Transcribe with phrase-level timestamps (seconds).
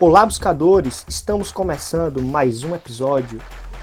[0.00, 1.04] Olá, buscadores!
[1.08, 3.40] Estamos começando mais um episódio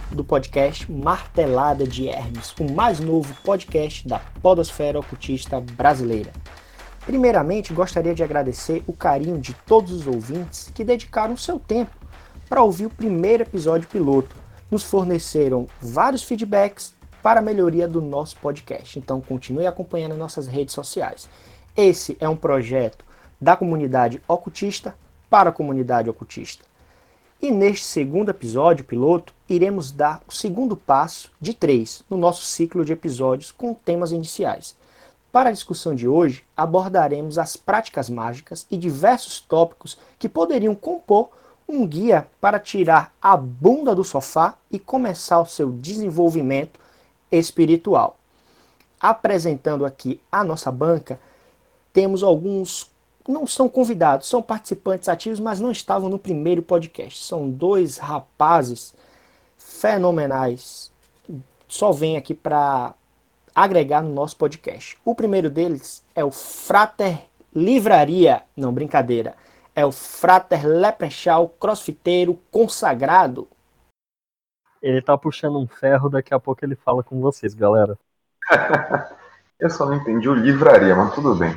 [0.09, 6.31] do podcast Martelada de Hermes, o mais novo podcast da podosfera ocultista brasileira.
[7.05, 11.91] Primeiramente, gostaria de agradecer o carinho de todos os ouvintes que dedicaram seu tempo
[12.47, 14.33] para ouvir o primeiro episódio piloto.
[14.71, 18.97] Nos forneceram vários feedbacks para a melhoria do nosso podcast.
[18.97, 21.27] Então, continue acompanhando nossas redes sociais.
[21.75, 23.03] Esse é um projeto
[23.41, 24.95] da comunidade ocultista
[25.29, 26.63] para a comunidade ocultista.
[27.41, 32.83] E neste segundo episódio piloto, iremos dar o segundo passo de três no nosso ciclo
[32.83, 34.75] de episódios com temas iniciais.
[35.31, 41.29] Para a discussão de hoje, abordaremos as práticas mágicas e diversos tópicos que poderiam compor
[41.67, 46.79] um guia para tirar a bunda do sofá e começar o seu desenvolvimento
[47.31, 48.17] espiritual.
[48.99, 51.19] Apresentando aqui a nossa banca,
[51.91, 52.89] temos alguns
[53.27, 57.23] não são convidados, são participantes ativos, mas não estavam no primeiro podcast.
[57.23, 58.93] São dois rapazes
[59.57, 60.91] fenomenais.
[61.67, 62.93] Só vem aqui para
[63.53, 64.97] agregar no nosso podcast.
[65.03, 67.21] O primeiro deles é o Frater
[67.53, 69.35] Livraria, não brincadeira,
[69.73, 73.47] é o Frater Leprechal Crossfiteiro consagrado.
[74.81, 77.97] Ele tá puxando um ferro, daqui a pouco ele fala com vocês, galera.
[79.59, 81.55] Eu só não entendi o livraria, mas tudo bem.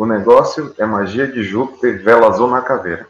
[0.00, 3.06] O negócio é magia de Júpiter, vela azul na caveira.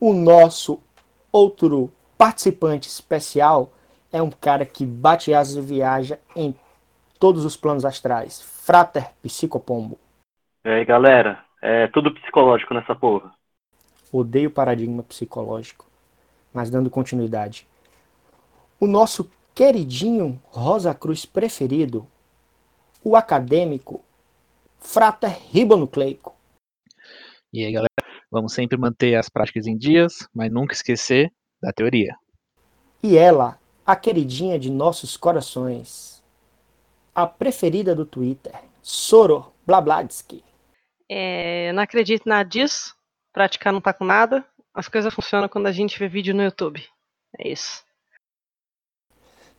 [0.00, 0.82] O nosso
[1.30, 3.70] outro participante especial
[4.10, 6.56] é um cara que bate asas e viaja em
[7.18, 8.40] todos os planos astrais.
[8.40, 9.98] Frater Psicopombo.
[10.64, 11.44] E aí, galera?
[11.60, 13.34] É tudo psicológico nessa porra.
[14.10, 15.84] Odeio paradigma psicológico,
[16.54, 17.68] mas dando continuidade.
[18.80, 22.06] O nosso queridinho Rosa Cruz preferido,
[23.02, 24.04] o acadêmico
[24.78, 26.36] Frater Ribonucleico.
[27.52, 27.88] E aí, galera,
[28.30, 32.14] vamos sempre manter as práticas em dias, mas nunca esquecer da teoria.
[33.02, 36.22] E ela, a queridinha de nossos corações,
[37.14, 40.44] a preferida do Twitter, Soro Blabladsky.
[41.08, 42.94] É, eu não acredito em nada disso,
[43.32, 44.44] praticar não tá com nada,
[44.74, 46.84] as coisas funcionam quando a gente vê vídeo no YouTube.
[47.38, 47.84] É isso.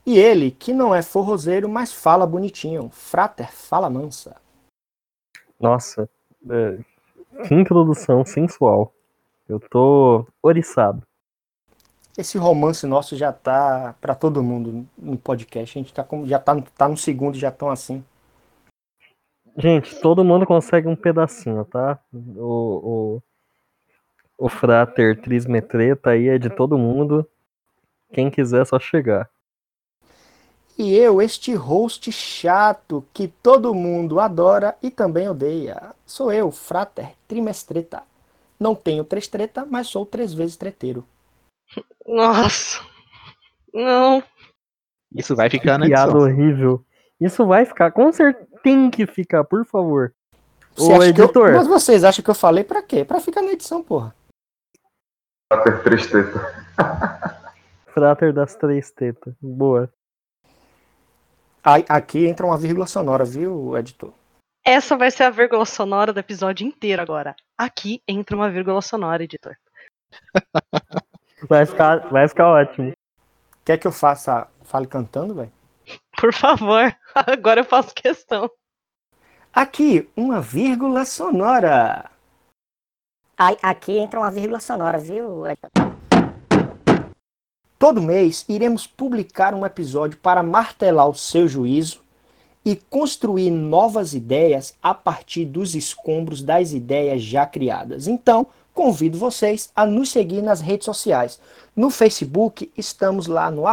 [0.10, 2.90] E ele, que não é forrozeiro, mas fala bonitinho.
[2.90, 4.36] Frater fala mansa.
[5.60, 6.10] Nossa,
[6.50, 6.80] é,
[7.48, 8.92] que introdução sensual.
[9.48, 11.04] Eu tô oriçado.
[12.18, 15.78] Esse romance nosso já tá para todo mundo no podcast.
[15.78, 18.04] A gente tá como, já tá, tá no segundo já tão assim.
[19.56, 22.00] Gente, todo mundo consegue um pedacinho, tá?
[22.12, 23.22] O,
[24.40, 27.30] o, o Frater Trismetreta aí é de todo mundo.
[28.12, 29.30] Quem quiser é só chegar.
[30.82, 35.94] E eu, este host chato que todo mundo adora e também odeia.
[36.06, 38.02] Sou eu, Frater Trimestreta.
[38.58, 41.06] Não tenho três treta, mas sou três vezes treteiro.
[42.08, 42.80] Nossa.
[43.74, 44.24] Não.
[45.14, 46.22] Isso vai ficar na Piada edição.
[46.30, 46.86] horrível.
[47.20, 50.14] Isso vai ficar, com certeza tem que ficar, por favor.
[50.76, 51.52] Você Ô, que eu- editor.
[51.56, 53.04] Mas vocês acham que eu falei pra quê?
[53.04, 54.16] Pra ficar na edição, porra.
[55.52, 56.66] Frater Tristeta.
[57.94, 59.34] Frater das três tetas.
[59.42, 59.92] Boa.
[61.88, 64.12] Aqui entra uma vírgula sonora, viu, editor?
[64.66, 67.36] Essa vai ser a vírgula sonora do episódio inteiro agora.
[67.56, 69.56] Aqui entra uma vírgula sonora, editor.
[71.48, 72.92] Vai ficar, vai ficar ótimo.
[73.64, 75.52] Quer que eu faça, fale cantando, velho?
[76.20, 78.52] Por favor, agora eu faço questão.
[79.54, 82.12] Aqui, uma vírgula sonora.
[83.38, 85.46] Aí, aqui entra uma vírgula sonora, viu?
[87.80, 92.02] Todo mês iremos publicar um episódio para martelar o seu juízo
[92.66, 98.06] e construir novas ideias a partir dos escombros das ideias já criadas.
[98.06, 101.40] Então, convido vocês a nos seguir nas redes sociais.
[101.74, 103.64] No Facebook, estamos lá no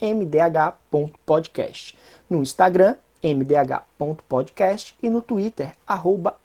[0.00, 1.94] mdh.podcast.
[2.30, 5.74] No Instagram, mdh.podcast e no Twitter,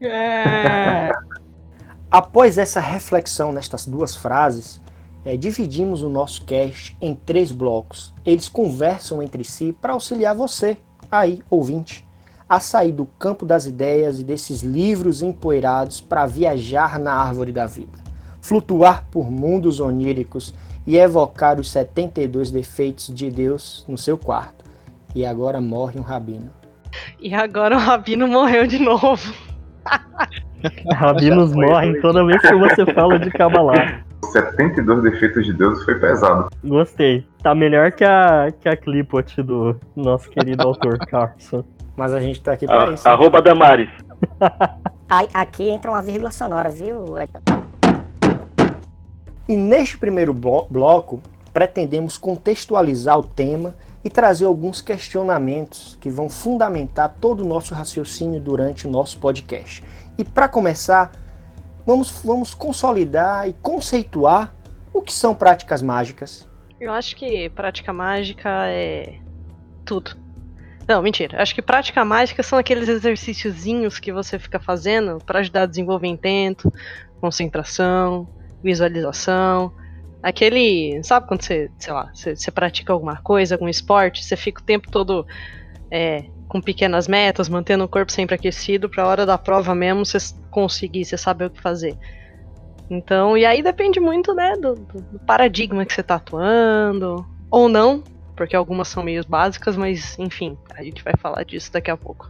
[0.00, 1.12] É.
[2.10, 4.80] Após essa reflexão nestas duas frases,
[5.26, 8.14] eh, dividimos o nosso cast em três blocos.
[8.24, 10.78] Eles conversam entre si para auxiliar você,
[11.10, 12.06] aí, ouvinte,
[12.48, 17.66] a sair do campo das ideias e desses livros empoeirados para viajar na árvore da
[17.66, 17.98] vida,
[18.40, 20.54] flutuar por mundos oníricos
[20.86, 24.64] e evocar os 72 defeitos de Deus no seu quarto.
[25.12, 26.50] E agora morre um rabino.
[27.20, 29.34] E agora o Rabino morreu de novo.
[30.94, 34.04] Rabinos morrem toda vez que você fala de Kabbalah.
[34.26, 36.48] Os 72 defeitos de Deus foi pesado.
[36.64, 37.24] Gostei.
[37.42, 41.62] Tá melhor que a, que a clipot do nosso querido autor Carson.
[41.96, 43.08] Mas a gente tá aqui para A- isso.
[43.08, 43.88] Arroba Damares.
[45.08, 47.14] Aí, aqui entra uma vírgula sonora, viu?
[49.48, 51.20] E neste primeiro blo- bloco,
[51.52, 53.74] pretendemos contextualizar o tema
[54.04, 59.82] e trazer alguns questionamentos que vão fundamentar todo o nosso raciocínio durante o nosso podcast.
[60.18, 61.12] E para começar,
[61.86, 64.52] vamos, vamos consolidar e conceituar
[64.92, 66.48] o que são práticas mágicas.
[66.80, 69.18] Eu acho que prática mágica é
[69.84, 70.16] tudo.
[70.86, 71.40] Não, mentira.
[71.40, 76.06] Acho que prática mágica são aqueles exercíciozinhos que você fica fazendo para ajudar a desenvolver
[76.06, 76.72] intento,
[77.20, 78.28] concentração,
[78.62, 79.72] visualização.
[80.22, 81.02] Aquele.
[81.02, 84.64] Sabe quando você, sei lá, você, você pratica alguma coisa, algum esporte, você fica o
[84.64, 85.26] tempo todo
[85.90, 90.18] é, com pequenas metas, mantendo o corpo sempre aquecido, pra hora da prova mesmo você
[90.50, 91.96] conseguir, você saber o que fazer.
[92.88, 97.68] Então, e aí depende muito, né, do, do- do paradigma que você tá atuando, ou
[97.68, 98.02] não,
[98.36, 102.28] porque algumas são meio básicas, mas enfim, a gente vai falar disso daqui a pouco.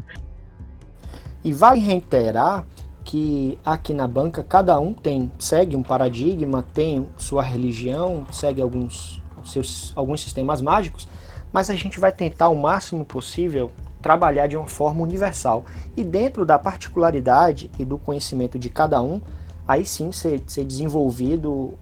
[1.44, 2.64] E vale reiterar
[3.04, 9.22] que aqui na banca cada um tem segue um paradigma, tem sua religião, segue alguns
[9.44, 11.06] seus alguns sistemas mágicos,
[11.52, 13.70] mas a gente vai tentar o máximo possível
[14.06, 15.64] trabalhar de uma forma universal
[15.96, 19.20] e dentro da particularidade e do conhecimento de cada um,
[19.66, 21.74] aí sim ser, ser desenvolvido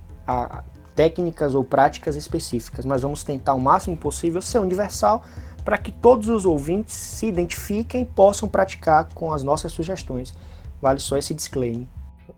[0.94, 5.22] técnicas ou práticas específicas, mas vamos tentar o máximo possível ser universal
[5.62, 10.34] para que todos os ouvintes se identifiquem e possam praticar com as nossas sugestões.
[10.80, 11.86] Vale só esse disclaimer.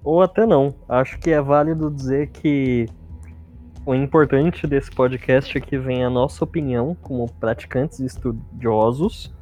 [0.03, 0.75] Ou até não.
[0.89, 2.89] Acho que é válido dizer que
[3.85, 9.33] o importante desse podcast é que vem a nossa opinião como praticantes estudiosos,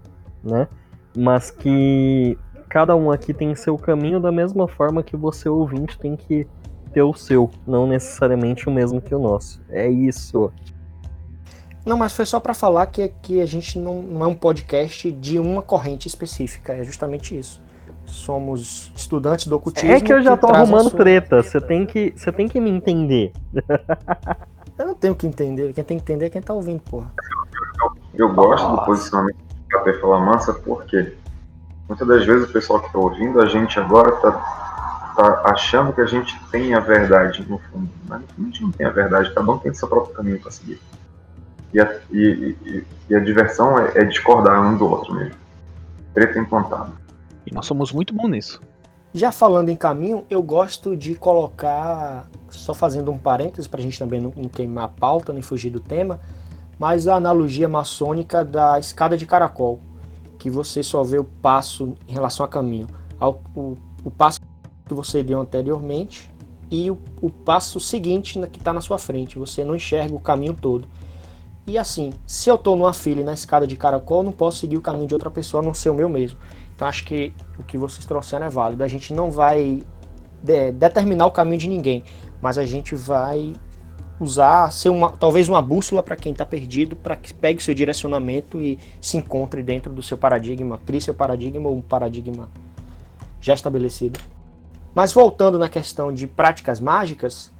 [0.45, 0.69] né?
[1.17, 2.39] Mas que
[2.69, 6.47] cada um aqui tem seu caminho da mesma forma que você ouvinte tem que
[6.93, 9.61] ter o seu, não necessariamente o mesmo que o nosso.
[9.69, 10.53] É isso.
[11.85, 15.11] Não, mas foi só para falar que, que a gente não, não é um podcast
[15.13, 17.63] de uma corrente específica, é justamente isso.
[18.07, 19.91] Somos estudantes do ocultismo.
[19.91, 21.43] É que eu já tô arrumando treta.
[21.43, 23.33] Você tem que, você tem que me entender.
[24.77, 27.13] Eu não tenho que entender, quem tem que entender é quem tá ouvindo, porra.
[28.13, 29.37] Eu gosto do posicionamento
[30.01, 31.13] Fala Mansa porque
[31.89, 34.33] muitas das vezes o pessoal que está ouvindo a gente agora tá,
[35.17, 37.89] tá achando que a gente tem a verdade no fundo.
[38.09, 40.81] Mas a gente não tem a verdade, cada um tem seu próprio caminho para seguir.
[41.73, 45.35] E a, e, e- e a diversão é, é discordar um do outro mesmo.
[46.15, 46.93] Treta implantada.
[47.47, 48.61] E nós somos muito bons nisso.
[49.13, 53.99] Já falando em caminho, eu gosto de colocar, só fazendo um parênteses para a gente
[53.99, 56.19] também não, não queimar a pauta, nem fugir do tema,
[56.79, 59.81] mas a analogia maçônica da escada de caracol,
[60.39, 62.87] que você só vê o passo em relação a caminho,
[63.19, 64.41] ao, o, o passo
[64.87, 66.31] que você deu anteriormente
[66.71, 70.55] e o, o passo seguinte que está na sua frente, você não enxerga o caminho
[70.55, 70.87] todo.
[71.67, 74.77] E assim, se eu estou numa fila e na escada de caracol, não posso seguir
[74.77, 76.39] o caminho de outra pessoa, a não ser o meu mesmo.
[76.75, 78.85] Então acho que o que vocês trouxeram é válido.
[78.85, 79.83] A gente não vai
[80.43, 82.05] de- determinar o caminho de ninguém,
[82.43, 83.55] mas a gente vai
[84.21, 88.61] usar, ser uma, talvez uma bússola para quem está perdido, para que pegue seu direcionamento
[88.61, 92.49] e se encontre dentro do seu paradigma, crie seu paradigma ou um paradigma
[93.41, 94.19] já estabelecido.
[94.95, 97.53] Mas voltando na questão de práticas mágicas,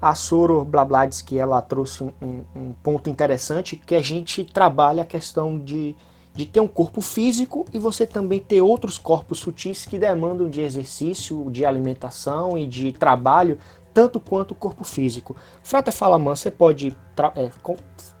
[0.00, 5.06] a Soro Blabladsky ela trouxe um, um- um ponto interessante que a gente trabalha a
[5.06, 5.94] questão de
[6.32, 10.60] de ter um corpo físico e você também ter outros corpos sutis que demandam de
[10.60, 13.58] exercício, de alimentação e de trabalho
[13.92, 15.36] tanto quanto o corpo físico.
[15.62, 17.50] Frater Falaman, você pode tra é,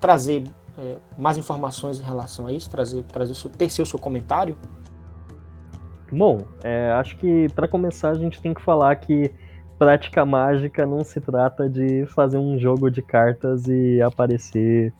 [0.00, 0.44] trazer
[0.78, 4.56] é, mais informações em relação a isso, trazer, trazer o seu comentário?
[6.12, 9.30] Bom, é, acho que para começar a gente tem que falar que
[9.78, 14.92] prática mágica não se trata de fazer um jogo de cartas e aparecer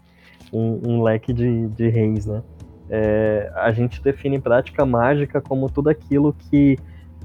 [0.53, 2.43] um, um leque de, de reis, né?
[2.89, 6.79] É, a gente define prática mágica como tudo aquilo que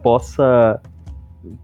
[0.04, 0.80] possa,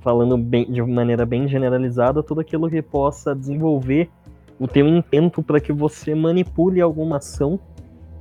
[0.01, 4.09] falando bem, de maneira bem generalizada, tudo aquilo que possa desenvolver
[4.59, 7.59] o teu intento para que você manipule alguma ação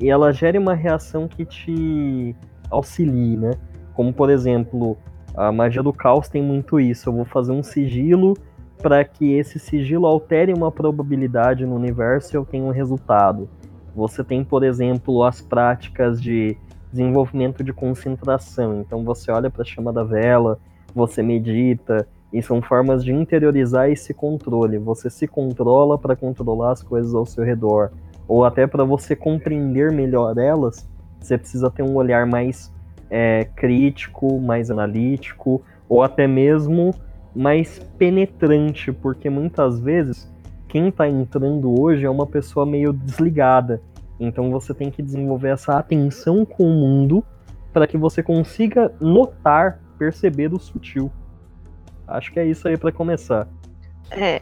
[0.01, 2.35] e ela gere uma reação que te
[2.71, 3.51] auxilie, né?
[3.95, 4.97] Como por exemplo,
[5.37, 7.09] a magia do caos tem muito isso.
[7.09, 8.35] Eu vou fazer um sigilo
[8.83, 13.49] para que esse sigilo altere uma probabilidade no universo e eu tenha um resultado.
[13.95, 16.57] Você tem, por exemplo, as práticas de
[16.91, 18.81] desenvolvimento de concentração.
[18.81, 20.59] Então você olha para a chama da vela,
[20.95, 24.79] você medita, e são formas de interiorizar esse controle.
[24.79, 27.91] Você se controla para controlar as coisas ao seu redor,
[28.29, 30.89] ou até para você compreender melhor elas,
[31.21, 32.73] você precisa ter um olhar mais
[33.11, 36.95] é, crítico, mais analítico, ou até mesmo
[37.35, 40.33] mais penetrante, porque muitas vezes
[40.69, 43.83] quem está entrando hoje é uma pessoa meio desligada.
[44.19, 47.25] Então você tem que desenvolver essa atenção com o mundo
[47.73, 51.13] para que você consiga notar, perceber o sutil.
[52.09, 53.47] Acho que é isso aí para começar.
[54.11, 54.41] É,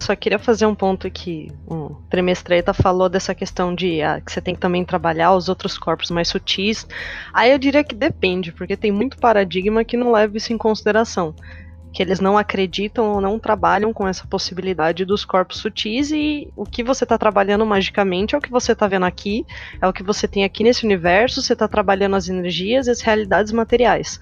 [0.00, 1.52] só queria fazer um ponto aqui.
[1.66, 5.76] O Tremestreta falou dessa questão de ah, que você tem que também trabalhar os outros
[5.76, 6.86] corpos mais sutis.
[7.34, 11.34] Aí eu diria que depende, porque tem muito paradigma que não leva isso em consideração.
[11.96, 16.66] Que eles não acreditam ou não trabalham com essa possibilidade dos corpos sutis e o
[16.66, 19.46] que você está trabalhando magicamente é o que você está vendo aqui,
[19.80, 23.00] é o que você tem aqui nesse universo, você está trabalhando as energias e as
[23.00, 24.20] realidades materiais.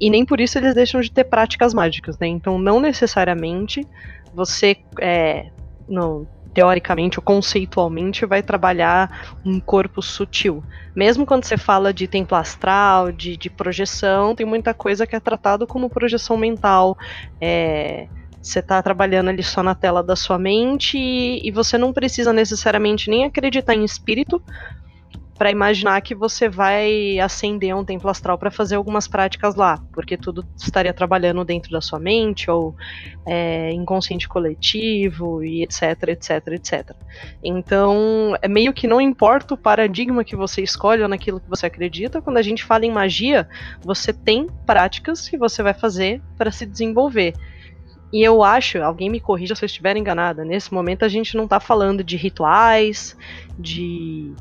[0.00, 2.28] E nem por isso eles deixam de ter práticas mágicas, né?
[2.28, 3.84] Então não necessariamente
[4.32, 5.50] você, é,
[5.88, 10.64] no, teoricamente ou conceitualmente, vai trabalhar um corpo sutil.
[10.96, 15.20] Mesmo quando você fala de templo astral, de, de projeção, tem muita coisa que é
[15.20, 16.96] tratado como projeção mental.
[17.38, 18.08] É,
[18.40, 22.32] você está trabalhando ali só na tela da sua mente e, e, você não precisa
[22.32, 24.42] necessariamente nem acreditar em espírito
[25.36, 30.16] para imaginar que você vai acender um templo astral para fazer algumas práticas lá, porque
[30.16, 32.74] tudo estaria trabalhando dentro da sua mente ou
[33.26, 36.90] é, inconsciente coletivo e etc, etc, etc.
[37.42, 41.66] Então, é meio que não importa o paradigma que você escolhe ou naquilo que você
[41.66, 43.48] acredita, quando a gente fala em magia,
[43.82, 47.34] você tem práticas que você vai fazer para se desenvolver.
[48.12, 51.44] E eu acho, alguém me corrija se eu estiver enganada, nesse momento a gente não
[51.44, 53.16] está falando de rituais,
[53.58, 54.32] de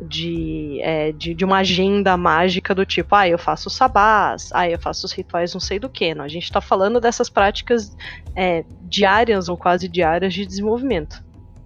[0.00, 4.78] de, é, de, de, uma agenda mágica do tipo, ah, eu faço sabás, ah, eu
[4.78, 6.14] faço os rituais não sei do que.
[6.14, 6.24] Não.
[6.24, 7.96] A gente está falando dessas práticas
[8.34, 11.24] é, diárias ou quase diárias de desenvolvimento.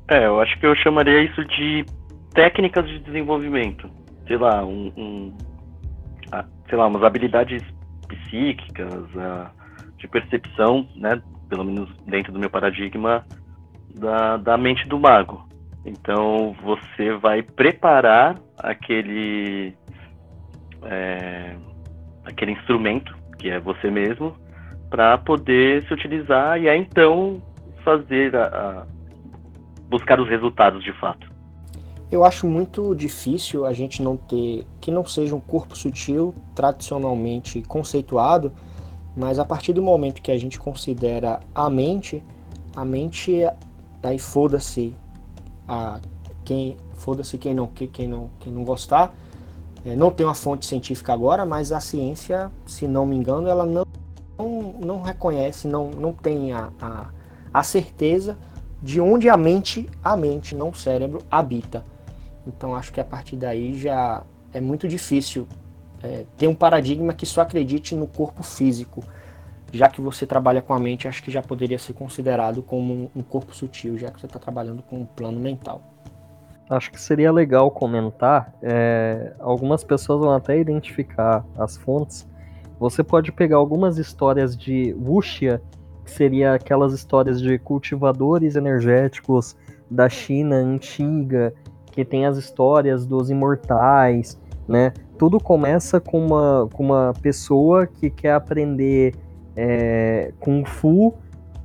[0.08, 1.84] É, eu acho que eu chamaria isso de
[2.34, 3.90] técnicas de desenvolvimento.
[4.26, 5.36] Sei lá, um, um
[6.68, 7.62] sei lá, umas habilidades
[8.06, 9.08] psíquicas,
[9.98, 13.24] de percepção, né, pelo menos dentro do meu paradigma,
[13.94, 15.49] da, da mente do mago.
[15.84, 19.74] Então você vai preparar aquele
[20.82, 21.56] é,
[22.24, 24.36] aquele instrumento que é você mesmo
[24.90, 27.40] para poder se utilizar e aí então
[27.84, 28.86] fazer a, a,
[29.88, 31.30] buscar os resultados de fato.
[32.10, 37.62] Eu acho muito difícil a gente não ter que não seja um corpo sutil tradicionalmente
[37.62, 38.52] conceituado,
[39.16, 42.22] mas a partir do momento que a gente considera a mente,
[42.74, 43.42] a mente
[44.02, 44.94] aí foda-se
[45.70, 46.00] a
[46.44, 49.14] quem foda-se quem não quem não quem não gostar.
[49.84, 53.64] É, não tem uma fonte científica agora, mas a ciência, se não me engano, ela
[53.64, 53.86] não
[54.36, 57.06] não, não reconhece, não, não tem a, a,
[57.52, 58.36] a certeza
[58.82, 61.84] de onde a mente, a mente, não o cérebro, habita.
[62.46, 64.22] Então acho que a partir daí já
[64.52, 65.46] é muito difícil
[66.02, 69.04] é, ter um paradigma que só acredite no corpo físico
[69.72, 73.22] já que você trabalha com a mente, acho que já poderia ser considerado como um
[73.22, 75.82] corpo sutil, já que você está trabalhando com um plano mental.
[76.68, 78.54] Acho que seria legal comentar.
[78.62, 82.28] É, algumas pessoas vão até identificar as fontes.
[82.78, 85.60] Você pode pegar algumas histórias de Wuxia,
[86.04, 89.56] que seria aquelas histórias de cultivadores energéticos
[89.90, 91.52] da China antiga,
[91.86, 94.92] que tem as histórias dos imortais, né?
[95.18, 99.12] Tudo começa com uma, com uma pessoa que quer aprender
[99.62, 101.14] é, Kung Fu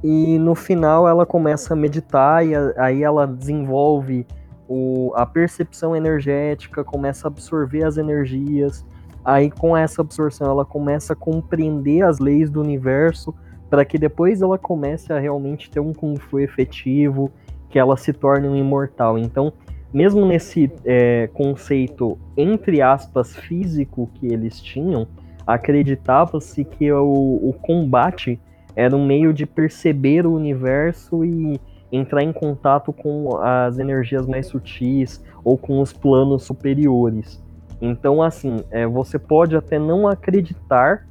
[0.04, 4.28] e no final ela começa a meditar e a, aí ela desenvolve
[4.68, 8.86] o, a percepção energética, começa a absorver as energias.
[9.24, 13.34] Aí com essa absorção ela começa a compreender as leis do universo
[13.70, 17.32] para que depois ela comece a realmente ter um Kung Fu efetivo,
[17.70, 19.18] que ela se torne um imortal.
[19.18, 19.54] Então,
[19.94, 25.08] mesmo nesse é, conceito, entre aspas, físico que eles tinham,
[25.46, 28.40] acreditava-se que o, o combate
[28.75, 31.60] era um meio de perceber o universo e
[31.92, 37.42] entrar em contato com as energias mais sutis ou com os planos superiores.
[37.82, 41.08] Então, assim, é, você pode até não acreditar,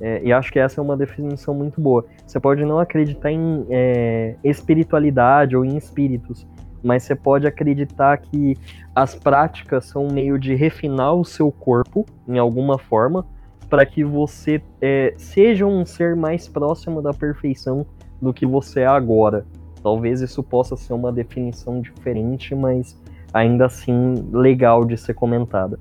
[0.00, 2.04] é, e acho que essa é uma definição muito boa.
[2.26, 6.46] Você pode não acreditar em é, espiritualidade ou em espíritos,
[6.82, 8.56] mas você pode acreditar que
[8.94, 13.24] as práticas são um meio de refinar o seu corpo em alguma forma
[13.68, 17.86] para que você é, seja um ser mais próximo da perfeição
[18.20, 19.46] do que você é agora.
[19.82, 22.96] Talvez isso possa ser uma definição diferente, mas
[23.32, 25.78] ainda assim legal de ser comentada.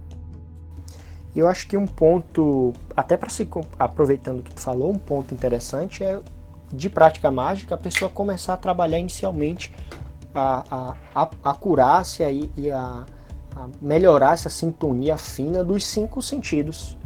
[1.36, 6.04] Eu acho que um ponto, até para se aproveitando que tu falou, um ponto interessante
[6.04, 6.20] é
[6.74, 9.74] de prática mágica a pessoa começar a trabalhar inicialmente
[10.34, 13.06] a, a, a, a curar-se e, e a,
[13.56, 16.97] a melhorar essa sintonia fina dos cinco sentidos.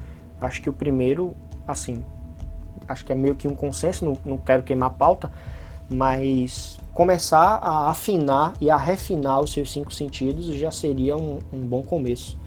[0.41, 1.36] Acho que o primeiro,
[1.67, 2.03] assim,
[2.88, 5.31] acho que é meio que um consenso, não, não quero queimar a pauta,
[5.89, 11.60] mas começar a afinar e a refinar os seus cinco sentidos já seria um, um
[11.60, 12.38] bom começo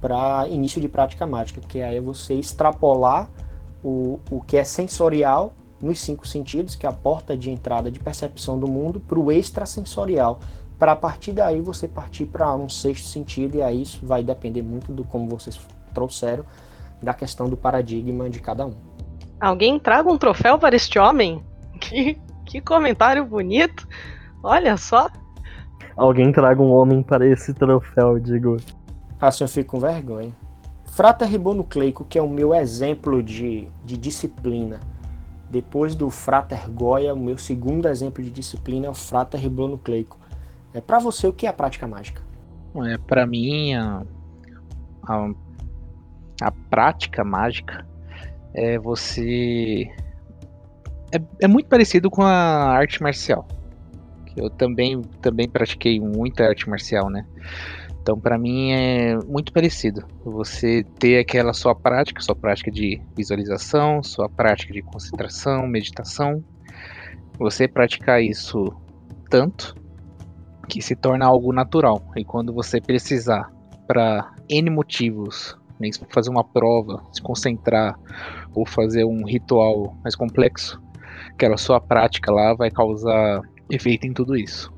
[0.00, 3.28] para início de prática mágica, que aí é você extrapolar
[3.82, 7.98] o, o que é sensorial nos cinco sentidos, que é a porta de entrada de
[7.98, 10.40] percepção do mundo, para o extrasensorial.
[10.78, 14.62] Para a partir daí você partir para um sexto sentido, e aí isso vai depender
[14.62, 15.58] muito do como vocês
[15.92, 16.44] trouxeram,
[17.04, 18.74] da questão do paradigma de cada um.
[19.40, 21.42] Alguém traga um troféu para este homem?
[21.80, 23.86] Que, que comentário bonito!
[24.42, 25.08] Olha só!
[25.96, 28.56] Alguém traga um homem para esse troféu, digo.
[29.20, 30.32] Assim eu fico com vergonha.
[30.86, 34.80] Frater ribonucleico, que é o meu exemplo de, de disciplina.
[35.50, 40.18] Depois do Frater Goya, o meu segundo exemplo de disciplina é o Frater ribonucleico.
[40.72, 42.22] É para você o que é a prática mágica?
[42.86, 44.02] É para mim a,
[45.06, 45.30] a,
[46.40, 47.86] a prática mágica
[48.54, 49.88] é você
[51.12, 53.46] é, é muito parecido com a arte marcial.
[54.36, 57.24] Eu também também pratiquei muita arte marcial, né?
[58.04, 60.04] Então, para mim é muito parecido.
[60.24, 66.44] Você ter aquela sua prática, sua prática de visualização, sua prática de concentração, meditação.
[67.38, 68.70] Você praticar isso
[69.30, 69.74] tanto
[70.68, 72.02] que se torna algo natural.
[72.14, 73.50] E quando você precisar
[73.86, 77.98] para N motivos, né, fazer uma prova, se concentrar
[78.54, 80.80] ou fazer um ritual mais complexo,
[81.30, 84.74] aquela sua prática lá vai causar efeito em tudo isso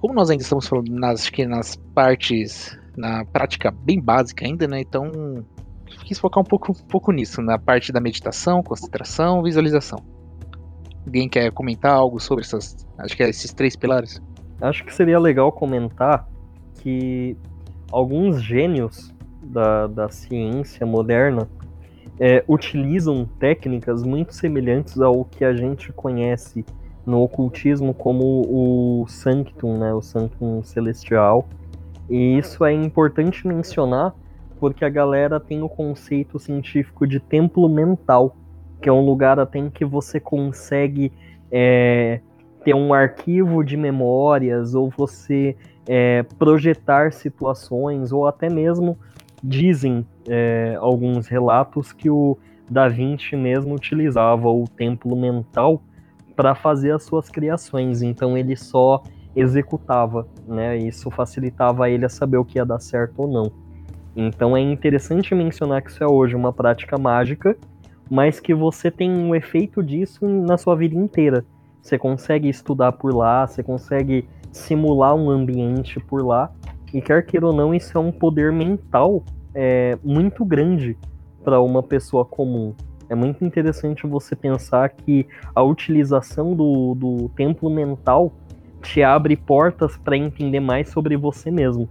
[0.00, 4.66] como nós ainda estamos falando nas, acho que nas partes, na prática bem básica ainda,
[4.66, 4.80] né?
[4.80, 5.10] Então,
[6.04, 9.98] quis focar um pouco, um pouco nisso, na parte da meditação, concentração, visualização.
[11.04, 14.20] Alguém quer comentar algo sobre essas, acho que é esses três pilares?
[14.60, 16.28] Acho que seria legal comentar
[16.80, 17.36] que
[17.90, 19.12] alguns gênios
[19.48, 21.48] da, da ciência moderna
[22.20, 26.64] é, utilizam técnicas muito semelhantes ao que a gente conhece
[27.06, 31.48] no ocultismo como o Sanctum, né, o Sanctum Celestial.
[32.10, 34.14] E isso é importante mencionar
[34.58, 38.36] porque a galera tem o conceito científico de templo mental,
[38.82, 41.12] que é um lugar até em que você consegue
[41.50, 42.20] é,
[42.64, 45.56] ter um arquivo de memórias ou você
[45.86, 48.98] é, projetar situações ou até mesmo
[49.42, 52.36] dizem é, alguns relatos que o
[52.70, 55.82] Da Vinci mesmo utilizava o templo mental
[56.34, 58.02] para fazer as suas criações.
[58.02, 59.02] Então ele só
[59.34, 60.76] executava, né?
[60.76, 63.52] Isso facilitava ele a saber o que ia dar certo ou não.
[64.16, 67.56] Então é interessante mencionar que isso é hoje uma prática mágica,
[68.10, 71.44] mas que você tem um efeito disso na sua vida inteira.
[71.80, 76.50] Você consegue estudar por lá, você consegue simular um ambiente por lá,
[76.92, 79.22] e quer queira ou não, isso é um poder mental
[79.54, 80.96] é, muito grande
[81.44, 82.74] para uma pessoa comum.
[83.08, 88.32] É muito interessante você pensar que a utilização do, do templo mental
[88.82, 91.88] te abre portas para entender mais sobre você mesmo.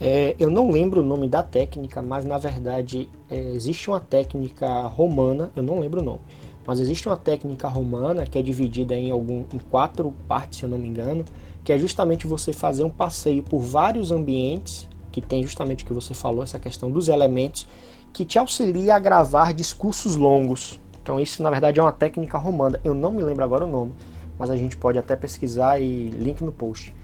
[0.00, 4.82] É, eu não lembro o nome da técnica, mas na verdade é, existe uma técnica
[4.82, 6.20] romana, eu não lembro o nome,
[6.66, 10.68] mas existe uma técnica romana que é dividida em, algum, em quatro partes, se eu
[10.68, 11.24] não me engano,
[11.66, 15.92] que é justamente você fazer um passeio por vários ambientes, que tem justamente o que
[15.92, 17.66] você falou, essa questão dos elementos,
[18.12, 20.78] que te auxilia a gravar discursos longos.
[21.02, 22.78] Então isso na verdade é uma técnica romana.
[22.84, 23.92] Eu não me lembro agora o nome,
[24.38, 26.94] mas a gente pode até pesquisar e link no post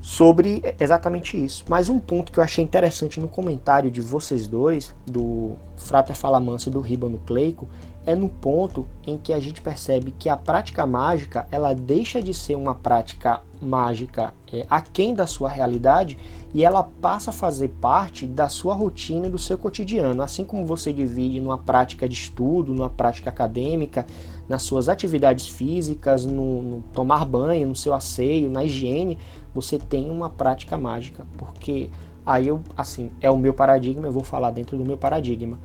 [0.00, 1.62] sobre exatamente isso.
[1.68, 6.70] Mas um ponto que eu achei interessante no comentário de vocês dois, do Frater Falamansa
[6.70, 7.68] e do Riba Nucleico,
[8.06, 12.32] é no ponto em que a gente percebe que a prática mágica ela deixa de
[12.32, 16.18] ser uma prática mágica é, aquém da sua realidade
[16.52, 20.22] e ela passa a fazer parte da sua rotina e do seu cotidiano.
[20.22, 24.04] Assim como você divide numa prática de estudo, numa prática acadêmica,
[24.48, 29.16] nas suas atividades físicas, no, no tomar banho, no seu asseio, na higiene,
[29.54, 31.24] você tem uma prática mágica.
[31.38, 31.88] Porque
[32.26, 35.56] aí eu, assim, é o meu paradigma, eu vou falar dentro do meu paradigma.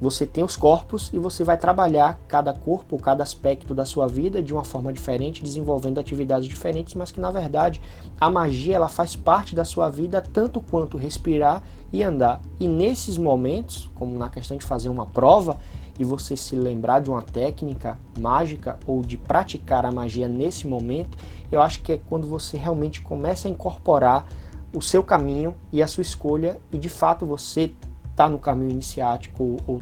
[0.00, 4.42] Você tem os corpos e você vai trabalhar cada corpo, cada aspecto da sua vida
[4.42, 7.80] de uma forma diferente, desenvolvendo atividades diferentes, mas que na verdade
[8.20, 12.40] a magia ela faz parte da sua vida tanto quanto respirar e andar.
[12.58, 15.58] E nesses momentos, como na questão de fazer uma prova,
[15.98, 21.16] e você se lembrar de uma técnica mágica ou de praticar a magia nesse momento,
[21.50, 24.26] eu acho que é quando você realmente começa a incorporar
[24.72, 27.72] o seu caminho e a sua escolha e de fato você
[28.14, 29.80] tá no caminho iniciático ou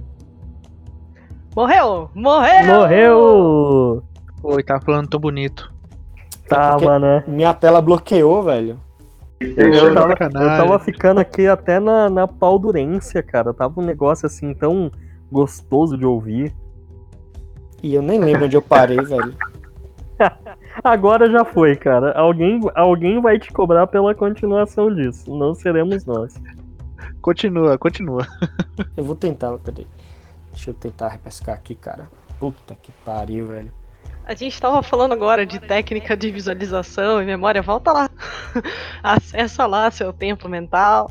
[1.55, 2.11] Morreu!
[2.15, 2.67] Morreu!
[2.67, 4.03] Morreu!
[4.43, 5.71] Oi, tava falando tão bonito.
[6.49, 7.25] Tava, né?
[7.27, 8.81] minha tela bloqueou, velho.
[9.39, 10.51] Eu tava, Sacanagem.
[10.51, 13.53] eu tava ficando aqui até na, na paudurência, cara.
[13.53, 14.91] Tava um negócio assim tão
[15.31, 16.55] gostoso de ouvir.
[17.83, 19.35] E eu nem lembro onde eu parei, velho.
[20.83, 22.13] Agora já foi, cara.
[22.13, 25.37] Alguém, alguém vai te cobrar pela continuação disso.
[25.37, 26.35] Não seremos nós.
[27.21, 28.27] Continua, continua.
[28.97, 29.87] Eu vou tentar, peraí.
[30.53, 32.11] Deixa eu tentar repescar aqui, cara.
[32.39, 33.73] Puta que pariu, velho.
[34.25, 37.61] A gente tava falando agora de técnica de visualização e memória.
[37.63, 38.11] Volta lá.
[39.03, 41.11] Acessa lá seu tempo mental.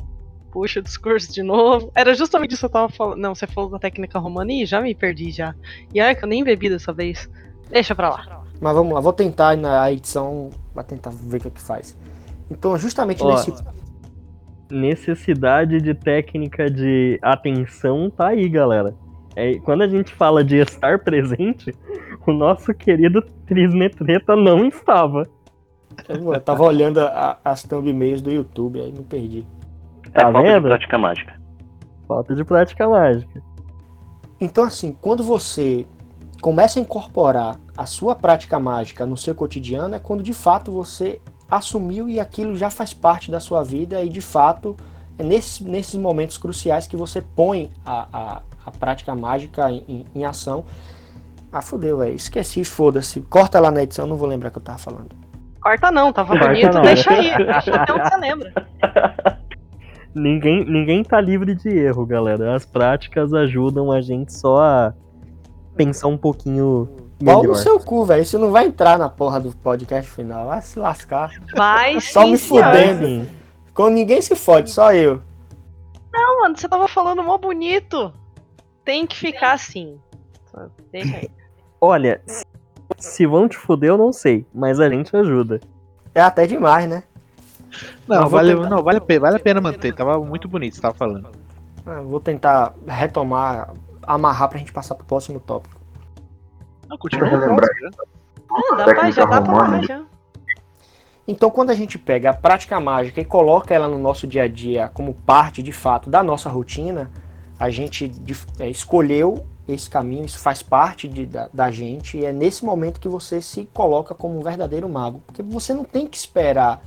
[0.52, 1.92] Puxa o discurso de novo.
[1.96, 3.20] Era justamente isso que eu tava falando.
[3.20, 5.56] Não, você falou da técnica romana e já me perdi já.
[5.94, 7.30] E olha que eu nem bebi dessa vez.
[7.70, 8.44] Deixa pra lá.
[8.60, 11.98] Mas vamos lá, vou tentar na edição pra tentar ver o que, é que faz.
[12.50, 13.52] Então, justamente Ó, nesse.
[14.72, 18.94] Necessidade de técnica de atenção tá aí, galera.
[19.36, 21.74] É, quando a gente fala de estar presente,
[22.26, 25.28] o nosso querido Trismetreta não estava.
[26.08, 29.46] Eu tava olhando a- as thumbnails do YouTube, aí me perdi.
[30.14, 30.62] Tá é falta vendo?
[30.62, 31.42] de prática mágica.
[32.08, 33.44] Falta de prática mágica.
[34.40, 35.86] Então, assim, quando você
[36.42, 41.22] começa a incorporar a sua prática mágica no seu cotidiano, é quando de fato você
[41.52, 44.76] assumiu e aquilo já faz parte da sua vida e de fato
[45.20, 50.06] é nesses, nesses momentos cruciais que você põe a, a, a prática mágica em, em-
[50.16, 50.64] em ação.
[51.52, 52.16] Ah, fodeu, velho.
[52.16, 53.20] Esqueci, foda-se.
[53.22, 55.10] Corta lá na edição, não vou lembrar o que eu tava falando.
[55.62, 56.74] Corta não, tava Corta bonito.
[56.74, 56.82] não.
[56.82, 57.36] Deixa aí.
[57.46, 58.68] Deixa até onde você lembra.
[60.14, 62.54] Ninguém, ninguém tá livre de erro, galera.
[62.56, 64.94] As práticas ajudam a gente só a
[65.76, 66.90] pensar um pouquinho
[67.24, 68.22] Pau no seu cu, velho.
[68.22, 70.48] Isso não vai entrar na porra do podcast final.
[70.48, 71.32] Vai se lascar.
[71.56, 73.06] Vai Só me fudendo.
[73.06, 73.30] Sim.
[73.74, 75.22] Quando ninguém se fode, só eu.
[76.14, 78.14] Não, mano, você tava falando mó bonito.
[78.84, 79.98] Tem que ficar assim.
[80.92, 81.30] Deixa aí.
[81.80, 82.22] Olha,
[82.98, 85.62] se- vão te fuder, eu não sei, mas a gente ajuda.
[86.14, 87.04] É até demais, né?
[88.08, 88.70] Não, vale, tentar.
[88.70, 89.96] não vale, a pena, vale a pena manter.
[89.96, 91.30] Tava muito bonito, você tava falando.
[91.86, 95.80] Ah, Vou tentar retomar, amarrar pra gente passar pro próximo tópico.
[96.92, 97.30] Não, continua.
[97.30, 97.70] Relembrar.
[98.52, 100.02] Ah, dá pra, já dá pra lá, já.
[101.26, 104.48] Então, quando a gente pega a prática mágica e coloca ela no nosso dia a
[104.50, 107.10] dia como parte, de fato, da nossa rotina,
[107.58, 112.26] a gente de- é, escolheu esse caminho, isso faz parte de- da, da gente, e
[112.26, 115.22] é nesse momento que você se coloca como um verdadeiro mago.
[115.26, 116.82] Porque você não tem que esperar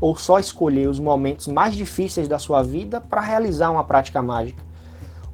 [0.00, 4.62] ou só escolher os momentos mais difíceis da sua vida para realizar uma prática mágica.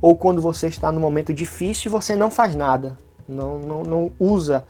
[0.01, 4.13] Ou quando você está num momento difícil e você não faz nada, não, não, não
[4.19, 4.65] usa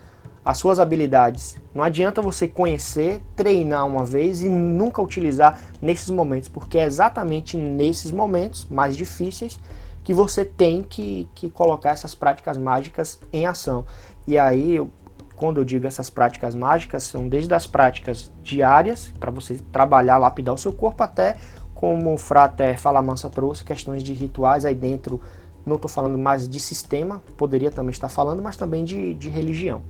[0.45, 1.57] as suas habilidades.
[1.75, 7.57] Não adianta você conhecer, treinar uma vez e nunca utilizar nesses momentos, porque é exatamente
[7.57, 9.59] nesses momentos mais difíceis
[10.05, 13.85] que você tem que, que colocar essas práticas mágicas em ação.
[14.25, 14.89] E aí, eu-
[15.35, 20.55] quando eu digo essas práticas mágicas, são desde as práticas diárias, para você trabalhar, lapidar
[20.55, 21.37] o seu corpo, até
[21.75, 25.21] como o Frater Falamansa trouxe, questões de rituais aí dentro.
[25.67, 29.83] Não estou falando mais de sistema, poderia também estar falando, mas também de, de religião.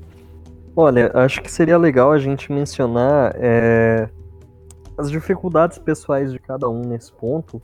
[0.74, 4.08] Olha, acho que seria legal a gente mencionar é,
[4.96, 7.60] as dificuldades pessoais de cada um nesse ponto.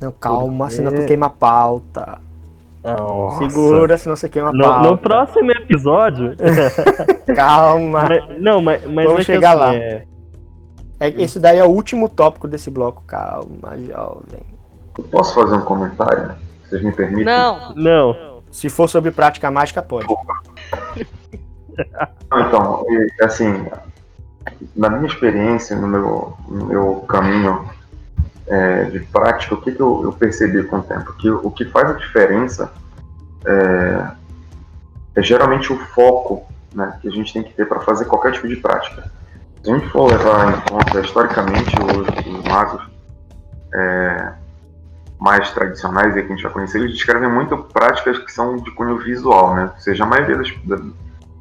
[0.00, 2.18] Não, calma, Porque- senão tu queima a pauta.
[2.82, 3.48] Nossa.
[3.48, 4.90] Segura, senão você queima a No, pauta.
[4.90, 6.34] no próximo episódio.
[7.36, 8.08] Calma.
[8.08, 9.74] mas- não, mas, mas Vamos que chegar assim, lá.
[9.74, 10.04] é-
[10.98, 13.02] É, esse daí é o último tópico desse bloco.
[13.06, 14.40] Calma, jovem.
[14.98, 16.32] Eu posso fazer um comentário?
[16.72, 17.26] Vocês me permitem?
[17.26, 17.74] Não.
[17.74, 18.42] Não.
[18.50, 20.06] Se for sobre prática mágica, pode.
[22.34, 22.86] Então,
[23.20, 23.66] assim,
[24.74, 27.68] na minha experiência, no meu, no meu caminho
[28.46, 31.12] é, de prática, o que, que eu, eu percebi com o tempo?
[31.14, 32.72] Que o que faz a diferença
[33.44, 34.06] é,
[35.16, 38.48] é geralmente o foco né, que a gente tem que ter para fazer qualquer tipo
[38.48, 39.12] de prática.
[39.62, 42.82] Se a gente for levar em conta historicamente os, os magos
[43.74, 44.32] é,
[45.22, 48.72] mais tradicionais e que a gente vai conhecer, eles descrevem muito práticas que são de
[48.72, 49.70] cunho visual, né?
[49.72, 50.52] Ou seja, a maioria das,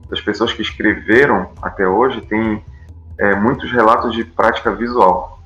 [0.08, 2.64] das pessoas que escreveram até hoje tem
[3.18, 5.40] é, muitos relatos de prática visual.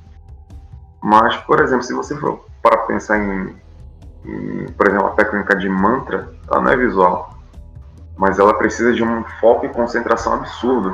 [1.02, 3.56] Mas, por exemplo, se você for para pensar em,
[4.26, 7.38] em, por exemplo, a técnica de mantra, ela não é visual,
[8.18, 10.94] mas ela precisa de um foco e concentração absurdo,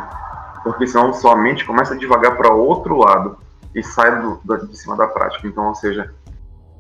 [0.64, 3.36] porque senão sua mente começa a devagar para outro lado
[3.74, 5.48] e sai do, do, de cima da prática.
[5.48, 6.14] Então, ou seja,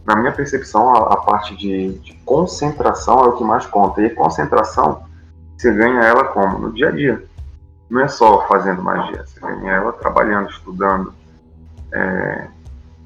[0.05, 4.01] na minha percepção, a, a parte de, de, concentração é o que mais conta.
[4.01, 5.03] E concentração,
[5.57, 6.57] você ganha ela como?
[6.57, 7.23] No dia a dia.
[7.89, 11.13] Não é só fazendo magia, você ganha ela trabalhando, estudando,
[11.91, 12.47] é,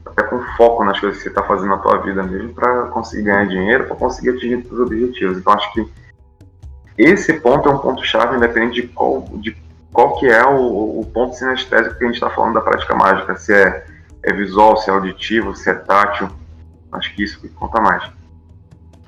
[0.05, 3.23] até com foco nas coisas que você está fazendo na tua vida mesmo, para conseguir
[3.23, 5.39] ganhar dinheiro, para conseguir atingir os objetivos.
[5.39, 5.91] Então, acho que
[6.97, 9.57] esse ponto é um ponto chave, independente de qual, de
[9.91, 13.35] qual que é o, o ponto sinestésico que a gente está falando da prática mágica,
[13.35, 13.85] se é,
[14.21, 16.29] é visual, se é auditivo, se é tátil
[16.95, 18.03] Acho que isso conta mais.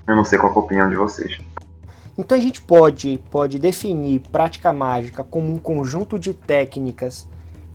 [0.06, 1.40] Eu não sei qual é a opinião de vocês.
[2.18, 7.28] Então a gente pode, pode definir prática mágica como um conjunto de técnicas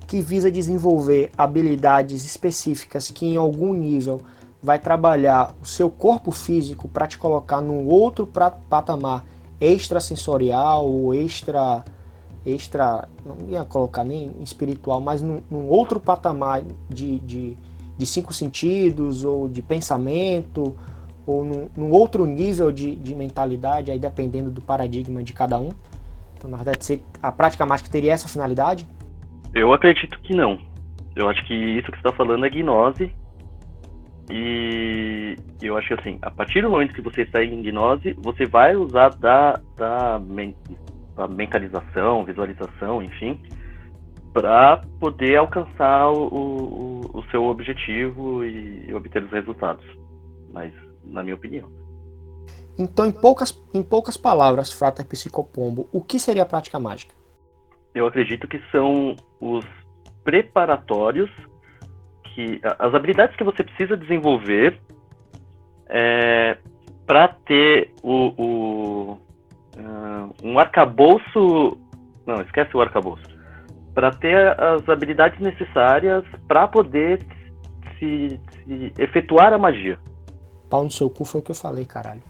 [0.07, 4.20] que visa desenvolver habilidades específicas que em algum nível
[4.62, 9.25] vai trabalhar o seu corpo físico para te colocar num outro patamar
[9.61, 11.85] extrasensorial ou extra
[12.44, 17.57] extra não ia colocar nem espiritual, mas num, num outro patamar de, de
[17.96, 20.76] de cinco sentidos, ou de pensamento,
[21.26, 25.70] ou num, num outro nível de, de, mentalidade, aí dependendo do paradigma de cada um.
[26.37, 28.87] Então, na verdade, a prática mágica teria essa finalidade?
[29.55, 30.59] Eu acredito que não.
[31.14, 33.14] Eu acho que isso que você está falando é gnose.
[34.31, 38.46] E eu acho que assim, a partir do momento que você está em gnose, você
[38.46, 40.18] vai usar da, da,
[41.16, 43.38] da mentalização, visualização, enfim,
[44.32, 49.84] para poder alcançar o, o, o, seu objetivo e, obter os resultados.
[50.52, 50.72] Mas,
[51.04, 51.70] na minha opinião.
[52.78, 57.14] Então, em poucas, em poucas palavras, Frater Psicopombo, o que seria a prática mágica?
[57.94, 59.64] Eu acredito que são os
[60.24, 61.30] preparatórios,
[62.34, 64.80] que as habilidades que você precisa desenvolver
[65.88, 66.56] é,
[67.06, 69.12] para ter o, o
[69.76, 71.76] uh, um arcabouço.
[72.26, 73.31] Não, esquece o arcabouço
[73.94, 77.24] para ter as habilidades necessárias para poder
[77.98, 79.98] se, se, efetuar a magia.
[80.68, 82.22] Pau no seu cu foi o que eu falei, caralho.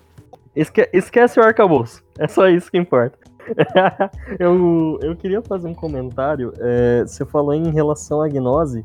[0.54, 2.04] Esque esquece o arcabouço.
[2.18, 3.18] É só isso que importa.
[4.38, 6.52] eu, eu queria fazer um comentário.
[6.58, 8.84] É, você falou em relação à gnose.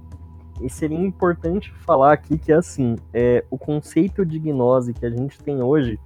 [0.61, 5.37] E seria importante falar aqui que, assim, é, o conceito de gnose que a gente
[5.39, 5.99] tem hoje,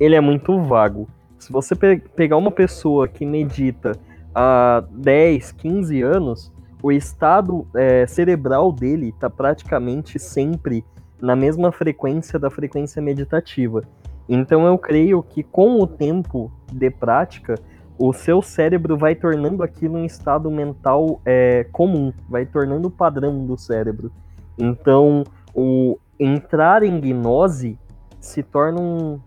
[0.00, 1.06] ele é muito vago.
[1.38, 3.92] Se você pe pegar uma pessoa que medita
[4.34, 10.84] há 10, 15 anos, o estado é, cerebral dele está praticamente sempre
[11.20, 13.82] na mesma frequência da frequência meditativa.
[14.28, 17.54] Então eu creio que com o tempo de prática,
[17.98, 23.46] o seu cérebro vai tornando aquilo um estado mental é, comum, vai tornando o padrão
[23.46, 24.10] do cérebro.
[24.58, 27.78] Então o entrar em gnose
[28.20, 29.20] se torna um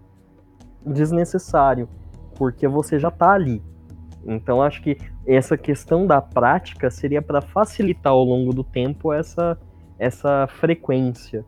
[0.86, 1.88] desnecessário,
[2.36, 3.62] porque você já está ali.
[4.28, 9.58] Então acho que essa questão da prática seria para facilitar ao longo do tempo essa,
[9.98, 11.46] essa frequência.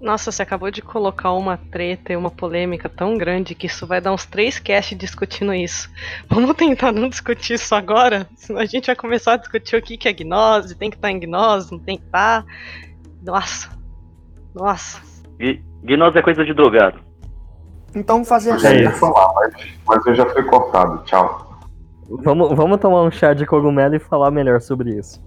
[0.00, 4.00] Nossa, você acabou de colocar uma treta e uma polêmica tão grande que isso vai
[4.00, 5.90] dar uns três casts discutindo isso.
[6.28, 8.28] Vamos tentar não discutir isso agora?
[8.36, 11.12] Senão a gente vai começar a discutir o que é gnose, tem que estar tá
[11.12, 12.42] em gnose, não tem que estar.
[12.42, 12.48] Tá.
[13.24, 13.70] Nossa.
[14.54, 15.00] Nossa.
[15.82, 17.00] Gnose é coisa de drogado.
[17.94, 18.68] Então vamos fazer assim.
[18.68, 19.54] Eu ia falar, mas,
[19.86, 21.02] mas eu já fui cortado.
[21.04, 21.47] Tchau.
[22.08, 25.22] Vamos, vamos tomar um chá de cogumelo e falar melhor sobre isso.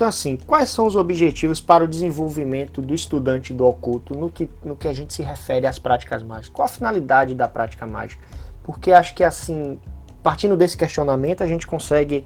[0.00, 4.48] Então, assim, quais são os objetivos para o desenvolvimento do estudante do oculto no que,
[4.64, 6.48] no que a gente se refere às práticas mágicas?
[6.48, 8.24] Qual a finalidade da prática mágica?
[8.62, 9.78] Porque acho que, assim,
[10.22, 12.24] partindo desse questionamento, a gente consegue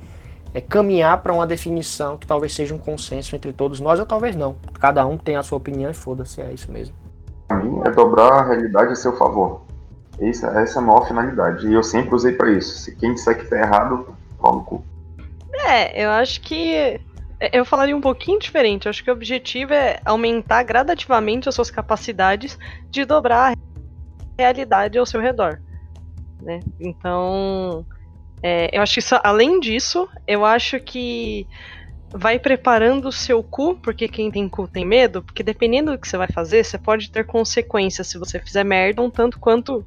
[0.54, 4.36] é, caminhar para uma definição que talvez seja um consenso entre todos nós, ou talvez
[4.36, 4.54] não.
[4.78, 6.94] Cada um tem a sua opinião e foda-se, é isso mesmo.
[7.48, 9.62] Para mim, é dobrar a realidade a seu favor.
[10.20, 11.66] Essa, essa é a maior finalidade.
[11.66, 12.78] E eu sempre usei para isso.
[12.78, 14.84] Se quem disser que tá errado, fala no cu.
[15.52, 17.00] É, eu acho que.
[17.52, 18.86] Eu falaria um pouquinho diferente.
[18.86, 22.58] Eu acho que o objetivo é aumentar gradativamente as suas capacidades
[22.90, 23.56] de dobrar a
[24.38, 25.60] realidade ao seu redor.
[26.40, 26.60] Né?
[26.80, 27.84] Então.
[28.42, 31.46] É, eu acho que isso, além disso, eu acho que
[32.16, 36.06] vai preparando o seu cu, porque quem tem cu tem medo, porque dependendo do que
[36.06, 39.84] você vai fazer, você pode ter consequências se você fizer merda, um tanto quanto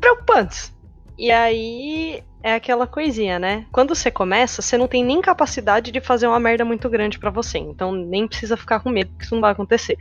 [0.00, 0.72] preocupantes.
[1.18, 3.66] E aí é aquela coisinha, né?
[3.72, 7.30] Quando você começa, você não tem nem capacidade de fazer uma merda muito grande pra
[7.30, 7.58] você.
[7.58, 9.98] Então nem precisa ficar com medo que isso não vai acontecer.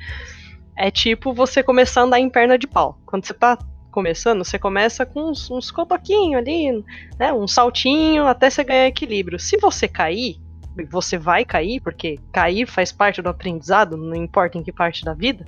[0.75, 2.99] É tipo você começar a andar em perna de pau.
[3.05, 3.57] Quando você tá
[3.91, 6.83] começando, você começa com uns, uns cotoquinhos ali,
[7.17, 7.33] né?
[7.33, 9.39] Um saltinho até você ganhar equilíbrio.
[9.39, 10.39] Se você cair,
[10.85, 15.13] você vai cair, porque cair faz parte do aprendizado, não importa em que parte da
[15.13, 15.45] vida,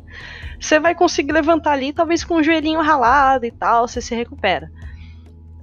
[0.60, 4.72] você vai conseguir levantar ali, talvez com o joelhinho ralado e tal, você se recupera.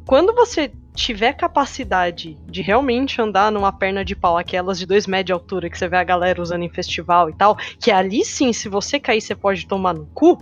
[0.06, 5.26] Quando você tiver capacidade de realmente andar numa perna de pau, aquelas de dois metros
[5.26, 8.52] de altura que você vê a galera usando em festival e tal, que ali sim,
[8.52, 10.38] se você cair, você pode tomar no cu,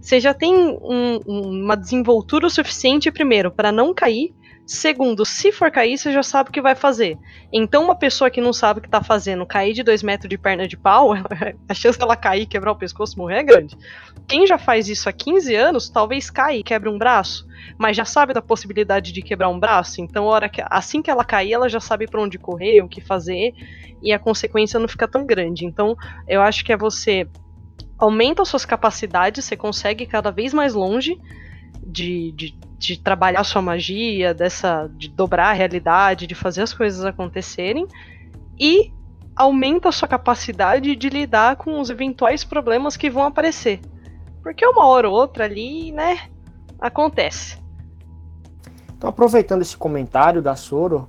[0.00, 5.70] você já tem um, uma desenvoltura o suficiente, primeiro, para não cair, Segundo, se for
[5.70, 7.18] cair, você já sabe o que vai fazer.
[7.52, 10.38] Então, uma pessoa que não sabe o que tá fazendo, cair de dois metros de
[10.38, 11.12] perna de pau,
[11.68, 13.76] a chance dela cair, quebrar o pescoço morrer é grande.
[14.28, 17.46] Quem já faz isso há 15 anos, talvez caia e quebre um braço,
[17.76, 21.24] mas já sabe da possibilidade de quebrar um braço, então hora que, assim que ela
[21.24, 23.52] cair, ela já sabe para onde correr, o que fazer,
[24.00, 25.66] e a consequência não fica tão grande.
[25.66, 25.96] Então,
[26.28, 27.28] eu acho que é você
[27.98, 31.16] aumenta as suas capacidades, você consegue cada vez mais longe
[31.84, 37.04] de, de de trabalhar sua magia, dessa de dobrar a realidade, de fazer as coisas
[37.04, 37.86] acontecerem
[38.58, 38.92] e
[39.36, 43.80] aumenta a sua capacidade de lidar com os eventuais problemas que vão aparecer.
[44.42, 46.28] Porque uma hora ou outra ali, né,
[46.80, 47.56] acontece.
[48.96, 51.08] Então, aproveitando esse comentário da Soro,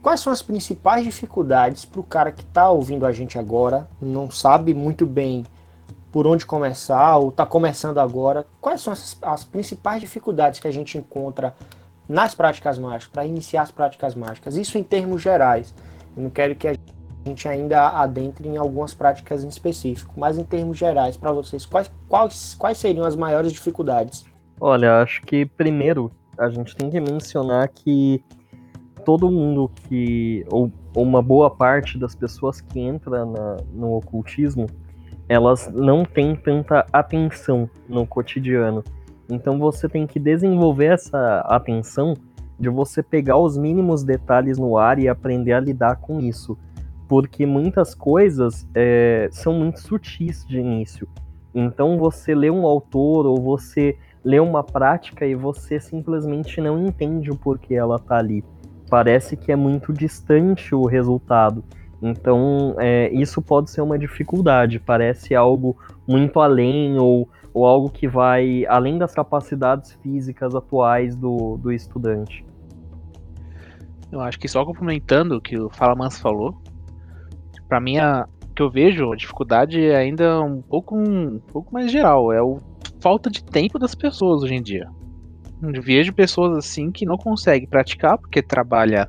[0.00, 4.30] quais são as principais dificuldades para o cara que está ouvindo a gente agora, não
[4.30, 5.44] sabe muito bem
[6.12, 10.70] por onde começar ou está começando agora, quais são as, as, principais dificuldades que a
[10.70, 11.54] gente encontra
[12.06, 14.54] nas práticas mágicas, para iniciar as práticas mágicas?
[14.56, 15.74] Isso em termos gerais.
[16.14, 16.76] Eu não quero que a
[17.24, 21.90] gente ainda adentre em algumas práticas em específico, mas em termos gerais, para vocês, quais,
[22.06, 24.26] quais, quais seriam as maiores dificuldades?
[24.60, 28.22] Olha, acho que primeiro a gente tem que mencionar que
[29.04, 34.66] todo mundo que, ou, ou uma boa parte das pessoas que entra na, no ocultismo,
[35.32, 38.84] elas não têm tanta atenção no cotidiano.
[39.30, 42.12] Então você tem que desenvolver essa atenção
[42.60, 46.58] de você pegar os mínimos detalhes no ar e aprender a lidar com isso.
[47.08, 51.08] Porque muitas coisas é, são muito sutis de início.
[51.54, 57.30] Então você lê um autor ou você lê uma prática e você simplesmente não entende
[57.30, 58.44] o porquê ela tá ali.
[58.90, 61.64] Parece que é muito distante o resultado.
[62.02, 68.08] Então, é, isso pode ser uma dificuldade, parece algo muito além ou, ou algo que
[68.08, 72.44] vai além das capacidades físicas atuais do, do estudante.
[74.10, 76.60] Eu acho que só complementando o que o Fala Manso falou,
[77.68, 81.90] para mim a que eu vejo a dificuldade é ainda um pouco um pouco mais
[81.90, 82.58] geral, é o
[83.00, 84.88] falta de tempo das pessoas hoje em dia.
[85.62, 89.08] Eu vejo pessoas assim que não conseguem praticar porque trabalha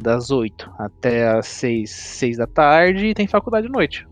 [0.00, 4.06] das 8 até as 6, 6 da tarde e tem faculdade à noite.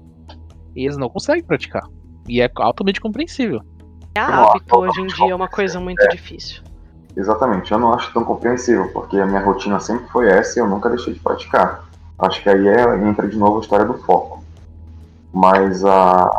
[0.77, 1.83] E eles não conseguem praticar.
[2.29, 3.63] E é altamente compreensível.
[4.15, 6.09] É hábito hoje em dia é uma coisa muito é.
[6.09, 6.63] difícil.
[7.17, 10.69] Exatamente, eu não acho tão compreensível, porque a minha rotina sempre foi essa e eu
[10.69, 11.85] nunca deixei de praticar.
[12.19, 14.45] Acho que aí é, entra de novo a história do foco.
[15.33, 16.31] Mas a,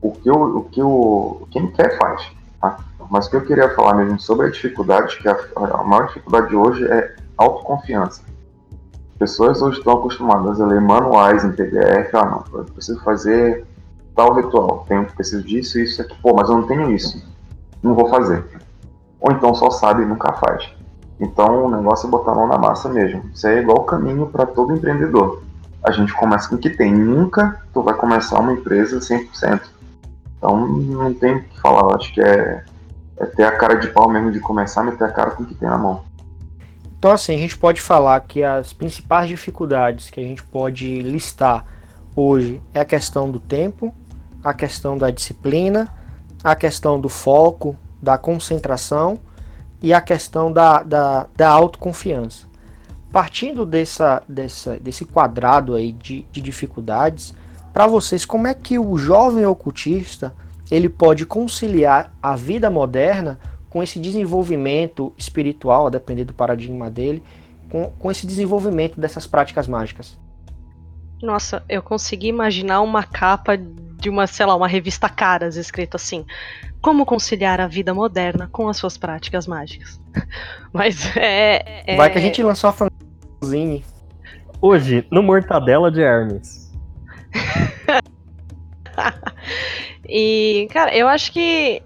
[0.00, 2.30] o que o, o que o quem quer faz.
[2.60, 2.78] Tá?
[3.10, 6.48] Mas o que eu queria falar mesmo sobre a dificuldade, que a, a maior dificuldade
[6.48, 8.22] de hoje é autoconfiança
[9.22, 12.12] pessoas hoje estão acostumadas a ler manuais em PDF.
[12.12, 13.64] Ah, não, eu preciso fazer
[14.16, 16.12] tal ritual, tenho, preciso disso, isso, aqui.
[16.20, 17.24] Pô, mas eu não tenho isso,
[17.80, 18.44] não vou fazer.
[19.20, 20.68] Ou então só sabe e nunca faz.
[21.20, 23.22] Então o negócio é botar a mão na massa mesmo.
[23.32, 25.40] Isso é igual o caminho para todo empreendedor.
[25.84, 26.92] A gente começa com o que tem.
[26.92, 29.60] Nunca tu vai começar uma empresa 100%.
[30.36, 31.82] Então não tem o que falar.
[31.82, 32.64] Eu acho que é,
[33.18, 35.54] é ter a cara de pau mesmo de começar, meter a cara com o que
[35.54, 36.02] tem na mão.
[37.02, 41.66] Então, assim, a gente pode falar que as principais dificuldades que a gente pode listar
[42.14, 43.92] hoje é a questão do tempo,
[44.44, 45.92] a questão da disciplina,
[46.44, 49.18] a questão do foco, da concentração
[49.82, 52.46] e a questão da, da, da autoconfiança.
[53.10, 57.34] Partindo dessa, dessa, desse quadrado aí de, de dificuldades,
[57.72, 60.32] para vocês, como é que o jovem ocultista
[60.70, 63.40] ele pode conciliar a vida moderna
[63.72, 67.22] com esse desenvolvimento espiritual, a depender do paradigma dele,
[67.70, 70.18] com, com esse desenvolvimento dessas práticas mágicas.
[71.22, 76.26] Nossa, eu consegui imaginar uma capa de uma, sei lá, uma revista Caras escrito assim:
[76.82, 79.98] Como conciliar a vida moderna com as suas práticas mágicas.
[80.70, 81.96] Mas é, é.
[81.96, 82.74] Vai que a gente lançou a
[83.40, 83.82] fanzine.
[84.60, 86.70] Hoje, no Mortadela de Hermes.
[90.06, 91.82] e, cara, eu acho que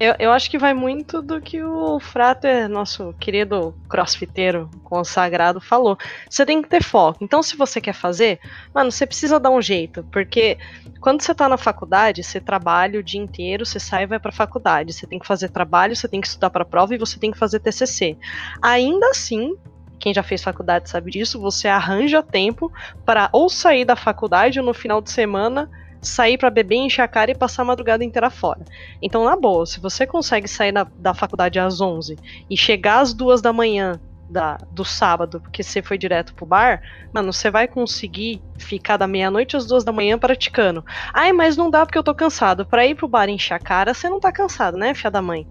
[0.00, 5.98] Eu, eu acho que vai muito do que o Frater, nosso querido crossfiteiro consagrado, falou.
[6.30, 7.24] Você tem que ter foco.
[7.24, 8.38] Então, se você quer fazer,
[8.72, 10.04] mano, você precisa dar um jeito.
[10.12, 10.56] Porque
[11.00, 14.30] quando você tá na faculdade, você trabalha o dia inteiro, você sai e vai pra
[14.30, 14.92] faculdade.
[14.92, 17.38] Você tem que fazer trabalho, você tem que estudar pra prova e você tem que
[17.38, 18.16] fazer TCC.
[18.62, 19.56] Ainda assim,
[19.98, 22.72] quem já fez faculdade sabe disso, você arranja tempo
[23.04, 25.68] para ou sair da faculdade ou no final de semana
[26.00, 28.60] sair para beber, encher a cara e passar a madrugada inteira fora.
[29.02, 32.16] Então, na boa, se você consegue sair na, da faculdade às 11
[32.48, 36.82] e chegar às 2 da manhã da, do sábado, porque você foi direto pro bar,
[37.12, 40.84] mano, você vai conseguir ficar da meia-noite às duas da manhã praticando.
[41.12, 42.66] Ai, mas não dá porque eu tô cansado.
[42.66, 45.46] Pra ir pro bar encher a cara, você não tá cansado, né, filha da mãe?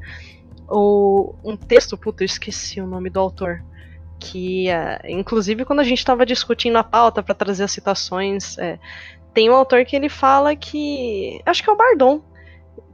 [0.70, 3.64] O, um texto, puta, eu esqueci o nome do autor.
[4.20, 8.80] Que, uh, inclusive, quando a gente tava discutindo a pauta para trazer as citações, é,
[9.38, 11.40] tem um autor que ele fala que.
[11.46, 12.24] Acho que é o Bardon.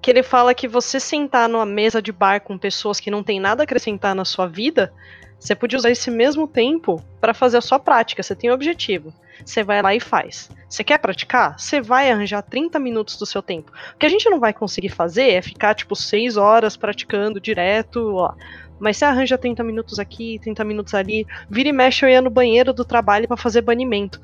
[0.01, 3.39] Que ele fala que você sentar numa mesa de bar com pessoas que não tem
[3.39, 4.91] nada a acrescentar na sua vida,
[5.39, 8.21] você podia usar esse mesmo tempo para fazer a sua prática.
[8.21, 9.13] Você tem um objetivo.
[9.45, 10.49] Você vai lá e faz.
[10.67, 11.57] Você quer praticar?
[11.57, 13.71] Você vai arranjar 30 minutos do seu tempo.
[13.95, 18.15] O que a gente não vai conseguir fazer é ficar, tipo, 6 horas praticando direto,
[18.15, 18.33] ó.
[18.81, 21.25] Mas você arranja 30 minutos aqui, 30 minutos ali.
[21.49, 24.19] Vira e mexe, eu ia no banheiro do trabalho para fazer banimento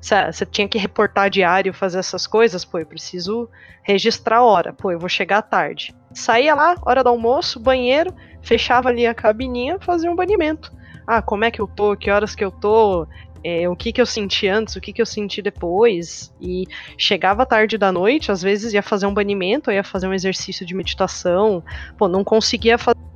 [0.00, 3.48] você tinha que reportar diário, fazer essas coisas, pô, eu preciso
[3.82, 5.94] registrar a hora, pô, eu vou chegar tarde.
[6.12, 10.72] Saía lá, hora do almoço, banheiro, fechava ali a cabininha, fazia um banimento.
[11.06, 13.06] Ah, como é que eu tô, que horas que eu tô,
[13.42, 17.46] é, o que que eu senti antes, o que que eu senti depois, e chegava
[17.46, 21.62] tarde da noite, às vezes ia fazer um banimento, ia fazer um exercício de meditação,
[21.96, 23.09] pô, não conseguia fazer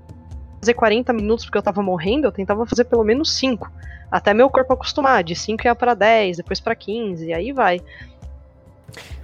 [0.72, 3.70] 40 minutos porque eu tava morrendo, eu tentava fazer pelo menos 5
[4.14, 7.80] até meu corpo acostumar, de 5 ia para 10, depois para 15, e aí vai.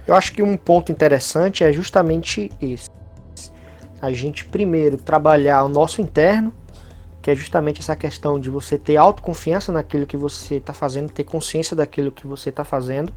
[0.05, 2.89] Eu acho que um ponto interessante é justamente esse.
[4.01, 6.53] A gente primeiro trabalhar o nosso interno,
[7.21, 11.23] que é justamente essa questão de você ter autoconfiança naquilo que você está fazendo, ter
[11.23, 13.13] consciência daquilo que você está fazendo,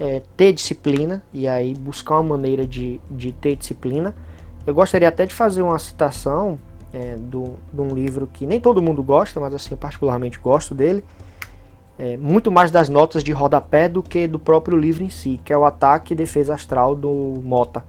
[0.00, 4.14] é, ter disciplina, e aí buscar uma maneira de, de ter disciplina.
[4.66, 6.58] Eu gostaria até de fazer uma citação
[6.92, 11.04] é, do, de um livro que nem todo mundo gosta, mas assim, particularmente gosto dele.
[11.98, 15.52] É, muito mais das notas de rodapé do que do próprio livro em si, que
[15.52, 17.82] é o Ataque e Defesa Astral do Mota.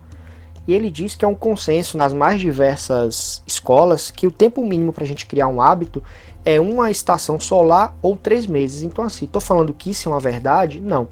[0.68, 4.91] E ele diz que é um consenso nas mais diversas escolas que o tempo mínimo
[4.91, 6.04] para a gente criar um hábito
[6.43, 8.84] é uma estação solar ou três meses.
[8.84, 10.80] Então, assim, estou falando que isso é uma verdade?
[10.80, 11.08] Não.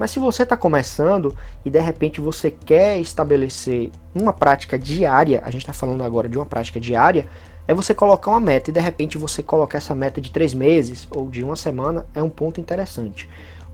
[0.00, 5.50] Mas se você está começando e de repente você quer estabelecer uma prática diária, a
[5.50, 7.28] gente está falando agora de uma prática diária,
[7.68, 11.06] é você colocar uma meta e de repente você colocar essa meta de três meses
[11.10, 13.28] ou de uma semana é um ponto interessante.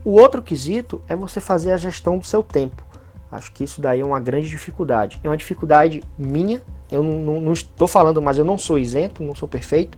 [0.05, 2.85] O outro quesito é você fazer a gestão do seu tempo.
[3.31, 5.21] Acho que isso daí é uma grande dificuldade.
[5.23, 6.61] É uma dificuldade minha,
[6.91, 9.97] eu não, não, não estou falando, mas eu não sou isento, não sou perfeito,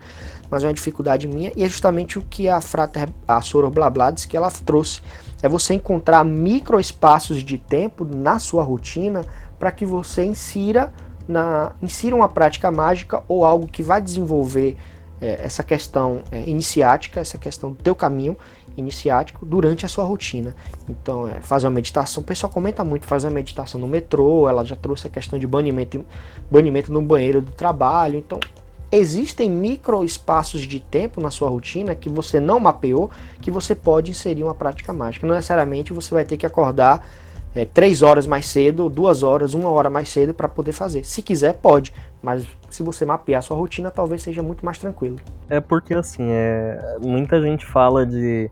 [0.51, 4.27] mas é uma dificuldade minha e é justamente o que a Frater, a Sora Blablades,
[4.27, 5.01] que ela trouxe
[5.43, 9.25] é você encontrar micro espaços de tempo na sua rotina
[9.59, 10.93] para que você insira,
[11.27, 14.77] na, insira uma prática mágica ou algo que vai desenvolver
[15.21, 18.37] é, essa questão é, iniciática, essa questão do teu caminho
[18.77, 20.55] iniciático durante a sua rotina.
[20.89, 24.65] Então, é, fazer uma meditação, o pessoal comenta muito, fazer uma meditação no metrô, ela
[24.65, 26.05] já trouxe a questão de banimento,
[26.51, 28.19] banimento no banheiro do trabalho.
[28.19, 28.39] Então,
[28.91, 33.11] existem micro espaços de tempo na sua rotina que você não mapeou,
[33.41, 35.27] que você pode inserir uma prática mágica.
[35.27, 37.07] Não necessariamente você vai ter que acordar
[37.55, 41.05] é, três horas mais cedo, duas horas, uma hora mais cedo para poder fazer.
[41.05, 45.17] Se quiser, pode, mas se você mapear a sua rotina, talvez seja muito mais tranquilo.
[45.49, 48.51] É porque assim, é, muita gente fala de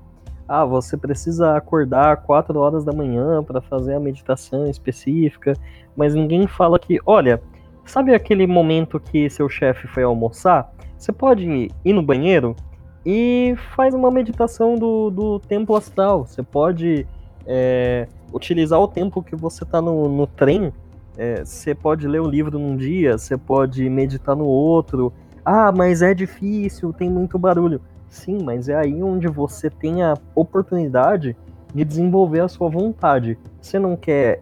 [0.49, 5.55] ah, você precisa acordar 4 horas da manhã para fazer a meditação específica,
[5.97, 7.43] mas ninguém fala que, olha,
[7.87, 10.73] Sabe aquele momento que seu chefe foi almoçar?
[10.99, 12.57] Você pode ir no banheiro
[13.05, 16.27] e faz uma meditação do, do tempo astral.
[16.27, 17.07] Você pode
[17.47, 20.73] é, utilizar o tempo que você está no, no trem.
[21.17, 25.13] É, você pode ler um livro num dia, você pode meditar no outro.
[25.45, 27.81] Ah, mas é difícil, tem muito barulho.
[28.09, 31.37] Sim, mas é aí onde você tem a oportunidade
[31.73, 33.39] de desenvolver a sua vontade.
[33.61, 34.41] Você não quer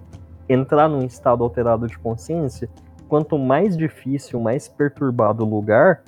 [0.48, 2.70] entrar num estado alterado de consciência?
[3.14, 6.02] Quanto mais difícil, mais perturbado o lugar,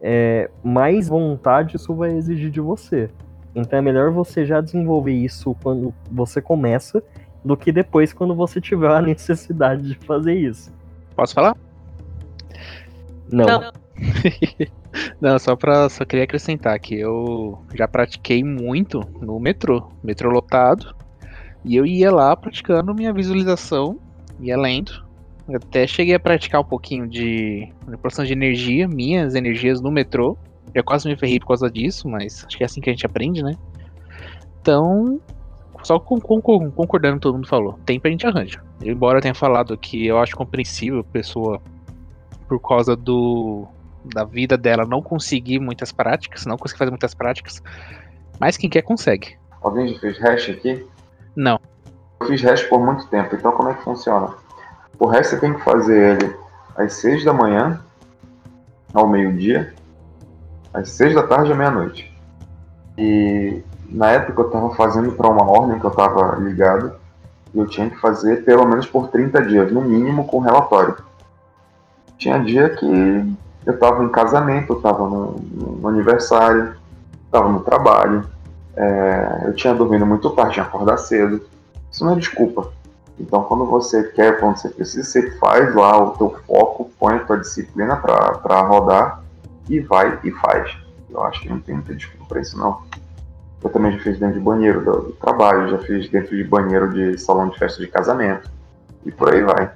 [0.00, 3.10] é, mais vontade isso vai exigir de você.
[3.54, 7.02] Então é melhor você já desenvolver isso quando você começa
[7.44, 10.72] do que depois quando você tiver a necessidade de fazer isso.
[11.14, 11.54] Posso falar?
[13.30, 13.44] Não.
[13.44, 13.72] Não.
[15.20, 15.90] Não, só pra.
[15.90, 19.90] Só queria acrescentar que eu já pratiquei muito no metrô.
[20.02, 20.96] Metrô lotado.
[21.62, 23.98] E eu ia lá praticando minha visualização,
[24.40, 25.05] ia lendo
[25.48, 30.36] Eu até cheguei a praticar um pouquinho de manipulação de energia, minhas energias no metrô.
[30.74, 33.06] Já quase me ferrei por causa disso, mas acho que é assim que a gente
[33.06, 33.52] aprende, né?
[34.60, 35.20] Então,
[35.84, 38.60] só concordando todo mundo falou, tempo a gente arranja.
[38.82, 41.62] Embora eu tenha falado que eu acho compreensível a pessoa,
[42.48, 43.66] por causa do
[44.12, 47.62] da vida dela, não conseguir muitas práticas, não conseguir fazer muitas práticas,
[48.38, 49.36] mas quem quer consegue.
[49.62, 50.86] Alguém já fez hash aqui?
[51.34, 51.58] Não.
[52.20, 54.34] Eu fiz hash por muito tempo, então como é que funciona?
[54.98, 56.36] O hash você tem que fazer ele
[56.76, 57.80] às 6 da manhã,
[58.92, 59.74] ao meio-dia,
[60.72, 62.14] às 6 da tarde à meia-noite.
[62.96, 66.94] E na época eu estava fazendo para uma ordem que eu estava ligado,
[67.54, 70.96] e eu tinha que fazer pelo menos por 30 dias, no mínimo com relatório.
[72.18, 73.36] Tinha dia que
[73.66, 76.74] eu estava em casamento, eu estava no, no, aniversário,
[77.24, 78.24] estava no trabalho,
[78.74, 81.42] é, eu tinha dormido muito tarde, tinha acordar cedo.
[81.90, 82.70] Isso não é desculpa.
[83.18, 87.24] Então, quando você quer, quando você precisa, você faz lá o teu foco, põe a
[87.24, 89.22] tua disciplina para rodar
[89.68, 90.76] e vai e faz.
[91.10, 92.82] Eu acho que não tem muita desculpa para isso, não.
[93.64, 96.92] Eu também já fiz dentro de banheiro do, do, trabalho, já fiz dentro de banheiro
[96.92, 98.50] de salão de festa de casamento
[99.04, 99.70] e por aí vai.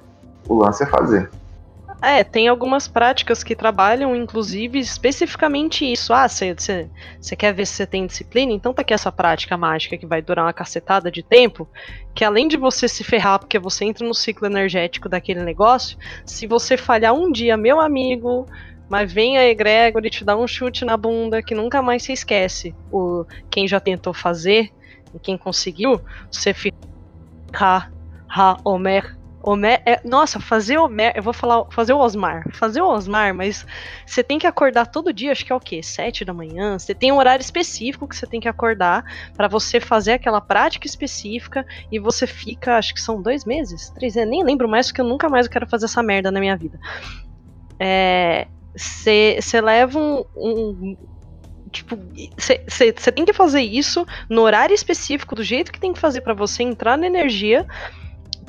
[0.46, 1.30] O lance é fazer.
[2.02, 6.14] É, tem algumas práticas que trabalham, inclusive, especificamente isso.
[6.14, 8.52] Ah, você quer ver se você tem disciplina?
[8.52, 11.68] Então tá aqui essa prática mágica que vai durar uma cacetada de tempo,
[12.14, 16.46] que além de você se ferrar porque você entra no ciclo energético daquele negócio, se
[16.46, 18.46] você falhar um dia, meu amigo,
[18.88, 22.12] mas vem a egrégora e te dá um chute na bunda que nunca mais se
[22.12, 22.74] esquece.
[22.90, 24.70] O, quem já tentou fazer
[25.14, 26.78] e quem conseguiu, você fica...
[27.52, 27.90] Ha,
[28.28, 29.19] ha, Homer,
[29.86, 33.64] É, nossa, fazer Homer, eu vou falar, fazer o Osmar, fazer o Osmar, mas
[34.04, 35.82] você tem que acordar todo dia, acho que é o quê?
[35.82, 36.78] Sete da manhã.
[36.78, 39.02] Você tem um horário específico que você tem que acordar
[39.34, 44.14] para você fazer aquela prática específica e você fica, acho que são dois meses, três,
[44.14, 46.78] eu nem lembro mais porque eu nunca mais quero fazer essa merda na minha vida.
[48.76, 50.96] Você é, leva um, um
[51.72, 51.96] tipo,
[52.36, 56.34] você tem que fazer isso no horário específico, do jeito que tem que fazer para
[56.34, 57.66] você entrar na energia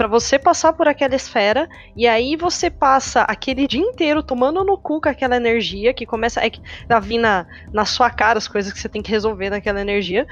[0.01, 4.75] para você passar por aquela esfera e aí você passa aquele dia inteiro tomando no
[4.75, 6.41] cu com aquela energia que começa
[6.89, 10.25] a vir na, na sua cara as coisas que você tem que resolver naquela energia.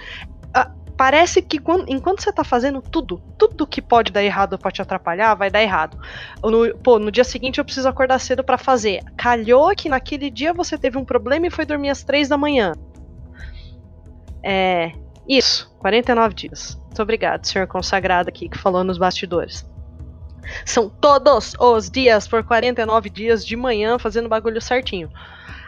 [0.52, 4.74] Ah, parece que quando, enquanto você tá fazendo tudo, tudo que pode dar errado pode
[4.74, 6.00] te atrapalhar, vai dar errado.
[6.44, 9.04] No, pô, no dia seguinte eu preciso acordar cedo para fazer.
[9.16, 12.74] Calhou que naquele dia você teve um problema e foi dormir às três da manhã.
[14.44, 14.94] É.
[15.30, 16.76] Isso, 49 dias.
[16.86, 19.64] Muito obrigado, senhor consagrado aqui que falou nos bastidores.
[20.66, 25.08] São todos os dias por 49 dias de manhã fazendo bagulho certinho.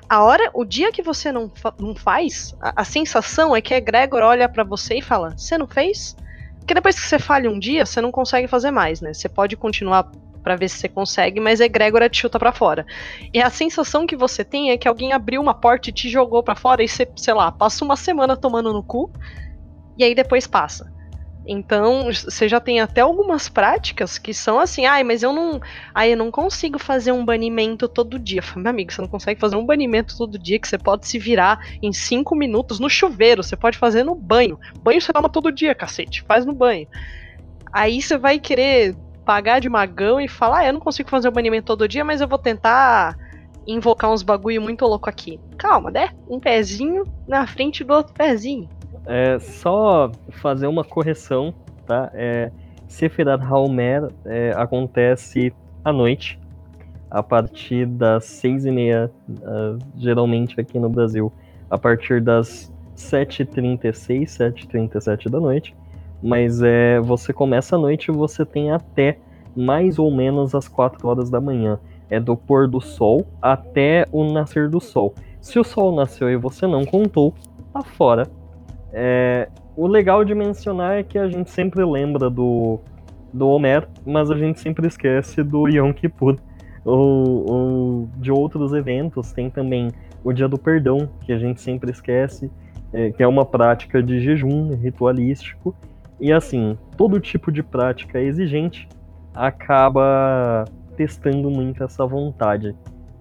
[0.09, 3.75] A hora, o dia que você não, fa não faz, a, a, sensação é que
[3.75, 6.17] a Gregor olha para você e fala: Você não fez?
[6.57, 9.13] Porque depois que você falha um dia, você não consegue fazer mais, né?
[9.13, 12.83] Você pode continuar para ver se você consegue, mas a egrégora te chuta para fora.
[13.31, 16.41] E a sensação que você tem é que alguém abriu uma porta e te jogou
[16.41, 19.11] para fora e você, sei lá, passa uma semana tomando no cu
[20.01, 20.91] e aí depois passa.
[21.45, 25.59] Então, você já tem até algumas práticas que são assim, ai, mas eu não,
[25.93, 28.41] ai, eu não consigo fazer um banimento todo dia.
[28.41, 31.17] Falei, meu amigo, você não consegue fazer um banimento todo dia que você pode se
[31.17, 34.59] virar em cinco minutos no chuveiro, você pode fazer no banho.
[34.83, 36.87] Banho você toma todo dia, cacete, faz no banho.
[37.73, 38.95] Aí você vai querer
[39.25, 42.21] pagar de magão e falar, ah, eu não consigo fazer o banimento todo dia, mas
[42.21, 43.15] eu vou tentar
[43.67, 45.39] invocar uns bagulho muito louco aqui.
[45.57, 46.09] Calma, né?
[46.27, 48.69] Um pezinho na frente do outro pezinho.
[49.05, 51.53] É só fazer uma correção,
[51.85, 52.11] tá?
[52.13, 52.51] É,
[52.87, 56.39] Sefirat Haomer é, acontece à noite,
[57.09, 61.31] a partir das seis e meia, uh, geralmente aqui no Brasil,
[61.69, 65.75] a partir das 7h36, 7h37 da noite.
[66.21, 69.17] Mas é, você começa à noite e você tem até
[69.55, 71.79] mais ou menos as 4 horas da manhã.
[72.09, 75.15] É do pôr do sol até o nascer do sol.
[75.39, 77.33] Se o sol nasceu e você não contou,
[77.73, 78.27] tá fora
[78.93, 82.79] é, o legal de mencionar é que a gente sempre lembra do,
[83.33, 86.37] do Homer, mas a gente sempre esquece do Yom Kippur.
[86.83, 89.89] Ou, ou de outros eventos, tem também
[90.23, 92.51] o Dia do Perdão, que a gente sempre esquece,
[92.91, 95.75] é, que é uma prática de jejum ritualístico.
[96.19, 98.87] E assim, todo tipo de prática exigente
[99.33, 100.65] acaba
[100.97, 102.75] testando muito essa vontade.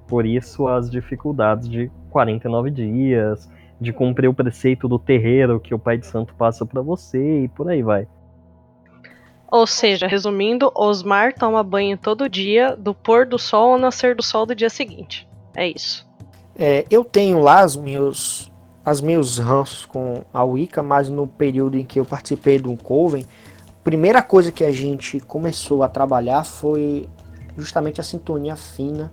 [0.08, 3.48] Por isso as dificuldades de 49 dias,
[3.80, 7.48] de cumprir o preceito do terreiro que o Pai de Santo passa para você e
[7.48, 8.06] por aí vai.
[9.50, 14.22] Ou seja, resumindo, Osmar toma banho todo dia, do pôr do sol ao nascer do
[14.22, 15.28] sol do dia seguinte.
[15.56, 16.08] É isso.
[16.56, 18.52] É, eu tenho lá os meus,
[18.84, 23.24] as meus ranços com a Wicca, mas no período em que eu participei do Coven,
[23.68, 27.08] a primeira coisa que a gente começou a trabalhar foi
[27.56, 29.10] justamente a sintonia fina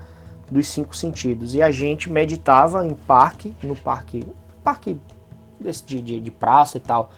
[0.51, 1.55] dos cinco sentidos.
[1.55, 4.24] E a gente meditava em parque, no parque,
[4.68, 4.99] parque
[5.86, 7.09] de, de, de praça e tal.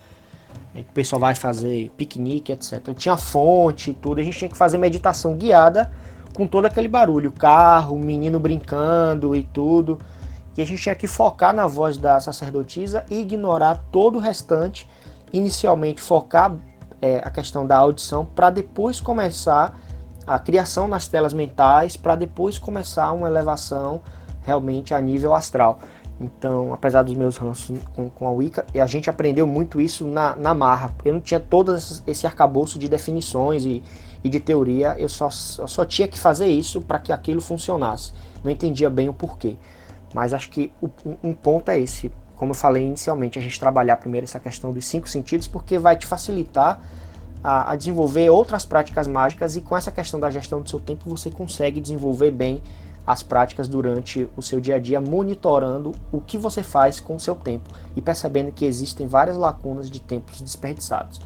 [0.76, 2.94] O pessoal vai fazer piquenique, etc.
[2.96, 5.92] Tinha fonte e tudo, a gente tinha que fazer meditação guiada
[6.36, 10.00] com todo aquele barulho, carro, menino brincando e tudo.
[10.56, 14.88] E a gente tinha que focar na voz da sacerdotisa e ignorar todo o restante.
[15.34, 16.56] Inicialmente focar
[17.02, 19.80] é, a questão da audição para depois começar
[20.28, 24.02] a criação nas telas mentais, para depois começar uma elevação
[24.44, 25.80] realmente a nível astral.
[26.20, 30.36] Então, apesar dos meus ranços com, com a Wicca, a gente aprendeu muito isso na,
[30.36, 30.94] na marra.
[31.06, 33.82] Eu não tinha todo esse arcabouço de definições e,
[34.24, 38.12] e de teoria, eu só, só tinha que fazer isso para que aquilo funcionasse.
[38.44, 39.56] Não entendia bem o porquê.
[40.14, 40.90] Mas acho que o,
[41.24, 42.12] um ponto é esse.
[42.36, 45.96] Como eu falei inicialmente, a gente trabalhar primeiro essa questão dos cinco sentidos, porque vai
[45.96, 46.82] te facilitar
[47.44, 51.10] a, a desenvolver outras práticas mágicas e com essa questão da gestão do seu tempo
[51.10, 52.62] você consegue desenvolver bem
[53.10, 57.20] as práticas durante o seu dia a dia, monitorando o que você faz com o
[57.20, 61.20] seu tempo e percebendo que existem várias lacunas de tempos desperdiçados.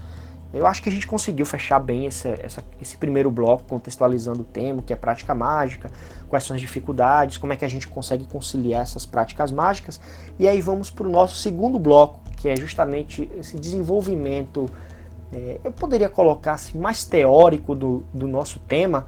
[0.53, 4.45] Eu acho que a gente conseguiu fechar bem esse, essa, esse primeiro bloco, contextualizando o
[4.45, 5.91] tema, que é prática mágica,
[6.29, 9.99] quais são as dificuldades, como é que a gente consegue conciliar essas práticas mágicas.
[10.39, 14.69] E aí vamos para o nosso segundo bloco, que é justamente esse desenvolvimento,
[15.33, 19.05] é, eu poderia colocar assim, mais teórico do, do nosso tema,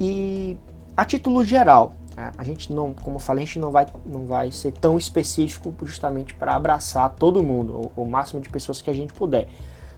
[0.00, 0.58] e
[0.96, 1.94] a título geral,
[2.36, 5.74] a gente não, como eu falei, a gente não vai, não vai ser tão específico
[5.82, 9.48] justamente para abraçar todo mundo, o, o, máximo de pessoas que a gente puder.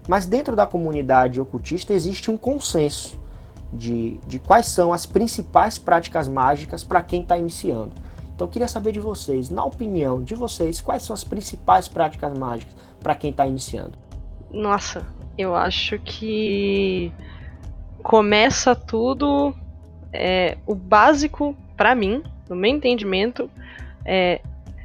[0.09, 3.19] Mas dentro da comunidade ocultista existe um consenso
[3.73, 7.93] de, de quais são as principais práticas mágicas para quem está iniciando.
[8.35, 12.37] Então eu queria saber de vocês, na opinião de vocês, quais são as principais práticas
[12.37, 13.99] mágicas para quem está iniciando?
[14.51, 17.13] Nossa, eu acho que
[18.03, 19.55] começa tudo
[20.15, 23.51] é, o básico, para mim, no meu entendimento,
[24.05, 24.41] é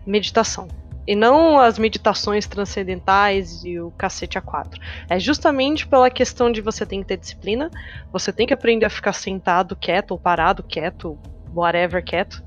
[0.05, 0.67] meditação.
[1.07, 4.79] E não as meditações transcendentais e o cacete a quatro.
[5.09, 7.71] É justamente pela questão de você tem que ter disciplina,
[8.11, 11.17] você tem que aprender a ficar sentado quieto, ou parado quieto,
[11.53, 12.43] whatever quieto.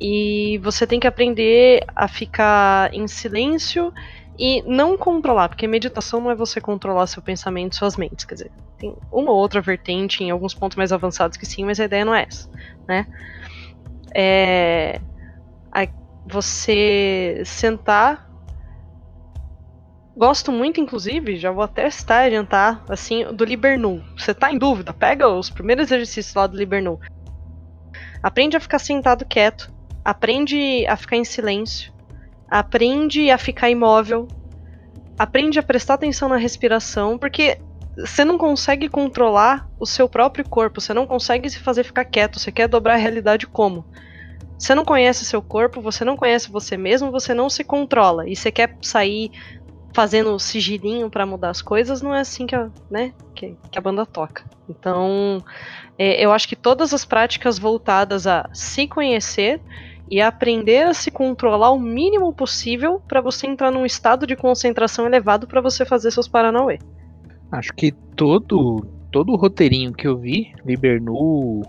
[0.00, 3.92] E você tem que aprender a ficar em silêncio
[4.42, 8.50] e não controlar, porque meditação não é você controlar seu pensamento, suas mentes, quer dizer,
[8.78, 12.06] tem uma ou outra vertente em alguns pontos mais avançados que sim, mas a ideia
[12.06, 12.48] não é essa,
[12.88, 13.06] né?
[14.14, 14.98] É
[16.26, 18.30] você sentar
[20.16, 24.04] Gosto muito, inclusive, já vou até estar adiantar, assim, do Libernu.
[24.18, 24.92] Você tá em dúvida?
[24.92, 27.00] Pega os primeiros exercícios lá do Libernu.
[28.22, 29.72] Aprende a ficar sentado quieto.
[30.04, 31.90] Aprende a ficar em silêncio
[32.50, 34.26] aprende a ficar imóvel,
[35.16, 37.58] aprende a prestar atenção na respiração, porque
[37.96, 42.40] você não consegue controlar o seu próprio corpo, você não consegue se fazer ficar quieto,
[42.40, 43.84] você quer dobrar a realidade como?
[44.58, 48.34] Você não conhece seu corpo, você não conhece você mesmo, você não se controla e
[48.34, 49.30] você quer sair
[49.94, 53.82] fazendo sigilinho para mudar as coisas, não é assim que a, né, que, que a
[53.82, 54.44] banda toca.
[54.68, 55.42] Então,
[55.98, 59.60] é, eu acho que todas as práticas voltadas a se conhecer
[60.10, 65.06] e aprender a se controlar o mínimo possível para você entrar num estado de concentração
[65.06, 66.78] elevado para você fazer seus paranauê.
[67.52, 71.62] Acho que todo todo o roteirinho que eu vi, Libernu,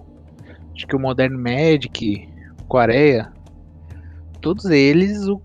[0.75, 2.29] acho que o Modern Magic,
[2.67, 3.31] Quareia,
[4.39, 5.39] todos eles o,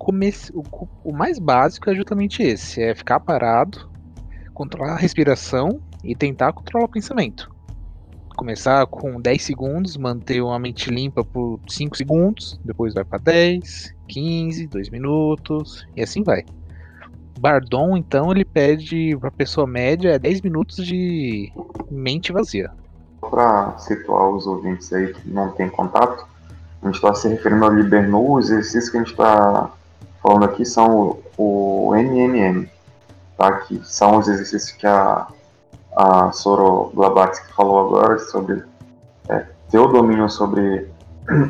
[0.55, 3.91] o, o mais básico é justamente esse, é ficar parado,
[4.53, 7.56] controlar a respiração e tentar controlar o pensamento
[8.37, 13.95] começar com 10 segundos, manter uma mente limpa por 5 segundos, depois vai para 10,
[14.07, 16.45] 15, 2 minutos e assim vai.
[17.39, 21.53] Bardon, então, ele pede para pessoa média 10 minutos de
[21.91, 22.71] mente vazia.
[23.21, 26.27] Para situar os ouvintes aí que não tem contato,
[26.83, 29.71] a gente está se referindo ao Libernu, os exercícios que a gente está
[30.23, 32.69] falando aqui são o, o MMM,
[33.37, 33.53] tá?
[33.61, 35.27] que são os exercícios que a
[35.97, 38.63] a Soro Blavatsky falou agora sobre
[39.29, 40.89] é, ter o domínio sobre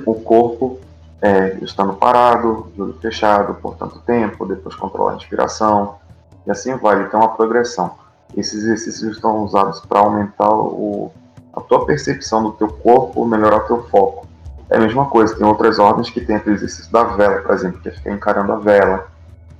[0.07, 0.78] o corpo
[1.20, 5.97] é, estando parado, olho fechado por tanto tempo, depois controlar a respiração,
[6.47, 7.94] e assim vai, tem uma progressão.
[8.36, 11.11] Esses exercícios estão usados para aumentar o,
[11.53, 14.26] a tua percepção do teu corpo, melhorar o teu foco.
[14.70, 17.80] É a mesma coisa, tem outras ordens que tem aquele exercício da vela, por exemplo,
[17.80, 19.07] que é ficar encarando a vela,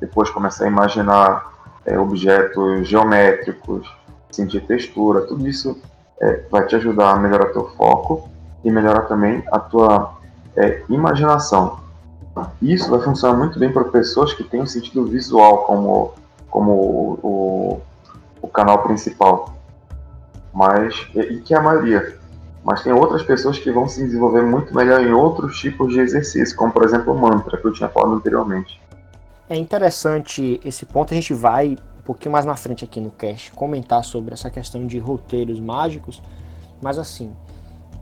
[0.01, 1.53] depois começar a imaginar
[1.84, 3.89] é, objetos geométricos,
[4.31, 5.79] sentir textura, tudo isso
[6.20, 8.29] é, vai te ajudar a melhorar teu foco
[8.64, 10.16] e melhorar também a tua
[10.57, 11.79] é, imaginação.
[12.61, 16.12] Isso vai funcionar muito bem para pessoas que têm o sentido visual como,
[16.51, 16.72] como
[17.22, 17.81] o,
[18.43, 19.55] o, canal principal,
[20.53, 22.18] mas e, que é a maioria.
[22.62, 26.57] Mas tem outras pessoas que vão se desenvolver muito melhor em outros tipos de exercício,
[26.57, 28.81] como por exemplo o mantra, que eu tinha falado anteriormente.
[29.49, 33.50] É interessante esse ponto, a gente vai um pouquinho mais na frente aqui no cast
[33.52, 36.22] comentar sobre essa questão de roteiros mágicos,
[36.80, 37.32] mas assim,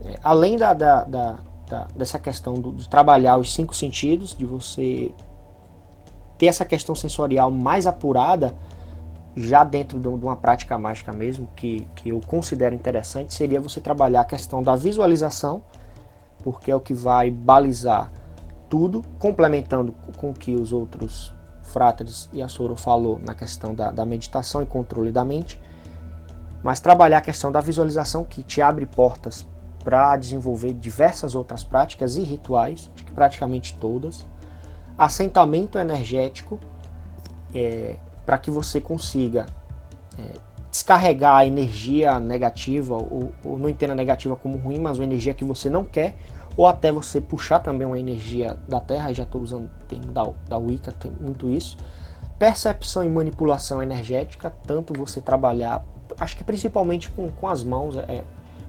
[0.05, 4.45] é, além da, da, da, da dessa questão do, de trabalhar os cinco sentidos, de
[4.45, 5.11] você
[6.37, 8.53] ter essa questão sensorial mais apurada,
[9.35, 14.21] já dentro de uma prática mágica mesmo, que, que eu considero interessante, seria você trabalhar
[14.21, 15.61] a questão da visualização,
[16.43, 18.11] porque é o que vai balizar
[18.69, 21.34] tudo, complementando com o que os outros
[21.75, 25.59] fráteres e a Soro falou na questão da, da meditação e controle da mente,
[26.63, 29.45] mas trabalhar a questão da visualização que te abre portas
[29.83, 34.25] para desenvolver diversas outras práticas e rituais, praticamente todas,
[34.97, 36.61] assentamento energético,
[37.53, 39.45] é, para que você consiga
[40.17, 40.39] é,
[40.71, 45.43] descarregar a energia negativa, ou, ou não entenda negativa como ruim, mas uma energia que
[45.43, 46.15] você não quer,
[46.57, 50.27] ou até você puxar também uma energia da Terra, já estou usando o termo da,
[50.47, 51.77] da Wicca, tem muito isso.
[52.39, 55.85] Percepção e manipulação energética, tanto você trabalhar,
[56.19, 58.23] acho que principalmente com, com as mãos, é,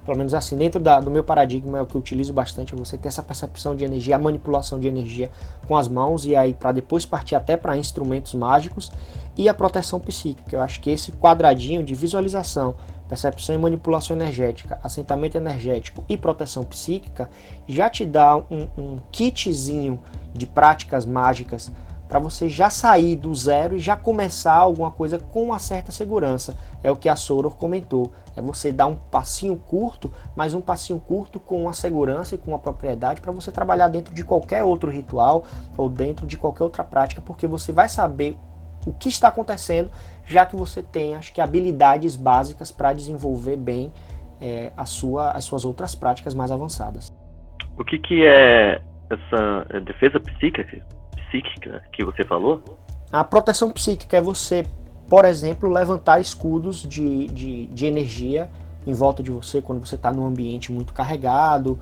[0.05, 2.77] pelo menos assim, dentro da, do meu paradigma é o que eu utilizo bastante, é
[2.77, 5.29] você ter essa percepção de energia, a manipulação de energia
[5.67, 8.91] com as mãos, e aí para depois partir até para instrumentos mágicos,
[9.37, 10.55] e a proteção psíquica.
[10.55, 12.75] Eu acho que esse quadradinho de visualização,
[13.07, 17.29] percepção e manipulação energética, assentamento energético e proteção psíquica
[17.67, 19.99] já te dá um, um kitzinho
[20.33, 21.71] de práticas mágicas
[22.07, 26.55] para você já sair do zero e já começar alguma coisa com uma certa segurança.
[26.81, 28.11] É o que a Soror comentou.
[28.35, 32.51] É você dar um passinho curto, mas um passinho curto com uma segurança e com
[32.51, 35.43] uma propriedade para você trabalhar dentro de qualquer outro ritual
[35.75, 38.37] ou dentro de qualquer outra prática, porque você vai saber
[38.85, 39.91] o que está acontecendo,
[40.27, 43.91] já que você tem, acho que, habilidades básicas para desenvolver bem
[44.39, 47.15] é, a sua, as suas outras práticas mais avançadas.
[47.77, 52.61] O que, que é essa defesa psíquica, psíquica que você falou?
[53.11, 54.65] A proteção psíquica é você,
[55.09, 58.49] por exemplo, levantar escudos de, de, de energia
[58.85, 61.79] em volta de você quando você está num ambiente muito carregado,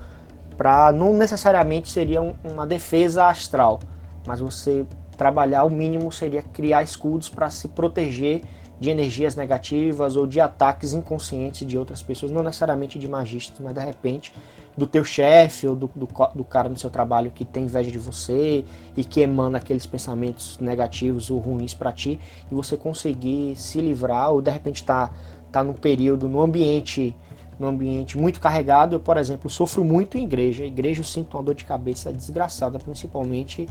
[0.55, 3.79] para não necessariamente seria um, uma defesa astral,
[4.25, 4.85] mas você
[5.15, 8.43] trabalhar o mínimo seria criar escudos para se proteger
[8.79, 13.73] de energias negativas ou de ataques inconscientes de outras pessoas, não necessariamente de magistas, mas
[13.73, 14.33] de repente
[14.77, 17.97] do teu chefe ou do, do, do, cara no seu trabalho que tem inveja de
[17.97, 18.65] você
[18.97, 22.19] e que emana aqueles pensamentos negativos ou ruins para ti
[22.51, 25.09] e você conseguir se livrar ou de repente tá
[25.49, 27.15] tá num período no ambiente
[27.57, 30.65] no ambiente muito carregado, eu, por exemplo, sofro muito em igreja.
[30.65, 33.67] A igreja eu sinto uma dor de cabeça desgraçada, principalmente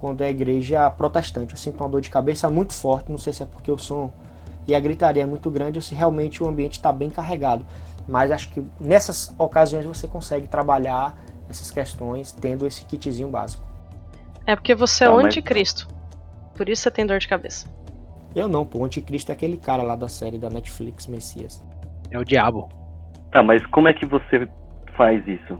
[0.00, 1.52] quando é igreja protestante.
[1.52, 4.12] Eu sinto uma dor de cabeça muito forte, não sei se é porque o som
[4.66, 7.64] e a gritaria é muito grande ou se realmente o ambiente está bem carregado.
[8.06, 11.16] Mas acho que nessas ocasiões você consegue trabalhar
[11.48, 13.66] essas questões tendo esse kitzinho básico.
[14.46, 15.88] É porque você é o anticristo.
[16.54, 17.68] Por isso você tem dor de cabeça.
[18.34, 18.78] Eu não, pô.
[18.78, 21.62] O anticristo é aquele cara lá da série da Netflix, Messias.
[22.10, 22.68] É o diabo.
[23.30, 24.48] Tá, mas como é que você
[24.96, 25.58] faz isso?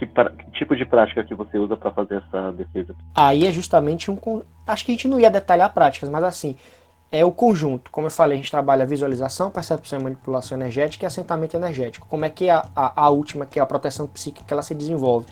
[0.00, 2.94] Que, que, tipo de prática que você usa para fazer essa defesa?
[3.14, 4.18] Aí é justamente um.
[4.66, 6.56] Acho que a gente não ia detalhar práticas, mas assim,
[7.12, 7.90] é o conjunto.
[7.90, 12.06] Como eu falei, a gente trabalha visualização, percepção e manipulação energética e assentamento energético.
[12.08, 14.74] Como é que é a, a, a última, que é a proteção psíquica, ela se
[14.74, 15.26] desenvolve?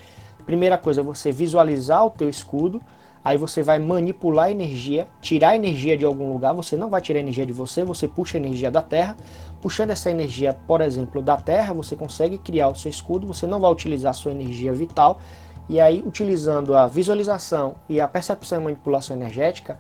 [0.45, 2.81] Primeira coisa, você visualizar o teu escudo,
[3.25, 7.01] aí você vai manipular a energia, tirar a energia de algum lugar, você não vai
[7.01, 9.17] tirar a energia de você, você puxa a energia da Terra,
[9.61, 13.61] Puxando essa energia, por exemplo, da Terra, você consegue criar o seu escudo, você não
[13.61, 15.21] vai utilizar a sua energia vital,
[15.69, 19.79] e aí, utilizando a visualização e a percepção e manipulação energética,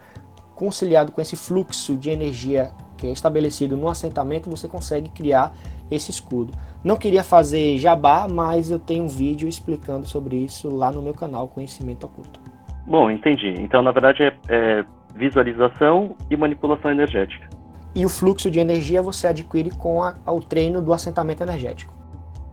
[0.54, 5.54] conciliado com esse fluxo de energia que é estabelecido no assentamento, você consegue criar
[5.90, 6.52] esse escudo.
[6.84, 11.14] Não queria fazer jabá, mas eu tenho um vídeo explicando sobre isso lá no meu
[11.14, 12.40] canal Conhecimento Oculto.
[12.86, 13.54] Bom, entendi.
[13.58, 17.57] Então, na verdade, é, é visualização e manipulação energética
[17.98, 21.92] e o fluxo de energia você adquire com a, o treino do assentamento energético.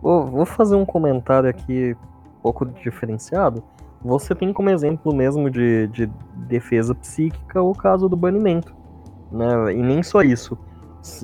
[0.02, 1.96] Vou, vou fazer um comentário aqui
[2.38, 3.62] um pouco diferenciado.
[4.04, 8.74] Você tem como exemplo mesmo de, de defesa psíquica o caso do banimento.
[9.30, 9.74] Né?
[9.74, 10.58] E nem só isso.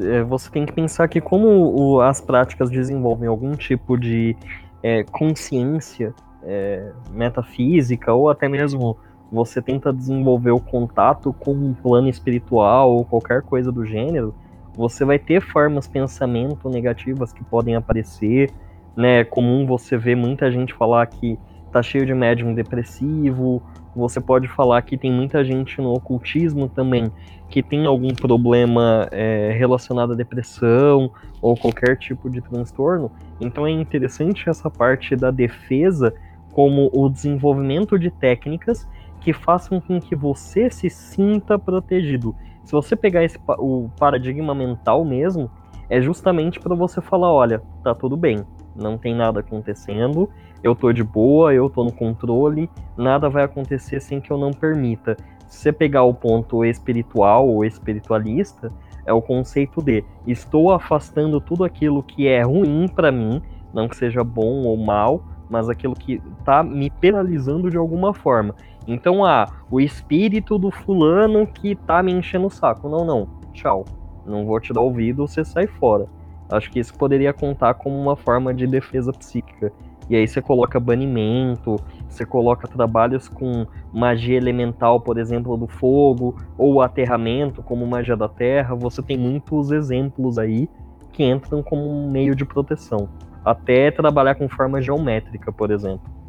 [0.01, 4.37] É, você tem que pensar que como o, as práticas desenvolvem algum tipo de
[4.85, 6.15] é, consciência
[6.45, 8.97] é, metafísica ou até mesmo
[9.33, 14.35] você tenta desenvolver o contato com um plano espiritual ou qualquer coisa do gênero,
[14.77, 18.51] você vai ter formas pensamento negativas que podem aparecer,
[18.95, 19.21] né?
[19.21, 21.39] É comum você ver muita gente falar que
[21.73, 23.63] tá cheio de médium depressivo,
[23.95, 27.13] Você pode falar que tem muita gente no ocultismo também
[27.51, 31.11] que tem algum problema é, relacionado à depressão
[31.43, 33.11] ou qualquer tipo de transtorno.
[33.39, 36.15] Então é interessante essa parte da defesa
[36.53, 38.89] como o desenvolvimento de técnicas
[39.23, 42.35] que façam com que você se sinta protegido.
[42.65, 45.51] Se você pegar esse, o paradigma mental mesmo,
[45.89, 48.45] é justamente para você falar, olha, tá tudo bem,
[48.75, 50.29] não tem nada acontecendo,
[50.63, 54.53] eu tô de boa, eu tô no controle, nada vai acontecer sem que eu não
[54.53, 55.17] permita.
[55.47, 58.73] Se você pegar o ponto espiritual ou espiritualista,
[59.05, 63.43] é o conceito de estou afastando tudo aquilo que é ruim para mim,
[63.75, 68.55] não que seja bom ou mal, mas aquilo que tá me penalizando de alguma forma.
[68.87, 72.89] Então, ah, o espírito do fulano que tá me enchendo o saco.
[72.89, 73.29] Não, não.
[73.53, 73.85] Tchau.
[74.27, 76.07] Não vou te dar ouvido, você sai fora.
[76.51, 79.73] Acho que isso poderia contar como uma forma de defesa psíquica.
[80.11, 81.77] E aí você coloca banimento,
[82.09, 88.29] você coloca trabalhos com magia elemental, por exemplo, do fogo, ou aterramento, como magia da
[88.29, 88.75] terra.
[88.75, 90.69] Você tem muitos exemplos aí
[91.13, 93.09] que entram como um meio de proteção.
[93.45, 96.22] Até trabalhar com forma geométrica, por exemplo.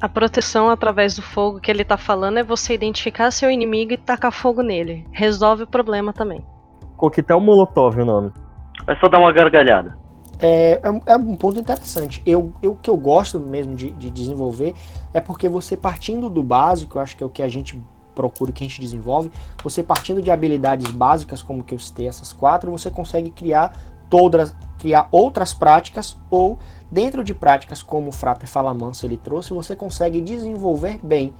[0.00, 3.98] A proteção através do fogo que ele tá falando é você identificar seu inimigo e
[3.98, 5.06] tacar fogo nele.
[5.12, 6.42] Resolve o problema também.
[6.96, 8.32] Coquetel Molotov o nome.
[8.88, 9.98] É só dar uma gargalhada.
[10.38, 12.22] É, é, é, um ponto interessante.
[12.24, 14.74] Eu, eu, o que eu gosto mesmo de, de, desenvolver
[15.12, 17.78] é porque você partindo do básico, eu acho que é o que a gente
[18.14, 19.30] procura, que a gente desenvolve,
[19.62, 23.76] você partindo de habilidades básicas, como que eu citei essas quatro, você consegue criar
[24.08, 26.58] todas, criar outras práticas ou
[26.90, 31.32] dentro de práticas como o Frater Falamansa ele trouxe, você consegue desenvolver bem.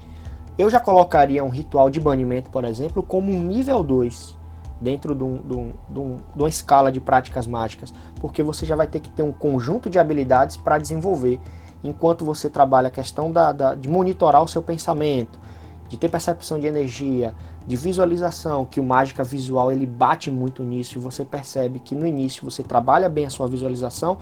[0.57, 4.39] Eu já colocaria um ritual de banimento, por exemplo, como um nível 2
[4.81, 8.65] dentro de, um, de, um, de, um, de, uma escala de práticas mágicas, porque você
[8.65, 11.39] já vai ter que ter um conjunto de habilidades para desenvolver,
[11.85, 15.39] enquanto você trabalha a questão da, da, de monitorar o seu pensamento,
[15.89, 17.35] de ter percepção de energia,
[17.67, 22.07] de visualização, que o mágica visual ele bate muito nisso e você percebe que no
[22.07, 24.19] início você trabalha bem a sua visualização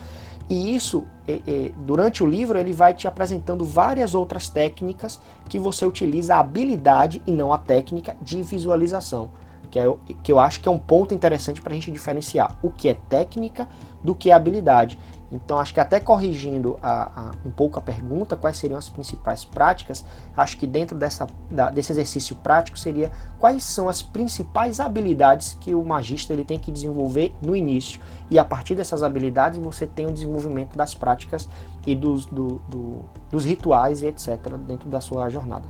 [0.49, 5.59] e isso é, é, durante o livro ele vai te apresentando várias outras técnicas que
[5.59, 9.31] você utiliza a habilidade e não a técnica de visualização
[9.71, 12.71] que, é, que eu acho que é um ponto interessante para a gente diferenciar o
[12.71, 13.69] que é técnica
[14.03, 14.99] do que é habilidade.
[15.31, 19.45] Então, acho que até corrigindo a, a, um pouco a pergunta, quais seriam as principais
[19.45, 20.05] práticas,
[20.35, 25.75] acho que dentro dessa, da, desse exercício prático seria quais são as principais habilidades que
[25.75, 28.01] o magista ele tem que desenvolver no início.
[28.31, 31.49] E a partir dessas habilidades você tem o desenvolvimento das práticas
[31.87, 34.39] e dos, do, do, dos rituais e etc.
[34.67, 35.69] dentro da sua jornada.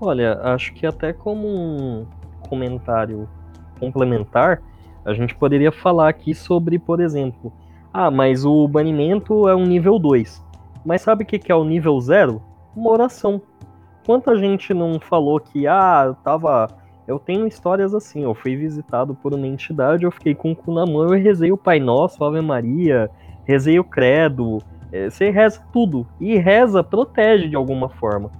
[0.00, 2.06] Olha, acho que até como um
[2.48, 3.28] comentário
[3.80, 4.62] complementar,
[5.04, 7.52] a gente poderia falar aqui sobre, por exemplo,
[7.92, 10.44] ah, mas o banimento é um nível 2.
[10.84, 12.42] Mas sabe o que é o nível 0?
[12.76, 13.40] Uma oração.
[14.06, 16.68] Quanta gente não falou que, ah, eu tava.
[17.06, 20.74] Eu tenho histórias assim, eu fui visitado por uma entidade, eu fiquei com o cu
[20.74, 23.10] na mão, eu rezei o Pai Nosso, Ave Maria,
[23.44, 24.58] rezei o Credo.
[24.92, 26.06] É, você reza tudo.
[26.20, 28.30] E reza protege de alguma forma.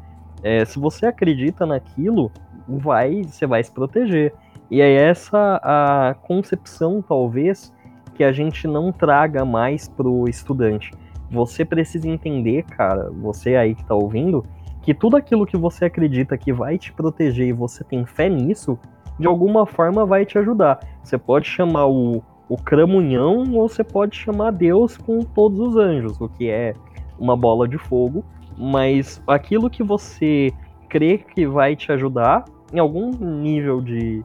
[0.43, 2.31] É, se você acredita naquilo,
[2.69, 4.35] vai, você vai se proteger.
[4.71, 7.73] E é essa a concepção, talvez,
[8.19, 10.91] que a gente não traga mais pro estudante.
[11.31, 14.45] Você precisa entender, cara, você aí que tá ouvindo,
[14.83, 18.77] que tudo aquilo que você acredita que vai te proteger e você tem fé nisso,
[19.21, 20.81] de alguma forma vai te ajudar.
[21.01, 26.21] Você pode chamar o, o cramunhão ou você pode chamar Deus com todos os anjos,
[26.21, 26.75] o que é
[27.21, 28.25] uma bola de fogo,
[28.57, 30.53] mas aquilo que você
[30.89, 34.25] crê que vai te ajudar, em algum nível de,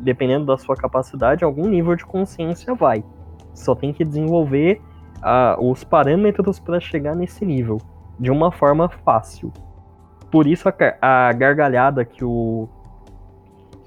[0.00, 3.04] dependendo da sua capacidade, algum nível de consciência vai.
[3.54, 4.80] Só tem que desenvolver
[5.18, 7.78] uh, os parâmetros para chegar nesse nível
[8.18, 9.52] de uma forma fácil.
[10.30, 12.68] Por isso a, a gargalhada que o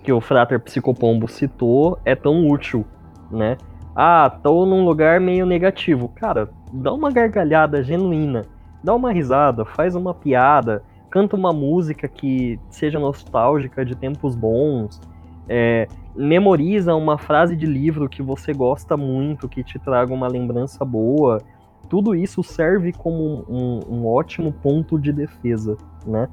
[0.03, 2.83] que o Frater Psicopombo citou é tão útil,
[3.29, 3.55] né?
[3.95, 6.09] Ah, tô num lugar meio negativo.
[6.09, 8.45] Cara, dá uma gargalhada genuína,
[8.83, 14.99] dá uma risada, faz uma piada, canta uma música que seja nostálgica de tempos bons,
[15.47, 20.83] é, memoriza uma frase de livro que você gosta muito, que te traga uma lembrança
[20.83, 21.41] boa.
[21.89, 26.27] Tudo isso serve como um, um ótimo ponto de defesa, né?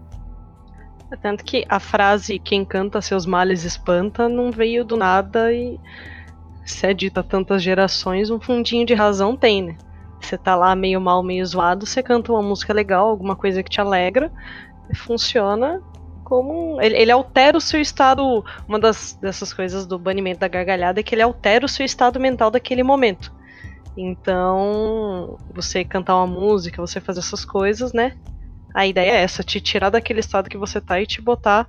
[1.10, 5.80] É tanto que a frase quem canta seus males espanta não veio do nada e
[6.66, 9.76] se é dita tantas gerações, um fundinho de razão tem, né?
[10.20, 13.70] Você tá lá meio mal, meio zoado, você canta uma música legal, alguma coisa que
[13.70, 14.30] te alegra,
[14.94, 15.80] funciona
[16.28, 16.80] como.
[16.80, 18.44] Ele, ele, altera o seu estado.
[18.68, 22.20] Uma das, dessas coisas do banimento da gargalhada é que ele altera o seu estado
[22.20, 23.32] mental daquele momento.
[23.96, 28.16] Então, você cantar uma música, você fazer essas coisas, né?
[28.74, 31.68] A ideia é essa, te tirar daquele estado que você tá e te botar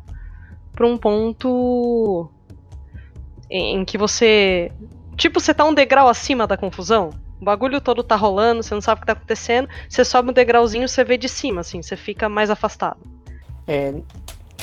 [0.73, 2.29] pra um ponto
[3.49, 4.71] em que você.
[5.15, 7.09] Tipo, você tá um degrau acima da confusão.
[7.41, 9.69] O bagulho todo tá rolando, você não sabe o que tá acontecendo.
[9.87, 12.99] Você sobe um degrauzinho, você vê de cima, assim, você fica mais afastado.
[13.65, 13.93] É,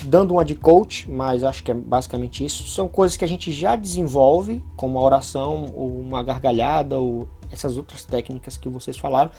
[0.05, 2.69] dando uma de coach, mas acho que é basicamente isso.
[2.69, 7.77] São coisas que a gente já desenvolve, como a oração, ou uma gargalhada, ou essas
[7.77, 9.31] outras técnicas que vocês falaram,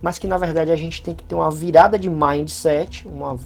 [0.00, 3.38] mas que na verdade a gente tem que ter uma virada de mindset, uma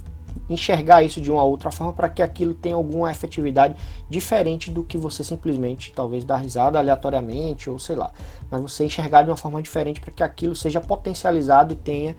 [0.48, 3.74] enxergar isso de uma outra forma para que aquilo tenha alguma efetividade
[4.08, 8.10] diferente do que você simplesmente talvez dar risada aleatoriamente ou sei lá,
[8.50, 12.16] mas você enxergar de uma forma diferente para que aquilo seja potencializado e tenha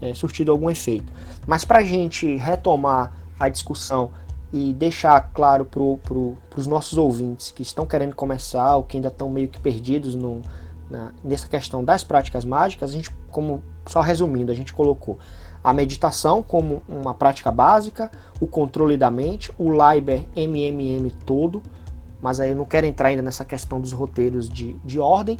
[0.00, 1.12] é, surtido algum efeito.
[1.46, 4.10] Mas para a gente retomar a discussão
[4.52, 9.28] e deixar claro para os nossos ouvintes que estão querendo começar ou que ainda estão
[9.28, 10.40] meio que perdidos no,
[10.88, 15.18] na, nessa questão das práticas mágicas, a gente, como só resumindo, a gente colocou
[15.62, 18.10] a meditação como uma prática básica,
[18.40, 21.60] o controle da mente, o Liber MMM todo,
[22.22, 25.38] mas aí eu não quero entrar ainda nessa questão dos roteiros de, de ordem.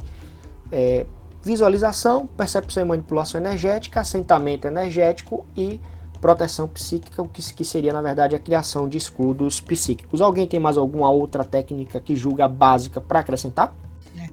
[0.69, 1.05] É,
[1.41, 5.79] visualização, percepção e manipulação energética, assentamento energético e
[6.19, 10.21] proteção psíquica, o que, que seria na verdade a criação de escudos psíquicos.
[10.21, 13.73] Alguém tem mais alguma outra técnica que julga básica para acrescentar?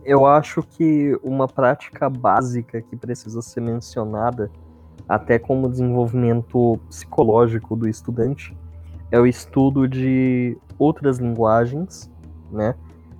[0.04, 4.50] Eu acho que uma prática básica que precisa ser mencionada
[5.08, 8.56] até como desenvolvimento psicológico do estudante,
[9.10, 12.10] é o estudo de outras linguagens,
[12.50, 12.74] né?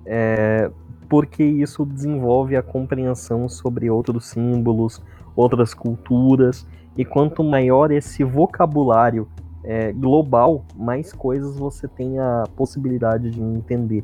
[0.05, 0.71] É,
[1.07, 5.01] porque isso desenvolve a compreensão sobre outros símbolos,
[5.35, 9.27] outras culturas, e quanto maior esse vocabulário
[9.63, 14.03] é, global, mais coisas você tem a possibilidade de entender.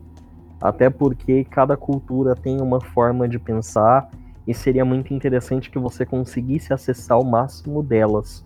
[0.60, 4.10] Até porque cada cultura tem uma forma de pensar
[4.48, 8.44] e seria muito interessante que você conseguisse acessar o máximo delas.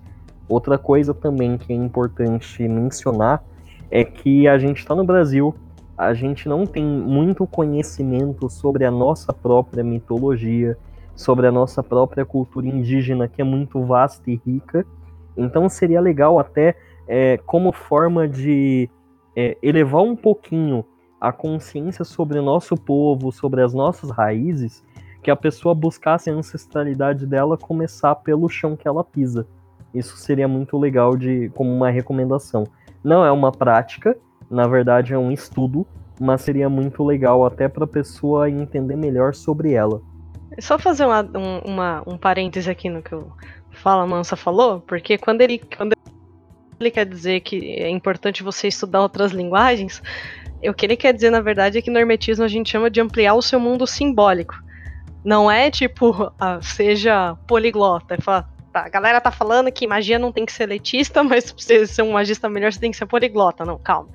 [0.48, 3.44] Outra coisa também que é importante mencionar
[3.90, 5.56] é que a gente está no Brasil,
[5.98, 10.78] a gente não tem muito conhecimento sobre a nossa própria mitologia,
[11.16, 14.86] sobre a nossa própria cultura indígena, que é muito vasta e rica.
[15.38, 16.76] Então seria legal até
[17.08, 18.90] é, como forma de
[19.36, 20.86] é, elevar um pouquinho
[21.20, 24.84] a consciência sobre o nosso povo, sobre as nossas raízes,
[25.24, 29.48] que a pessoa buscasse a ancestralidade dela começar pelo chão que ela pisa.
[29.94, 32.66] Isso seria muito legal de como uma recomendação.
[33.04, 34.16] Não é uma prática,
[34.50, 35.88] na verdade é um estudo,
[36.20, 40.02] mas seria muito legal até para a pessoa entender melhor sobre ela.
[40.60, 43.32] Só fazer uma, um, uma, um parêntese aqui no que o
[43.72, 45.96] Fala Mansa falou, porque quando ele, quando
[46.80, 50.02] ele quer dizer que é importante você estudar outras linguagens,
[50.64, 53.02] o que ele quer dizer, na verdade, é que no hermetismo a gente chama de
[53.02, 54.56] ampliar o seu mundo simbólico.
[55.24, 58.16] Não é tipo, ah, seja poliglota.
[58.16, 61.52] É falar, tá, a galera tá falando que magia não tem que ser letista, mas
[61.52, 63.64] pra você ser um magista melhor você tem que ser poliglota.
[63.64, 64.10] Não, calma.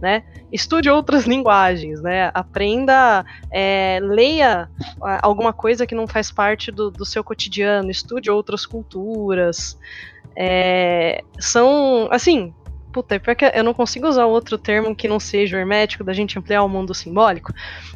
[0.00, 0.22] Né?
[0.52, 2.30] Estude outras linguagens, né?
[2.32, 4.70] Aprenda, é, leia
[5.22, 9.76] alguma coisa que não faz parte do, do seu cotidiano, estude outras culturas.
[10.36, 12.52] É, são, assim,
[12.92, 13.20] puta, é
[13.58, 16.94] eu não consigo usar outro termo que não seja hermético, da gente ampliar o mundo
[16.94, 17.52] simbólico.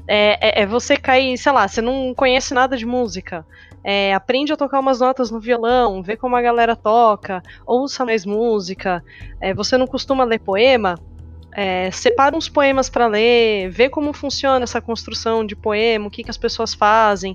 [0.08, 3.46] É, é, é você cair, sei lá, você não conhece nada de música.
[3.90, 8.26] É, aprende a tocar umas notas no violão, vê como a galera toca, ouça mais
[8.26, 9.02] música.
[9.40, 10.94] É, você não costuma ler poema?
[11.56, 16.22] É, separa uns poemas para ler, vê como funciona essa construção de poema, o que,
[16.22, 17.34] que as pessoas fazem.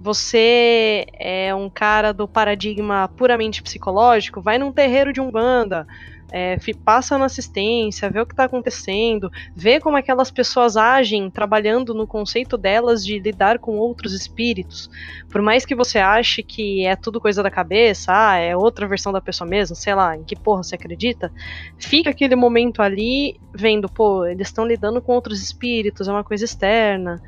[0.00, 5.86] Você é um cara do paradigma puramente psicológico, vai num terreiro de umbanda,
[6.32, 11.92] é, passa na assistência, vê o que está acontecendo, vê como aquelas pessoas agem trabalhando
[11.92, 14.88] no conceito delas de lidar com outros espíritos.
[15.28, 19.12] Por mais que você ache que é tudo coisa da cabeça, ah, é outra versão
[19.12, 21.30] da pessoa mesmo, sei lá, em que porra você acredita,
[21.76, 26.46] fica aquele momento ali vendo, pô, eles estão lidando com outros espíritos, é uma coisa
[26.46, 27.22] externa.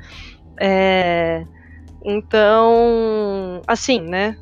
[0.59, 1.45] É.
[2.03, 4.35] Então, assim, né?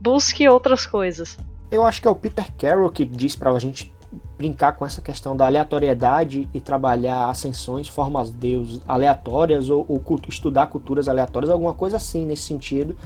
[0.00, 1.36] Busque outras coisas.
[1.70, 3.92] Eu acho que é o Peter Carroll que diz pra gente
[4.36, 10.02] brincar com essa questão da aleatoriedade e trabalhar ascensões, formas de Deus aleatórias ou, ou
[10.28, 12.96] estudar culturas aleatórias, alguma coisa assim nesse sentido.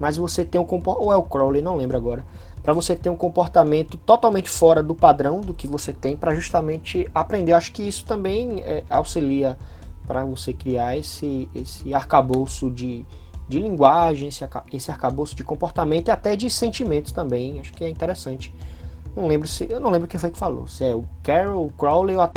[0.00, 2.24] Mas você tem um comportamento, ou é o Crowley, não lembro agora,
[2.62, 7.08] para você ter um comportamento totalmente fora do padrão do que você tem para justamente
[7.14, 7.52] aprender.
[7.52, 9.56] Acho que isso também é, auxilia
[10.06, 13.06] para você criar esse, esse arcabouço de,
[13.48, 17.60] de linguagem, esse, esse arcabouço de comportamento e até de sentimentos também.
[17.60, 18.52] Acho que é interessante
[19.14, 19.70] não lembro se.
[19.70, 20.66] Eu não lembro quem foi que falou.
[20.66, 22.30] Se é o Carol, o Crowley ou a.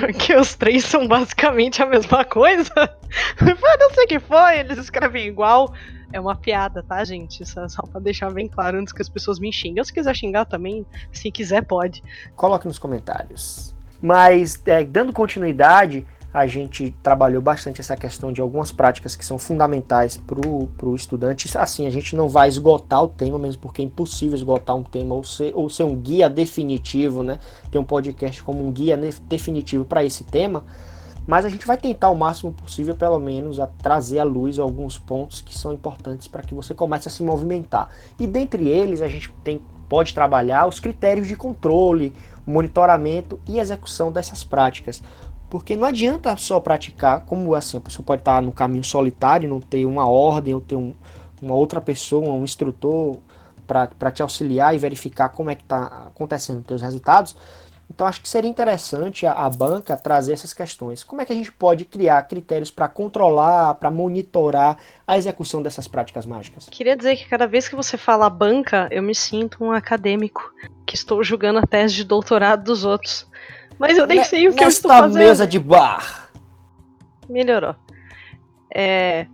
[0.00, 2.72] Porque os três são basicamente a mesma coisa.
[3.40, 5.72] não sei o que foi, eles escrevem igual.
[6.12, 7.44] É uma piada, tá, gente?
[7.46, 9.82] Só, só pra deixar bem claro antes que as pessoas me xingam.
[9.82, 12.02] Se quiser xingar também, se quiser, pode.
[12.36, 13.74] Coloque nos comentários.
[14.00, 19.38] Mas, é, dando continuidade, a gente trabalhou bastante essa questão de algumas práticas que são
[19.38, 21.46] fundamentais para o estudante.
[21.58, 25.14] Assim, a gente não vai esgotar o tema, mesmo porque é impossível esgotar um tema
[25.14, 27.38] ou ser, ou ser um guia definitivo, né?
[27.70, 30.64] Ter um podcast como um guia definitivo para esse tema.
[31.26, 34.98] Mas a gente vai tentar o máximo possível, pelo menos, a trazer à luz alguns
[34.98, 37.90] pontos que são importantes para que você comece a se movimentar.
[38.18, 42.12] E dentre eles, a gente tem, pode trabalhar os critérios de controle,
[42.44, 45.02] monitoramento e execução dessas práticas.
[45.52, 49.60] Porque não adianta só praticar, como assim, a pessoa pode estar no caminho solitário, não
[49.60, 50.94] ter uma ordem, ou ter um,
[51.42, 53.18] uma outra pessoa, um instrutor
[53.66, 57.36] para te auxiliar e verificar como é que está acontecendo os teus resultados.
[57.90, 61.04] Então acho que seria interessante a, a, banca trazer essas questões.
[61.04, 65.86] Como é que a gente pode criar critérios para controlar, para monitorar a execução dessas
[65.86, 66.66] práticas mágicas?
[66.70, 70.50] Queria dizer que cada vez que você fala banca, eu me sinto um acadêmico
[70.86, 73.30] que estou julgando a tese de doutorado dos outros.
[73.82, 75.18] Mas eu nem ne sei o que eu estou fazendo.
[75.18, 76.30] mesa de bar.
[77.28, 77.74] Melhorou.
[78.72, 79.26] É,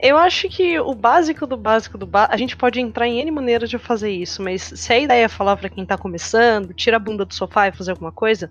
[0.00, 2.34] eu acho que o básico do básico do básico.
[2.34, 5.28] A gente pode entrar em N maneiras de fazer isso, mas se a ideia é
[5.28, 8.50] falar para quem tá começando, tira a bunda do sofá e fazer alguma coisa,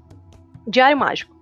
[0.67, 1.35] diário mágico.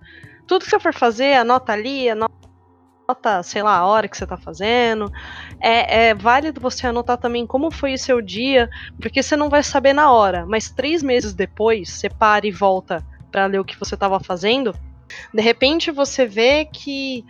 [0.46, 4.38] Tudo que você for fazer, anota ali, anota, sei lá, a hora que você tá
[4.38, 5.12] fazendo.
[5.60, 9.62] É, é válido você anotar também como foi o seu dia, porque você não vai
[9.62, 13.78] saber na hora, mas três meses depois, você para e volta para ler o que
[13.78, 14.74] você estava fazendo,
[15.32, 17.24] de repente você vê que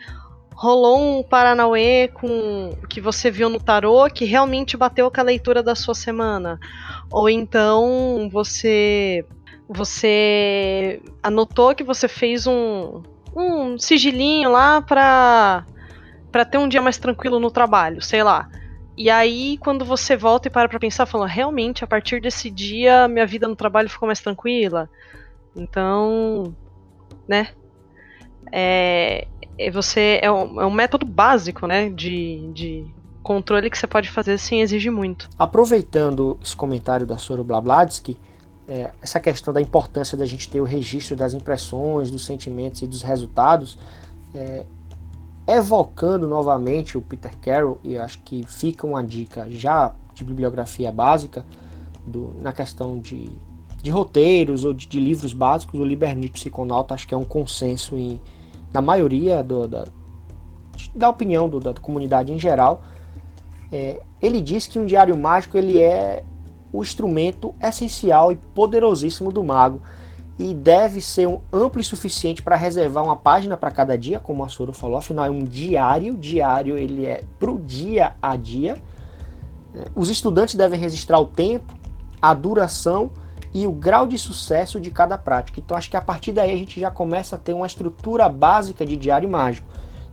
[0.55, 5.63] rolou um Paranauê com que você viu no tarô que realmente bateu com a leitura
[5.63, 6.59] da sua semana.
[7.11, 9.25] Ou então você
[9.69, 13.03] você anotou que você fez um,
[13.37, 15.65] um sigilinho lá para
[16.33, 18.49] para ter um dia mais tranquilo no trabalho, sei lá.
[18.97, 23.07] E aí, quando você volta e para pra pensar, falando, realmente, a partir desse dia,
[23.07, 24.91] minha vida no trabalho ficou mais tranquila.
[25.59, 26.55] Então,
[27.27, 27.49] né?
[28.53, 29.27] É,
[29.59, 31.91] é você é um, é um método básico, né?
[31.91, 32.87] De, de
[33.23, 35.29] controle que você pode fazer sem exigir muito.
[35.39, 38.17] Aproveitando esse comentário da Soro Blabladsky,
[38.67, 42.87] é, essa questão da importância da gente ter o registro das impressões, dos sentimentos e
[42.87, 43.79] dos resultados,
[44.35, 44.65] é,
[45.47, 51.45] evocando novamente o Peter Carroll, e acho que fica uma dica já de bibliografia básica
[52.07, 53.31] do, na questão de
[53.83, 57.97] de roteiros ou de, de livros básicos, o Libernício Psiconauta acho que é um consenso
[57.97, 58.21] em,
[58.73, 59.87] na maioria do, da,
[60.95, 62.83] da opinião do, da comunidade em geral.
[63.71, 66.25] É, ele diz que um diário mágico ele é
[66.73, 69.81] o instrumento essencial e poderosíssimo do mago
[70.39, 74.45] e deve ser um amplo e suficiente para reservar uma página para cada dia, como
[74.45, 78.81] a Soro falou, afinal é um diário, diário ele é para o dia a dia.
[79.75, 81.75] É, os estudantes devem registrar o tempo,
[82.23, 83.11] a duração
[83.59, 85.59] e o grau de sucesso de cada prática.
[85.59, 88.87] Então acho que a partir daí a gente já começa a ter uma estrutura básica
[88.87, 89.67] de diário mágico,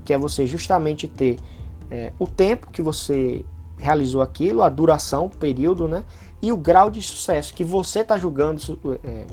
[0.03, 1.37] que é você justamente ter
[1.91, 3.45] é, o tempo que você
[3.77, 6.03] realizou aquilo, a duração, o período, né?
[6.41, 9.25] E o grau de sucesso que você está julgando é,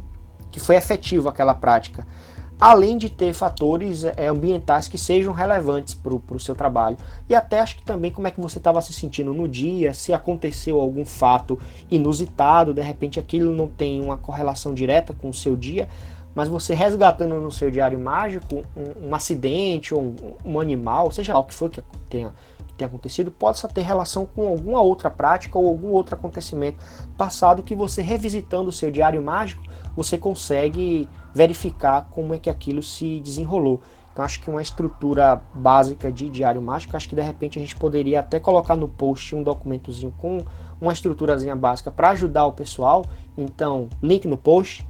[0.51, 2.07] que foi efetivo aquela prática
[2.61, 6.97] além de ter fatores é, ambientais que sejam relevantes para o seu trabalho.
[7.29, 10.13] E até acho que também como é que você estava se sentindo no dia, se
[10.13, 11.59] aconteceu algum fato
[11.91, 15.89] inusitado, de repente aquilo não tem uma correlação direta com o seu dia,
[16.35, 21.35] mas você resgatando no seu diário mágico um, um acidente ou um, um, animal, seja
[21.35, 22.33] lá o que for que tenha,
[22.83, 26.79] acontecido, possa ter relação com alguma outra prática ou algum outro acontecimento
[27.17, 29.63] passado que você revisitando o seu diário mágico,
[29.95, 33.81] você consegue verificar como é que aquilo se desenrolou.
[34.13, 37.75] Então acho que uma estrutura básica de diário mágico, acho que de repente a gente
[37.75, 40.45] poderia até colocar no post um documentozinho com
[40.81, 43.07] uma estruturazinha básica para ajudar o pessoal.
[43.37, 44.87] Então, link no post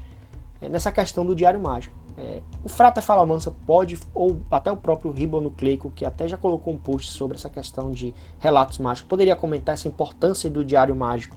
[0.60, 1.94] é, nessa questão do diário mágico.
[2.16, 6.74] É, o Frata Fala Mansa pode, ou até o próprio Ribonucleico, que até já colocou
[6.74, 11.36] um post sobre essa questão de relatos mágicos, poderia comentar essa importância do diário mágico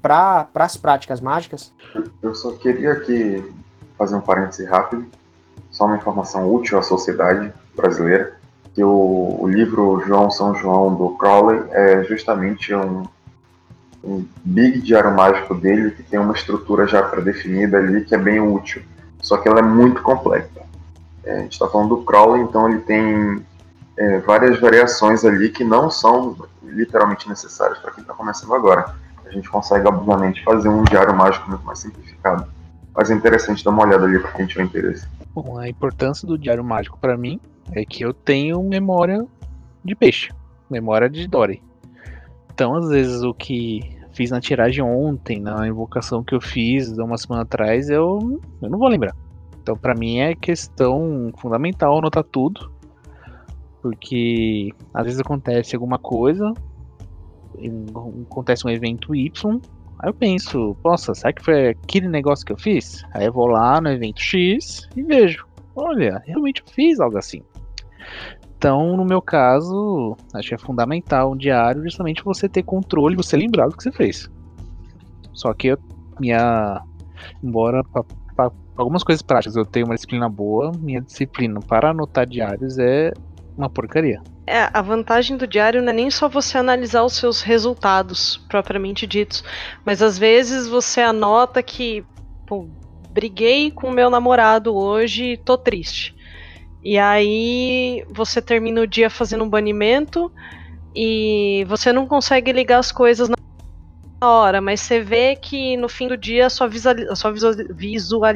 [0.00, 1.72] para as práticas mágicas?
[2.22, 3.42] Eu só queria que
[3.96, 5.06] fazer um parêntese rápido,
[5.70, 8.36] só uma informação útil à sociedade brasileira,
[8.74, 13.04] que o, o livro João São João do Crowley é justamente um,
[14.02, 18.40] um big diário mágico dele que tem uma estrutura já pré-definida ali que é bem
[18.40, 18.82] útil,
[19.20, 20.62] só que ela é muito complexa.
[21.24, 23.44] É, a gente está falando do Crowley, então ele tem
[23.96, 28.94] é, várias variações ali que não são literalmente necessárias para quem está começando agora.
[29.24, 32.46] A gente consegue, obviamente, fazer um diário mágico muito mais simplificado.
[32.96, 35.06] Mas é interessante dar uma olhada ali para quem tiver interesse.
[35.34, 37.40] Bom, a importância do diário mágico para mim
[37.72, 39.26] é que eu tenho memória
[39.84, 40.30] de peixe,
[40.70, 41.62] memória de Dory.
[42.52, 47.18] Então, às vezes, o que fiz na tiragem ontem, na invocação que eu fiz uma
[47.18, 49.14] semana atrás, eu, eu não vou lembrar.
[49.60, 52.70] Então, para mim é questão fundamental anotar tudo,
[53.82, 56.52] porque às vezes acontece alguma coisa,
[58.26, 59.60] acontece um evento Y,
[60.04, 63.02] aí eu penso, nossa, será que foi aquele negócio que eu fiz?
[63.14, 67.42] Aí eu vou lá no evento X e vejo, olha, realmente eu fiz algo assim.
[68.56, 73.36] Então, no meu caso, acho que é fundamental um diário justamente você ter controle, você
[73.36, 74.30] lembrar do que você fez.
[75.32, 75.78] Só que eu,
[76.20, 76.82] minha.
[77.42, 77.82] Embora
[78.36, 83.12] para algumas coisas práticas eu tenho uma disciplina boa, minha disciplina para anotar diários é
[83.56, 84.22] uma porcaria.
[84.46, 89.06] É, a vantagem do diário não é nem só você analisar os seus resultados propriamente
[89.06, 89.42] ditos,
[89.84, 92.04] mas às vezes você anota que,
[92.46, 92.68] pô,
[93.10, 96.14] briguei com meu namorado hoje, tô triste.
[96.82, 100.30] E aí você termina o dia fazendo um banimento
[100.94, 103.36] e você não consegue ligar as coisas na
[104.26, 108.34] hora, mas você vê que no fim do dia a sua, visual, a sua visual,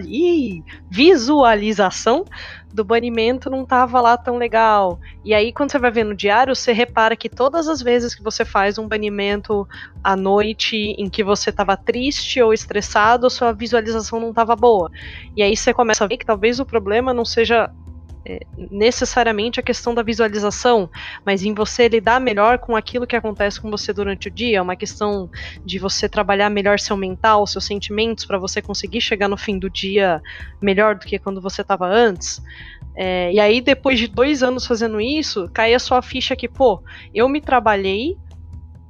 [0.90, 2.24] visualização
[2.73, 5.01] do banimento não estava lá tão legal.
[5.24, 8.23] E aí, quando você vai ver no diário, você repara que todas as vezes que
[8.23, 9.66] você faz um banimento
[10.02, 14.90] à noite em que você estava triste ou estressado, sua visualização não estava boa.
[15.36, 17.70] E aí você começa a ver que talvez o problema não seja
[18.27, 20.90] é, necessariamente a questão da visualização,
[21.24, 24.77] mas em você lidar melhor com aquilo que acontece com você durante o dia, uma
[24.77, 25.28] questão
[25.65, 29.70] de você trabalhar melhor seu mental, seus sentimentos, para você conseguir chegar no fim do
[29.70, 30.20] dia
[30.61, 32.40] melhor do que quando você estava antes.
[32.97, 36.82] É, e aí, depois de dois anos fazendo isso, cai a sua ficha que, pô,
[37.15, 38.16] eu me trabalhei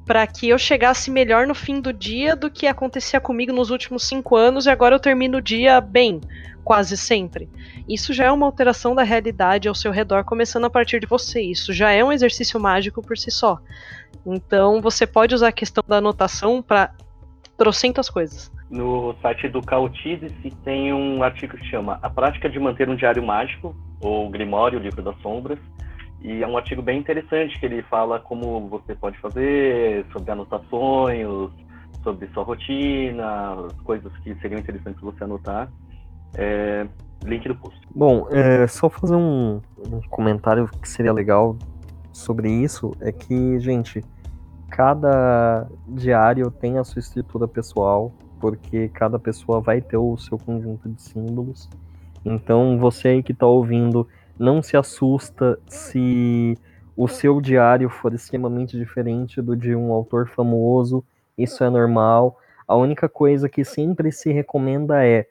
[0.09, 4.09] para que eu chegasse melhor no fim do dia do que acontecia comigo nos últimos
[4.09, 6.19] cinco anos e agora eu termino o dia bem,
[6.65, 7.47] quase sempre.
[7.87, 11.43] Isso já é uma alteração da realidade ao seu redor, começando a partir de você.
[11.43, 13.59] Isso já é um exercício mágico por si só.
[14.25, 16.91] Então você pode usar a questão da anotação para
[17.59, 18.51] trocentas coisas.
[18.71, 20.31] No site do Cautize
[20.65, 24.83] tem um artigo que chama A Prática de Manter um Diário Mágico, ou Grimório, o
[24.83, 25.59] Livro das Sombras,
[26.21, 31.27] e é um artigo bem interessante que ele fala como você pode fazer, sobre anotações,
[32.03, 35.71] sobre sua rotina, coisas que seriam interessantes você anotar.
[36.35, 36.87] É,
[37.25, 37.81] link do post.
[37.95, 41.57] Bom, é, só fazer um, um comentário que seria legal
[42.13, 44.05] sobre isso é que, gente,
[44.69, 50.89] cada diário tem a sua estrutura pessoal, porque cada pessoa vai ter o seu conjunto
[50.89, 51.69] de símbolos.
[52.25, 54.07] Então, você aí que está ouvindo
[54.39, 56.57] não se assusta se
[56.97, 61.05] o seu diário for extremamente diferente do de um autor famoso,
[61.37, 62.39] isso é normal.
[62.67, 65.27] A única coisa que sempre se recomenda é,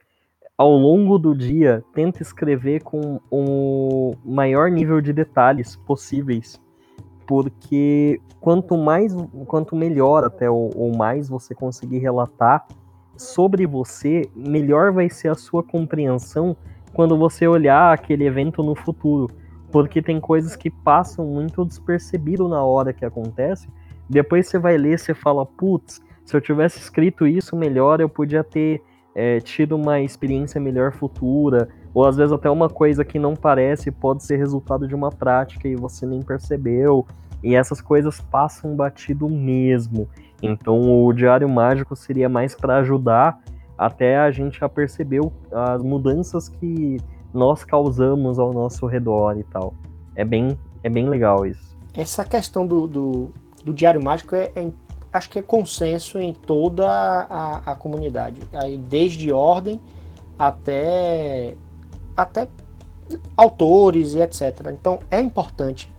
[0.58, 6.60] ao longo do dia, tenta escrever com o maior nível de detalhes possíveis,
[7.28, 9.14] porque quanto mais,
[9.46, 12.66] quanto melhor até ou, ou mais você conseguir relatar
[13.16, 16.56] sobre você, melhor vai ser a sua compreensão
[16.98, 19.30] quando você olhar aquele evento no futuro,
[19.72, 23.70] porque tem coisas que passam muito despercebido na hora que acontece.
[24.10, 28.44] Depois você vai ler, você fala, putz, se eu tivesse escrito isso melhor, eu podia
[28.44, 28.82] ter
[29.14, 33.92] é, tido uma experiência melhor futura, ou às vezes até uma coisa que não parece
[33.92, 37.06] pode ser resultado de uma prática e você nem percebeu.
[37.44, 40.10] E essas coisas passam batido mesmo.
[40.42, 43.40] Então o diário mágico seria mais para ajudar
[43.78, 46.98] até a gente já percebeu as mudanças que
[47.34, 49.74] nós causamos ao nosso redor e tal.
[50.16, 51.78] É bem, é bem legal isso.
[51.94, 53.32] Essa questão do, do,
[53.64, 54.72] do Diário Mágico é, é,
[55.14, 58.42] acho que é consenso em toda a, a comunidade.
[58.54, 59.80] Aí, desde ordem
[60.38, 61.56] até,
[62.16, 62.48] até
[63.36, 64.72] autores e etc.
[64.72, 65.92] Então é importante.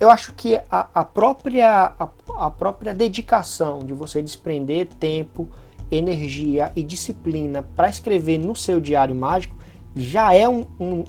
[0.00, 2.08] Eu acho que a, a própria, a,
[2.38, 5.48] a própria dedicação de você desprender tempo
[5.90, 9.56] energia e disciplina para escrever no seu diário mágico
[9.94, 11.04] já é um, um,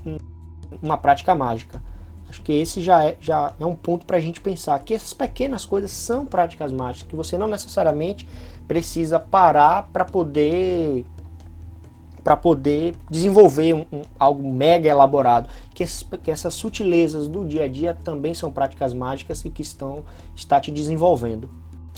[0.82, 1.82] uma prática mágica.
[2.30, 5.14] Acho que esse já é, já é um ponto para a gente pensar que essas
[5.14, 8.28] pequenas coisas são práticas mágicas, que você não necessariamente
[8.68, 11.06] precisa parar para poder
[12.24, 17.64] para poder desenvolver um, um, algo mega elaborado, que, esses, que essas sutilezas do dia
[17.64, 20.04] a dia também são práticas mágicas e que estão
[20.36, 21.50] está te desenvolvendo.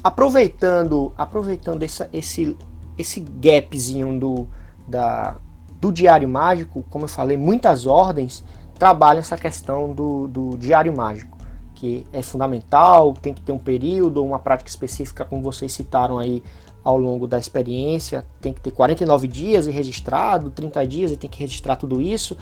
[0.03, 2.56] Aproveitando, aproveitando essa, esse
[3.02, 4.48] esse gapzinho do,
[4.88, 5.36] da,
[5.80, 8.44] do diário mágico, como eu falei, muitas ordens
[8.76, 11.38] trabalham essa questão do, do diário mágico,
[11.76, 16.44] que é fundamental, tem que ter um período, uma prática específica, como vocês citaram aí
[16.84, 21.30] ao longo da experiência, tem que ter 49 dias e registrado, 30 dias e tem
[21.30, 22.36] que registrar tudo isso.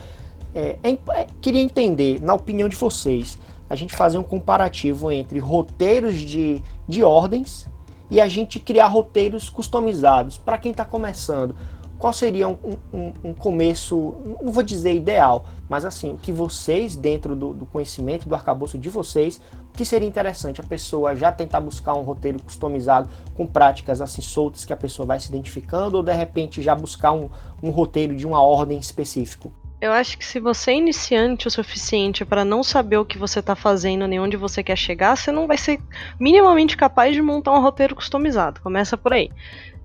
[0.55, 3.37] É, é, é, queria entender, na opinião de vocês,
[3.69, 7.67] a gente fazer um comparativo entre roteiros de, de ordens
[8.09, 11.55] e a gente criar roteiros customizados para quem está começando.
[11.97, 12.57] Qual seria um,
[12.93, 18.27] um, um, começo, não vou dizer ideal, mas assim, que vocês, dentro do, do conhecimento,
[18.27, 19.41] do arcabouço de vocês,
[19.73, 24.63] que seria interessante a pessoa já tentar buscar um roteiro customizado com práticas assim soltas
[24.63, 27.29] que a pessoa vai se identificando, ou de repente já buscar um,
[27.61, 29.51] um roteiro de uma ordem específico?
[29.81, 33.39] Eu acho que se você é iniciante o suficiente para não saber o que você
[33.39, 35.79] está fazendo nem onde você quer chegar, você não vai ser
[36.19, 38.59] minimamente capaz de montar um roteiro customizado.
[38.59, 39.29] Começa por aí.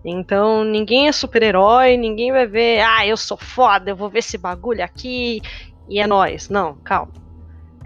[0.04, 4.36] Então, ninguém é super-herói, ninguém vai ver, ah, eu sou foda, eu vou ver esse
[4.36, 5.40] bagulho aqui
[5.88, 6.48] e é nós.
[6.48, 7.12] Não, calma.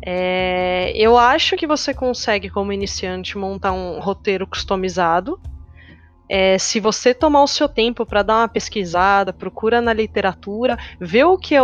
[0.04, 5.38] É, eu acho que você consegue, como iniciante, montar um roteiro customizado.
[6.28, 11.22] É, se você tomar o seu tempo para dar uma pesquisada, procura na literatura, vê
[11.24, 11.54] o que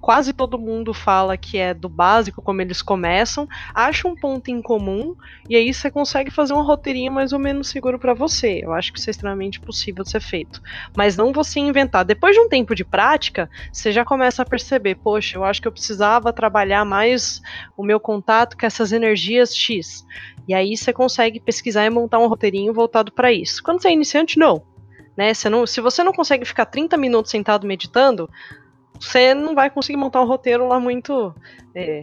[0.00, 4.62] quase todo mundo fala que é do básico, como eles começam, acha um ponto em
[4.62, 5.14] comum
[5.48, 8.60] e aí você consegue fazer um roteirinho mais ou menos seguro para você.
[8.62, 10.62] Eu acho que isso é extremamente possível de ser feito.
[10.96, 12.04] Mas não você inventar.
[12.04, 15.68] Depois de um tempo de prática, você já começa a perceber, poxa, eu acho que
[15.68, 17.40] eu precisava trabalhar mais
[17.76, 20.04] o meu contato com essas energias X.
[20.48, 23.62] E aí você consegue pesquisar e montar um roteirinho voltado para isso.
[23.62, 24.62] Quando você é iniciante, não.
[25.16, 25.34] Né?
[25.34, 28.28] Você não, se você não consegue ficar 30 minutos sentado meditando,
[29.00, 31.34] você não vai conseguir montar um roteiro lá muito.
[31.74, 32.02] É,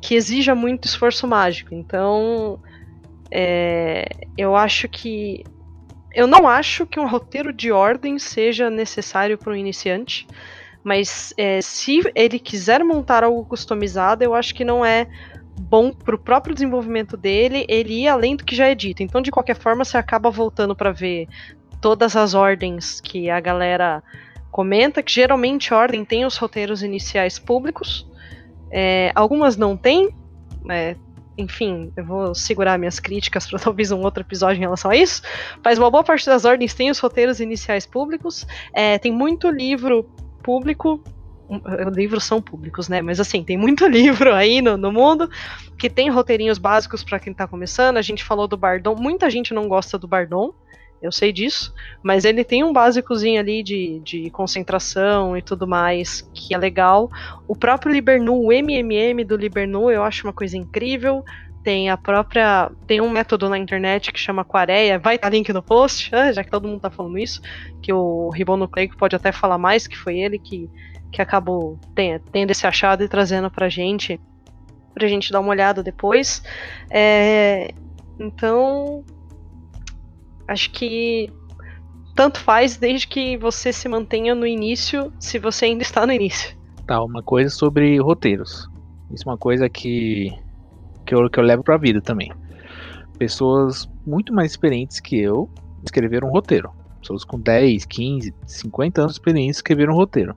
[0.00, 1.74] que exija muito esforço mágico.
[1.74, 2.60] Então,
[3.30, 4.06] é,
[4.36, 5.42] eu acho que.
[6.12, 10.26] Eu não acho que um roteiro de ordem seja necessário para um iniciante,
[10.82, 15.06] mas é, se ele quiser montar algo customizado, eu acho que não é
[15.60, 19.02] bom para o próprio desenvolvimento dele ele ir além do que já é dito.
[19.02, 21.28] Então, de qualquer forma, você acaba voltando para ver
[21.80, 24.02] todas as ordens que a galera
[24.50, 28.06] comenta que geralmente Ordem tem os roteiros iniciais públicos,
[28.70, 30.10] é, algumas não têm,
[30.68, 30.96] é,
[31.36, 35.22] enfim, eu vou segurar minhas críticas para talvez um outro episódio em relação a isso,
[35.64, 40.08] mas uma boa parte das ordens tem os roteiros iniciais públicos, é, tem muito livro
[40.42, 41.02] público,
[41.92, 43.02] livros são públicos, né?
[43.02, 45.28] Mas assim, tem muito livro aí no, no mundo
[45.76, 47.96] que tem roteirinhos básicos para quem está começando.
[47.96, 50.54] A gente falou do Bardon, muita gente não gosta do Bardon,
[51.02, 51.72] eu sei disso,
[52.02, 57.10] mas ele tem um básicozinho ali de, de concentração e tudo mais, que é legal.
[57.48, 61.24] O próprio Libernu, o MMM do Libernu, eu acho uma coisa incrível.
[61.64, 62.70] Tem a própria.
[62.86, 66.44] Tem um método na internet que chama Quareia, vai estar link no post, ah, já
[66.44, 67.40] que todo mundo tá falando isso,
[67.82, 70.70] que o ribonucleico pode até falar mais, que foi ele que,
[71.12, 71.78] que acabou
[72.32, 74.18] tendo esse achado e trazendo pra gente,
[74.94, 76.42] pra gente dar uma olhada depois.
[76.90, 77.72] É,
[78.18, 79.04] então,
[80.50, 81.32] Acho que
[82.16, 86.58] tanto faz desde que você se mantenha no início, se você ainda está no início.
[86.88, 88.68] Tá, uma coisa sobre roteiros.
[89.12, 90.36] Isso é uma coisa que,
[91.06, 92.32] que, eu, que eu levo pra vida também.
[93.16, 95.48] Pessoas muito mais experientes que eu
[95.84, 96.72] escreveram um roteiro.
[96.98, 100.34] Pessoas com 10, 15, 50 anos de experiência escreveram um roteiro.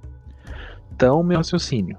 [0.93, 1.97] Então, meu raciocínio.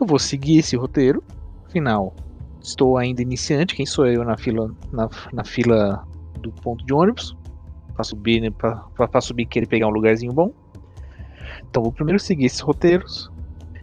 [0.00, 1.22] Eu vou seguir esse roteiro.
[1.66, 2.16] Afinal,
[2.62, 3.74] estou ainda iniciante.
[3.74, 6.06] Quem sou eu na fila, na, na fila
[6.50, 7.36] do ponto de ônibus
[7.94, 10.52] para subir, né, para subir querer pegar um lugarzinho bom.
[11.68, 13.30] Então vou primeiro seguir esses roteiros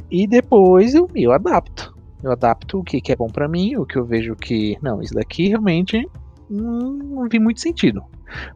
[0.10, 1.96] e depois eu, adapto.
[2.22, 5.02] Eu adapto o que, que é bom para mim, o que eu vejo que não,
[5.02, 6.08] isso daqui realmente
[6.50, 8.04] não, não vi muito sentido.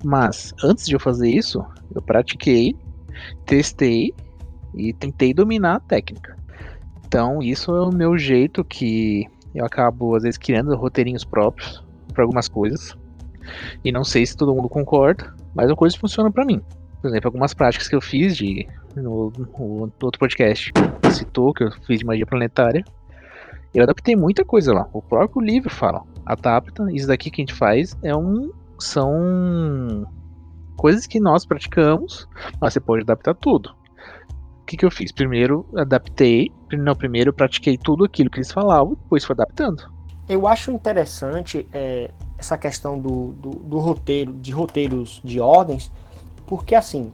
[0.03, 1.63] Mas antes de eu fazer isso,
[1.93, 2.75] eu pratiquei,
[3.45, 4.13] testei
[4.73, 6.37] e tentei dominar a técnica.
[7.07, 11.83] Então isso é o meu jeito que eu acabo às vezes criando roteirinhos próprios
[12.13, 12.95] para algumas coisas.
[13.83, 16.61] E não sei se todo mundo concorda, mas a coisa funciona para mim.
[17.01, 20.71] Por exemplo, algumas práticas que eu fiz de no, no, outro podcast
[21.11, 22.83] citou que eu fiz de magia planetária.
[23.73, 24.87] Eu adaptei muita coisa lá.
[24.93, 30.05] O próprio livro fala, adapta, isso daqui que a gente faz é um são
[30.75, 32.27] coisas que nós praticamos,
[32.59, 33.75] mas você pode adaptar tudo.
[34.61, 35.11] O que, que eu fiz?
[35.11, 39.83] Primeiro adaptei, não, primeiro pratiquei tudo aquilo que eles falavam, depois fui adaptando.
[40.27, 42.09] Eu acho interessante é,
[42.45, 45.91] essa questão do, do, do, roteiro, de roteiros de ordens,
[46.45, 47.11] porque assim,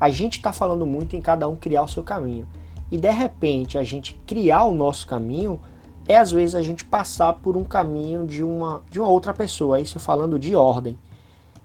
[0.00, 2.46] a gente está falando muito em cada um criar o seu caminho.
[2.90, 5.60] E de repente a gente criar o nosso caminho
[6.06, 9.80] é às vezes a gente passar por um caminho de uma, de uma outra pessoa,
[9.80, 10.96] isso falando de ordem.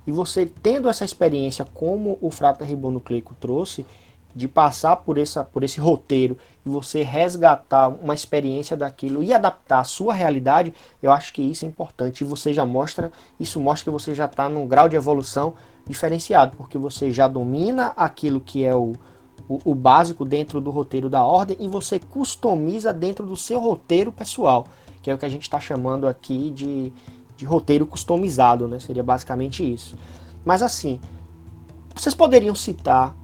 [0.06, 3.86] E você tendo essa experiência como o Frata Ribonucleico trouxe,
[4.36, 9.80] de passar por, essa, por esse roteiro e você resgatar uma experiência daquilo e adaptar
[9.80, 12.22] a sua realidade, eu acho que isso é importante.
[12.22, 15.56] E você já mostra, isso mostra que você já está num grau de evolução
[15.88, 18.94] diferenciado, porque você já domina aquilo que é o,
[19.48, 24.12] o, o, básico dentro do roteiro da ordem e você customiza dentro do seu roteiro
[24.12, 24.68] pessoal.
[25.02, 26.92] que é o que a gente está chamando aqui de,
[27.38, 28.80] de roteiro customizado, né?
[28.80, 29.96] Seria basicamente isso.
[30.44, 31.00] Mas assim,
[31.96, 33.16] vocês poderiam citar,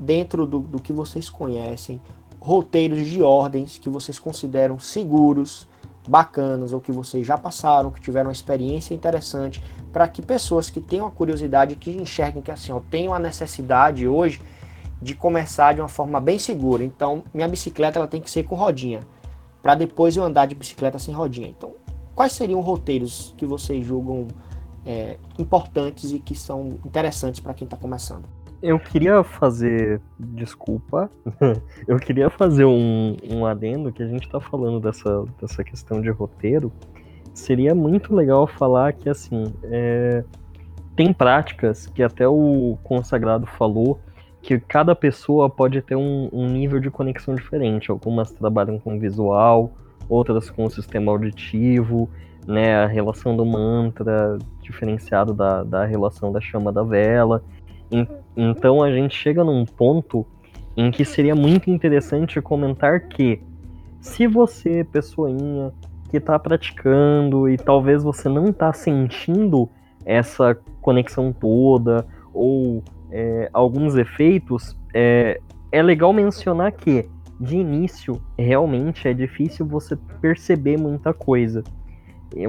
[0.00, 2.00] dentro do, do que vocês conhecem,
[2.40, 5.68] roteiros de ordens que vocês consideram seguros,
[6.08, 9.62] bacanas, ou que vocês já passaram, que tiveram uma experiência interessante,
[9.92, 14.08] para que pessoas que tenham a curiosidade, que enxerguem que assim, eu tenho a necessidade
[14.08, 14.40] hoje
[15.02, 16.82] de começar de uma forma bem segura.
[16.82, 19.00] Então, minha bicicleta ela tem que ser com rodinha,
[19.62, 21.48] para depois eu andar de bicicleta sem rodinha.
[21.48, 21.74] Então,
[22.14, 24.28] quais seriam roteiros que vocês julgam
[24.86, 28.39] é, importantes e que são interessantes para quem está começando?
[28.62, 31.10] Eu queria fazer, desculpa,
[31.88, 36.10] eu queria fazer um, um adendo que a gente está falando dessa, dessa questão de
[36.10, 36.70] roteiro.
[37.32, 40.22] Seria muito legal falar que, assim, é,
[40.94, 43.98] tem práticas que até o consagrado falou
[44.42, 47.90] que cada pessoa pode ter um, um, nível de conexão diferente.
[47.90, 49.72] Algumas trabalham com visual,
[50.08, 52.08] outras com o sistema auditivo,
[52.46, 57.42] né, a relação do mantra diferenciado da, da relação da chama da vela.
[58.36, 60.26] Então a gente chega num ponto
[60.76, 63.42] em que seria muito interessante comentar que
[64.00, 65.72] se você, pessoinha,
[66.10, 69.68] que está praticando e talvez você não está sentindo
[70.04, 75.40] essa conexão toda ou é, alguns efeitos, é,
[75.70, 77.08] é legal mencionar que,
[77.40, 81.62] de início, realmente é difícil você perceber muita coisa.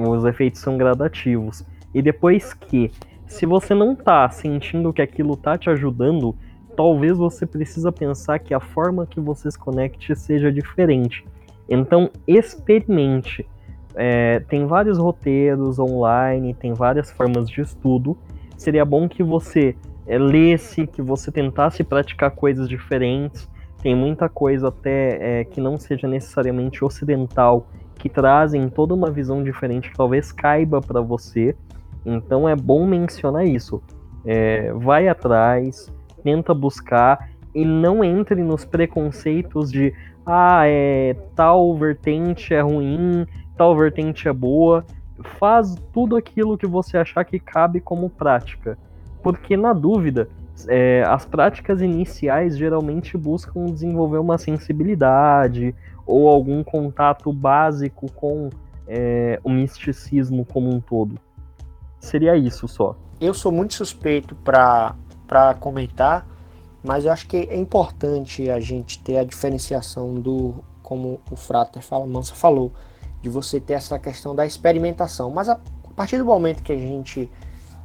[0.08, 1.64] Os efeitos são gradativos.
[1.94, 2.90] E depois que,
[3.26, 6.34] se você não tá sentindo que aquilo tá te ajudando,
[6.76, 11.24] talvez você precisa pensar que a forma que você se conecte seja diferente.
[11.68, 13.46] Então, experimente.
[13.94, 18.16] É, tem vários roteiros online, tem várias formas de estudo.
[18.56, 19.76] Seria bom que você
[20.06, 23.48] é, lesse, que você tentasse praticar coisas diferentes.
[23.82, 27.66] Tem muita coisa até é, que não seja necessariamente ocidental,
[27.96, 31.54] que trazem toda uma visão diferente que talvez caiba para você.
[32.04, 33.82] Então é bom mencionar isso.
[34.24, 35.92] É, vai atrás,
[36.22, 39.92] tenta buscar e não entre nos preconceitos de
[40.24, 43.26] ah, é, tal vertente é ruim,
[43.56, 44.84] tal vertente é boa.
[45.38, 48.76] Faz tudo aquilo que você achar que cabe como prática
[49.22, 50.28] porque na dúvida,
[50.68, 55.74] é, as práticas iniciais geralmente buscam desenvolver uma sensibilidade
[56.04, 58.50] ou algum contato básico com
[58.86, 61.14] é, o misticismo como um todo.
[62.02, 62.94] Seria isso só.
[63.20, 66.26] Eu sou muito suspeito para comentar,
[66.84, 71.82] mas eu acho que é importante a gente ter a diferenciação do, como o Frater
[71.82, 72.72] fala, Mansa falou,
[73.22, 75.30] de você ter essa questão da experimentação.
[75.30, 77.30] Mas a, a partir do momento que a gente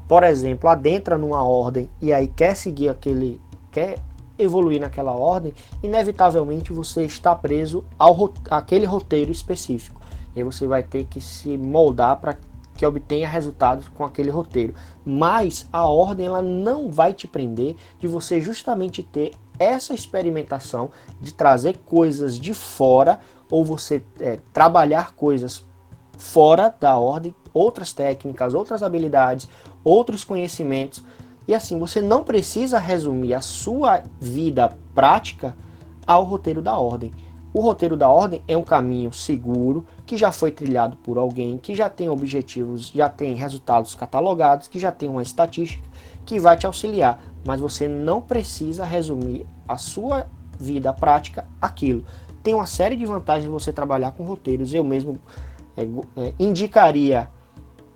[0.07, 3.41] por exemplo, adentra numa ordem e aí quer seguir aquele,
[3.71, 3.99] quer
[4.39, 5.53] evoluir naquela ordem,
[5.83, 9.99] inevitavelmente você está preso ao aquele roteiro específico.
[10.35, 12.37] E você vai ter que se moldar para
[12.77, 14.75] que obtenha resultados com aquele roteiro.
[15.03, 21.33] Mas a ordem ela não vai te prender de você justamente ter essa experimentação de
[21.33, 25.65] trazer coisas de fora ou você é, trabalhar coisas
[26.17, 29.49] fora da ordem, outras técnicas, outras habilidades,
[29.83, 31.03] outros conhecimentos.
[31.47, 35.55] E assim, você não precisa resumir a sua vida prática
[36.05, 37.13] ao roteiro da ordem.
[37.53, 41.75] O roteiro da ordem é um caminho seguro, que já foi trilhado por alguém, que
[41.75, 45.83] já tem objetivos, já tem resultados catalogados, que já tem uma estatística
[46.25, 47.21] que vai te auxiliar.
[47.45, 50.25] Mas você não precisa resumir a sua
[50.57, 52.05] vida prática aquilo.
[52.41, 54.73] Tem uma série de vantagens você trabalhar com roteiros.
[54.73, 55.19] Eu mesmo
[55.75, 57.29] é, é, indicaria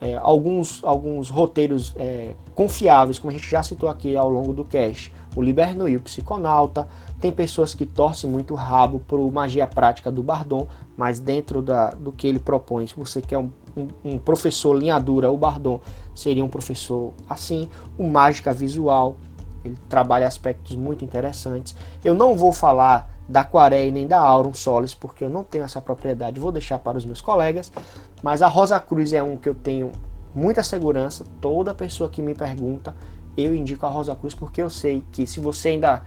[0.02, 4.66] é, alguns, alguns roteiros é, confiáveis, como a gente já citou aqui ao longo do
[4.66, 5.14] cast.
[5.34, 6.90] O Liberno e o Psiconauta.
[7.22, 10.68] Tem pessoas que torcem muito o rabo para magia prática do Bardon,
[10.98, 15.00] mas dentro da, do que ele propõe, se você quer um, um, um professor linha
[15.00, 15.80] dura, o Bardon
[16.16, 17.70] seria um professor assim.
[17.96, 19.18] O Mágica Visual,
[19.64, 21.76] ele trabalha aspectos muito interessantes.
[22.04, 25.80] Eu não vou falar da Quarei nem da Aurum Solis, porque eu não tenho essa
[25.80, 27.72] propriedade, vou deixar para os meus colegas.
[28.24, 29.92] Mas a Rosa Cruz é um que eu tenho
[30.34, 31.24] muita segurança.
[31.40, 32.96] Toda pessoa que me pergunta,
[33.38, 36.02] eu indico a Rosa Cruz, porque eu sei que se você ainda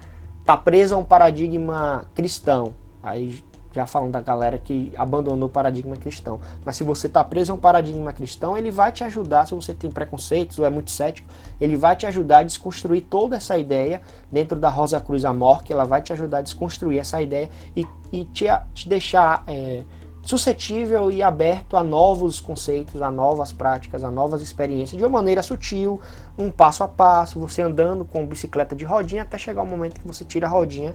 [0.45, 3.43] está preso a um paradigma cristão, aí
[3.73, 6.39] já falando da galera que abandonou o paradigma cristão.
[6.65, 9.73] Mas se você está preso a um paradigma cristão, ele vai te ajudar, se você
[9.73, 11.27] tem preconceitos ou é muito cético,
[11.59, 15.73] ele vai te ajudar a desconstruir toda essa ideia dentro da Rosa Cruz Amor, que
[15.73, 18.45] ela vai te ajudar a desconstruir essa ideia e, e te,
[18.75, 19.83] te deixar é,
[20.25, 25.43] suscetível e aberto a novos conceitos, a novas práticas, a novas experiências, de uma maneira
[25.43, 26.01] sutil,
[26.37, 30.07] um passo a passo, você andando com bicicleta de rodinha até chegar o momento que
[30.07, 30.95] você tira a rodinha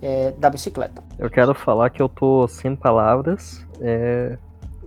[0.00, 1.02] é, da bicicleta.
[1.18, 3.66] Eu quero falar que eu tô sem palavras.
[3.80, 4.38] É,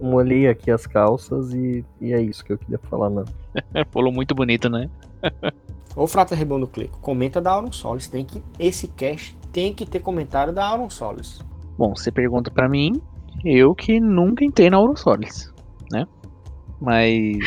[0.01, 3.27] molhei aqui as calças e, e é isso que eu queria falar, mano.
[3.91, 4.89] Falou muito bonito, né?
[5.95, 8.07] Ô Frata Rebondo Clico, comenta da Auron Solis.
[8.07, 11.39] Tem que, esse cast tem que ter comentário da Auron Solis.
[11.77, 12.99] Bom, você pergunta pra mim,
[13.43, 15.53] eu que nunca entrei na Aurosolis,
[15.91, 16.05] né?
[16.81, 17.37] Mas.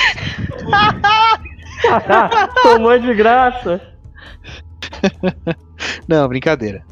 [2.63, 3.81] Tomou de graça.
[6.09, 6.85] Não, brincadeira.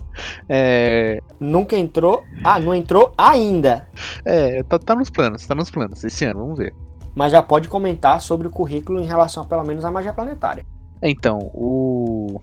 [0.48, 2.22] É, Nunca entrou.
[2.42, 3.88] Ah, não entrou ainda.
[4.24, 6.74] é tá, tá nos planos, tá nos planos esse ano, vamos ver.
[7.14, 10.64] Mas já pode comentar sobre o currículo em relação, pelo menos, à magia planetária.
[11.02, 12.40] Então, o,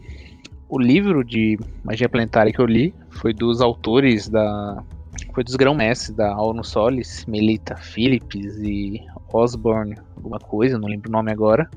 [0.70, 4.84] o livro de magia planetária que eu li foi dos autores da.
[5.34, 9.00] Foi dos grão-mestres da Auno Solis, Melita Phillips e
[9.32, 11.70] Osborne, alguma coisa, não lembro o nome agora.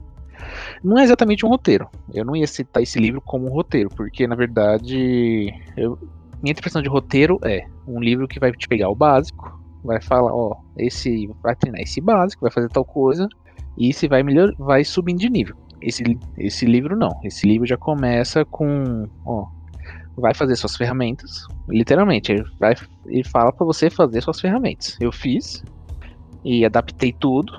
[0.83, 1.89] Não é exatamente um roteiro.
[2.13, 5.53] Eu não ia citar esse livro como um roteiro, porque na verdade.
[5.77, 5.99] eu-
[6.43, 10.35] minha interpretação de roteiro é um livro que vai te pegar o básico, vai falar,
[10.35, 13.27] ó, esse vai treinar esse básico, vai fazer tal coisa,
[13.79, 15.57] e se vai melhor, vai subindo de nível.
[15.81, 16.03] Esse,
[16.37, 17.19] esse livro não.
[17.23, 19.47] Esse livro já começa com, ó,
[20.17, 21.31] vai fazer suas ferramentas.
[21.69, 22.75] Literalmente, ele, vai,
[23.07, 24.97] ele fala pra você fazer suas ferramentas.
[25.01, 25.65] Eu fiz
[26.45, 27.53] e adaptei tudo.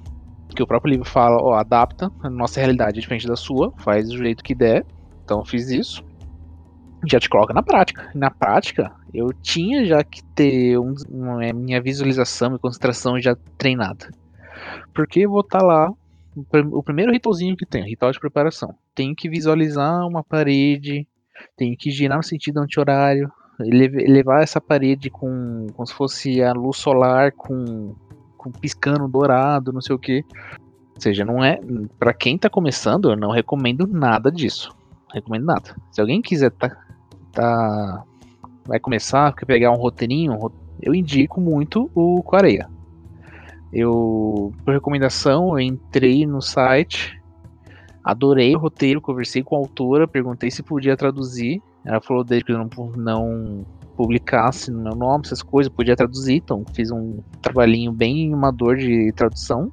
[0.56, 2.12] Que o próprio livro fala, ó, adapta.
[2.22, 4.86] A nossa realidade é diferente da sua, faz do jeito que der.
[5.24, 6.04] Então eu fiz isso.
[7.08, 8.10] Já te coloca na prática.
[8.16, 14.10] Na prática, eu tinha já que ter um, uma, minha visualização e concentração já treinada.
[14.94, 15.90] Porque eu vou estar lá
[16.36, 18.76] o prim- o primeiro ritualzinho que tem, ritual de preparação.
[18.96, 21.08] Tenho que visualizar uma parede,
[21.58, 26.78] tenho que girar no sentido anti-horário, levar essa parede com como se fosse a luz
[26.78, 27.96] solar com,
[28.38, 30.24] com piscando dourado, não sei o que.
[30.96, 31.60] Ou seja, não é
[32.00, 34.76] para quem tá começando, eu não recomendo nada disso.
[35.08, 35.76] Não recomendo nada.
[35.92, 36.76] Se alguém quiser tá,
[37.32, 38.04] tá
[38.66, 42.68] vai começar, quer pegar um roteirinho, ro- eu indico muito o Coreia.
[43.72, 47.22] Eu, por recomendação, eu entrei no site,
[48.06, 51.60] adorei o roteiro, conversei com a autora, perguntei se podia traduzir.
[51.84, 53.66] Ela falou desde que eu não, não
[53.98, 59.12] publicasse no meu nome, essas coisas, podia traduzir, então fiz um trabalhinho bem amador de
[59.14, 59.72] tradução.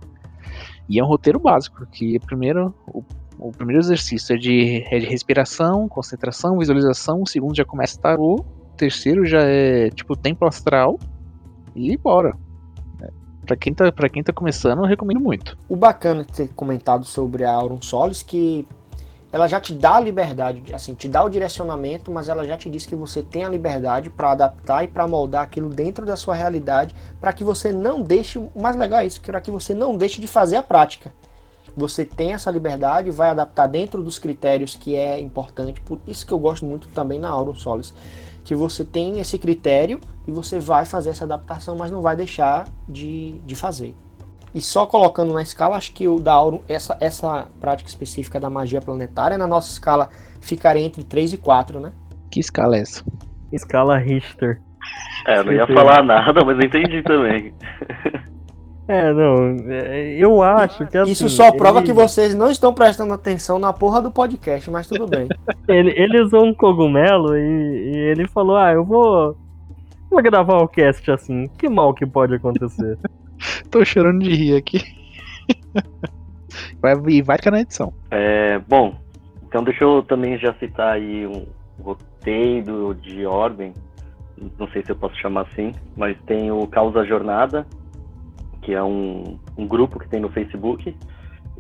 [0.89, 3.05] E é um roteiro básico, que primeiro, o,
[3.39, 8.37] o primeiro exercício é de, é de respiração, concentração, visualização, o segundo já começa tarô,
[8.37, 10.99] o terceiro já é tipo tempo astral
[11.77, 12.35] e bora.
[13.47, 15.57] Pra quem, tá, quem tá começando, eu recomendo muito.
[15.69, 18.67] O bacana de ter comentado sobre a Auron Solis que
[19.33, 22.69] ela já te dá a liberdade, assim, te dá o direcionamento, mas ela já te
[22.69, 26.35] diz que você tem a liberdade para adaptar e para moldar aquilo dentro da sua
[26.35, 29.97] realidade, para que você não deixe, o mais legal é isso, para que você não
[29.97, 31.11] deixe de fazer a prática.
[31.75, 36.33] Você tem essa liberdade, vai adaptar dentro dos critérios que é importante, por isso que
[36.33, 37.95] eu gosto muito também na Auron Solis,
[38.45, 42.67] que você tem esse critério e você vai fazer essa adaptação, mas não vai deixar
[42.89, 43.95] de, de fazer.
[44.55, 48.51] E só colocando na escala, acho que o da Auron, essa, essa prática específica da
[48.51, 51.93] magia planetária, na nossa escala ficaria entre 3 e 4, né?
[52.31, 53.03] Que escala é essa?
[53.51, 54.61] Escala Richter.
[55.27, 57.55] É, eu não ia falar nada, mas eu entendi também.
[58.89, 62.75] É, não, é, eu acho que assim, Isso só prova ele- que vocês não estão
[62.75, 65.29] prestando atenção na porra do podcast, mas tudo bem.
[65.69, 69.37] Ele, ele usou um cogumelo e, e ele falou: Ah, eu vou.
[70.13, 71.47] Vou gravar o cast assim.
[71.57, 72.99] Que mal que pode acontecer?
[73.73, 74.79] Tô chorando de rir aqui.
[76.83, 77.95] vai, e vai ficar na edição.
[78.11, 78.95] É, bom,
[79.43, 81.47] então deixa eu também já citar aí um
[81.83, 83.73] roteiro de ordem,
[84.59, 87.67] não sei se eu posso chamar assim, mas tem o Causa Jornada,
[88.61, 90.95] que é um, um grupo que tem no Facebook,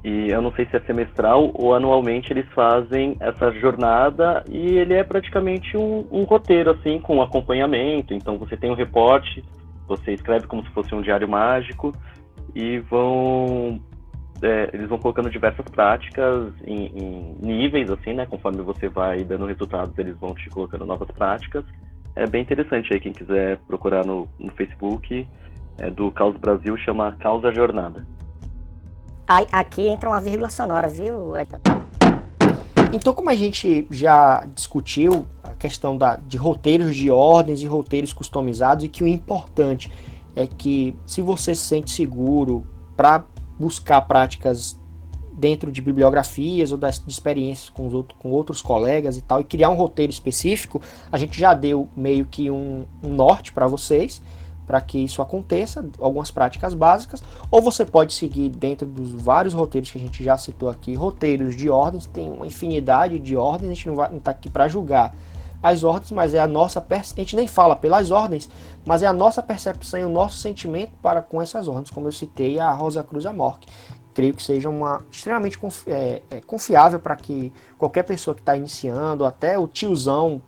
[0.05, 4.95] e eu não sei se é semestral ou anualmente eles fazem essa jornada e ele
[4.95, 9.45] é praticamente um, um roteiro, assim, com acompanhamento, então você tem um reporte,
[9.87, 11.95] você escreve como se fosse um diário mágico,
[12.55, 13.81] e vão
[14.43, 18.27] é, eles vão colocando diversas práticas em, em níveis, assim, né?
[18.27, 21.65] Conforme você vai dando resultados, eles vão te colocando novas práticas.
[22.17, 25.27] É bem interessante aí, quem quiser procurar no, no Facebook,
[25.79, 28.05] é do Caos Brasil, chama Causa Jornada.
[29.27, 31.33] Aqui entra uma vírgula sonora, viu?
[32.93, 38.13] Então, como a gente já discutiu a questão da, de roteiros de ordens e roteiros
[38.13, 39.91] customizados, e que o importante
[40.37, 42.67] é que se você se sente seguro
[42.97, 43.25] para
[43.59, 44.79] buscar práticas
[45.33, 49.41] dentro de bibliografias ou das de experiências com, os outro, com outros colegas e tal,
[49.41, 50.81] e criar um roteiro específico,
[51.11, 54.21] a gente já deu meio que um, um norte para vocês,
[54.73, 59.91] para que isso aconteça, algumas práticas básicas, ou você pode seguir dentro dos vários roteiros
[59.91, 63.75] que a gente já citou aqui, roteiros de ordens, tem uma infinidade de ordens, a
[63.75, 65.15] gente não está aqui para julgar,
[65.63, 67.17] as ordens, mas é a nossa percepção.
[67.19, 68.49] A gente nem fala pelas ordens,
[68.83, 72.13] mas é a nossa percepção e o nosso sentimento para com essas ordens, como eu
[72.13, 73.69] citei a Rosa Cruz Amorque.
[74.15, 78.57] Creio que seja uma extremamente confi é, é, confiável para que qualquer pessoa que está
[78.57, 80.41] iniciando, até o tiozão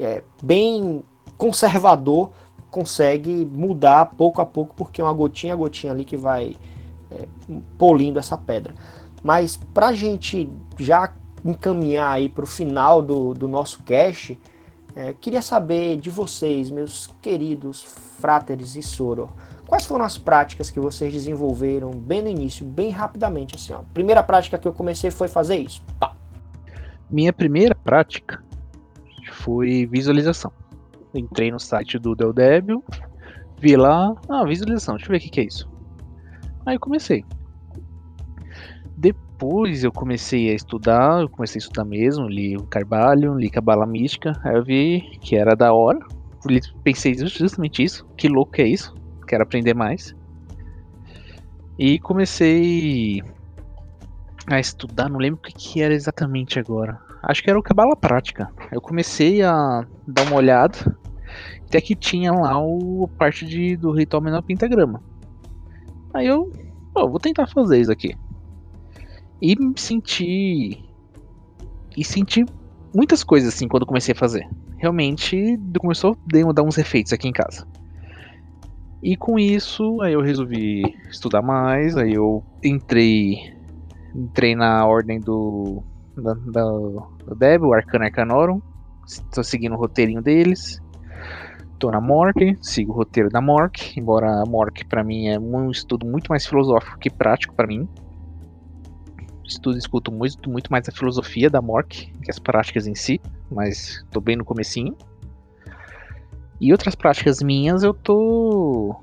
[0.00, 1.04] é, bem
[1.36, 2.30] conservador,
[2.72, 6.56] consegue mudar pouco a pouco, porque é uma gotinha a gotinha ali que vai
[7.10, 7.28] é,
[7.76, 8.74] polindo essa pedra.
[9.22, 11.12] Mas para a gente já
[11.44, 14.40] encaminhar aí para o final do, do nosso cast,
[14.96, 17.82] é, queria saber de vocês, meus queridos
[18.18, 19.28] fráteres e soro,
[19.66, 23.82] quais foram as práticas que vocês desenvolveram bem no início, bem rapidamente assim, ó.
[23.92, 25.82] Primeira prática que eu comecei foi fazer isso.
[26.00, 26.16] Pá.
[27.10, 28.42] Minha primeira prática
[29.30, 30.61] foi visualização.
[31.14, 32.82] Entrei no site do Del Débil,
[33.60, 35.70] vi lá, ah, visualização, deixa eu ver o que, que é isso.
[36.64, 37.24] Aí comecei
[39.42, 43.84] depois eu comecei a estudar, eu comecei a estudar mesmo, li o Carvalho, li Cabala
[43.84, 45.98] Mística, aí eu vi que era da hora.
[46.84, 48.94] Pensei justamente isso, que louco é isso,
[49.26, 50.14] quero aprender mais.
[51.76, 53.20] E comecei
[54.46, 57.00] a estudar, não lembro o que, que era exatamente agora.
[57.24, 58.48] Acho que era o Cabala Prática.
[58.70, 60.96] Eu comecei a dar uma olhada,
[61.72, 65.02] até que tinha lá o parte de, do ritual menor pentagrama.
[66.12, 66.52] Aí eu,
[66.94, 68.14] oh, vou tentar fazer isso aqui.
[69.40, 70.84] E senti.
[71.96, 72.44] E senti
[72.94, 74.46] muitas coisas assim quando comecei a fazer.
[74.76, 77.66] Realmente começou a dar uns efeitos aqui em casa.
[79.02, 83.56] E com isso, aí eu resolvi estudar mais, aí eu entrei
[84.14, 85.82] entrei na ordem do
[86.14, 88.60] da, da, do Deb, o Arcana Arcanorum.
[89.06, 90.82] Estou seguindo o roteirinho deles.
[91.82, 95.68] Tô na Mork, sigo o roteiro da Mork, embora a Mork para mim é um
[95.68, 97.88] estudo muito mais filosófico que prático para mim
[99.44, 104.00] estudo escuto muito, muito mais a filosofia da Mork que as práticas em si, mas
[104.12, 104.96] tô bem no comecinho.
[106.60, 108.94] E outras práticas minhas eu tô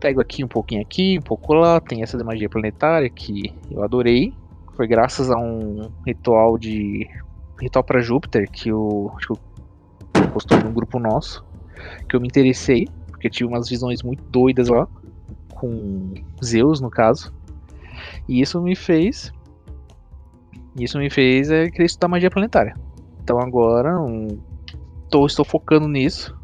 [0.00, 3.84] pego aqui um pouquinho aqui, um pouco lá, tem essa de magia planetária que eu
[3.84, 4.34] adorei.
[4.74, 7.08] Foi graças a um ritual de
[7.60, 11.48] ritual para Júpiter que eu acho que eu postou num grupo nosso
[12.08, 14.88] que eu me interessei, porque tive umas visões muito doidas lá
[15.54, 17.32] com Zeus no caso.
[18.28, 19.32] E isso me fez
[20.76, 22.74] isso me fez é, querer estudar magia planetária.
[23.22, 24.40] Então agora um,
[25.08, 26.36] tô, estou focando nisso.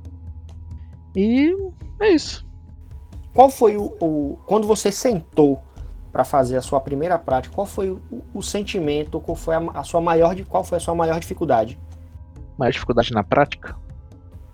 [1.15, 1.55] E
[2.01, 2.47] é isso.
[3.33, 3.95] Qual foi o.
[4.01, 5.63] o quando você sentou
[6.13, 8.01] para fazer a sua primeira prática, qual foi o,
[8.33, 11.79] o sentimento, qual foi a, a, sua maior qual foi a sua maior dificuldade?
[12.59, 13.77] Maior dificuldade na prática?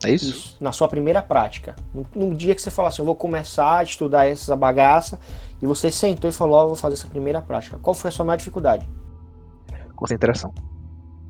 [0.05, 0.31] É isso?
[0.31, 1.77] isso na sua primeira prática.
[2.15, 5.19] No, dia que você falou assim, eu vou começar a estudar essa bagaça,
[5.61, 7.79] e você sentou e falou, oh, vou fazer essa primeira prática.
[7.81, 8.89] Qual foi a sua maior dificuldade?
[9.95, 10.53] Concentração.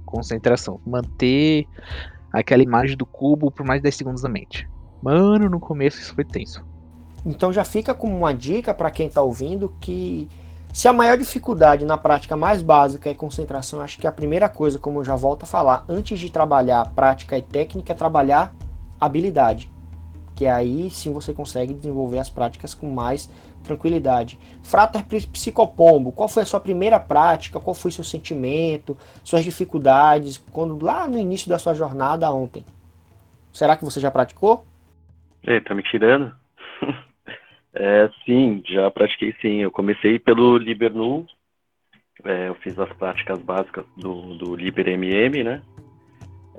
[0.07, 0.81] Concentração.
[0.87, 1.67] Manter
[2.33, 4.69] aquela imagem do cubo por mais de 10 segundos na mente.
[5.03, 6.65] Mano, no começo isso foi tenso.
[7.25, 10.29] Então já fica como uma dica para quem está ouvindo que
[10.73, 14.79] se a maior dificuldade na prática mais básica é concentração, acho que a primeira coisa,
[14.79, 18.55] como eu já volto a falar, antes de trabalhar prática e técnica, é trabalhar
[19.05, 19.71] habilidade.
[20.35, 23.31] Que aí sim você consegue desenvolver as práticas com mais
[23.63, 24.39] tranquilidade.
[24.63, 27.61] Frater Psicopombo, qual foi a sua primeira prática?
[27.61, 32.65] Qual foi seu sentimento, suas dificuldades, quando lá no início da sua jornada ontem?
[33.53, 34.65] Será que você já praticou?
[35.47, 36.35] Ei, tá me tirando?
[37.75, 39.59] é, sim, já pratiquei sim.
[39.59, 41.27] Eu comecei pelo Libernu,
[42.25, 45.63] é, eu fiz as práticas básicas do, do Liber MM, né?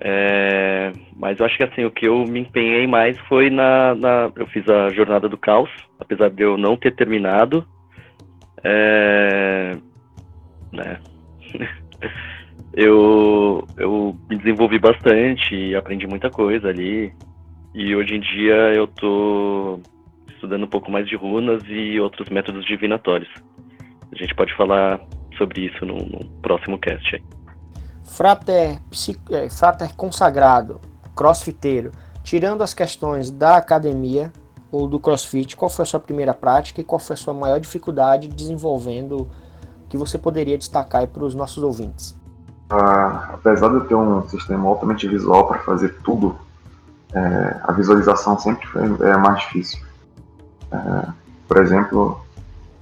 [0.05, 4.29] É, mas eu acho que assim, o que eu me empenhei mais foi na, na,
[4.35, 7.65] Eu fiz a Jornada do Caos, apesar de eu não ter terminado.
[8.61, 9.77] É,
[10.73, 10.99] né?
[12.75, 17.13] eu, eu me desenvolvi bastante aprendi muita coisa ali.
[17.73, 19.79] E hoje em dia eu tô
[20.27, 23.31] estudando um pouco mais de runas e outros métodos divinatórios.
[24.11, 24.99] A gente pode falar
[25.37, 27.42] sobre isso no, no próximo cast aí.
[28.13, 28.79] Frater,
[29.31, 30.79] é, frater consagrado,
[31.15, 31.91] crossfiteiro,
[32.23, 34.31] tirando as questões da academia
[34.71, 37.59] ou do crossfit, qual foi a sua primeira prática e qual foi a sua maior
[37.59, 39.27] dificuldade desenvolvendo
[39.89, 42.15] que você poderia destacar para os nossos ouvintes?
[42.69, 46.35] Ah, apesar de eu ter um sistema altamente visual para fazer tudo,
[47.13, 48.67] é, a visualização sempre
[49.01, 49.83] é mais difícil.
[50.71, 51.07] É,
[51.47, 52.21] por exemplo,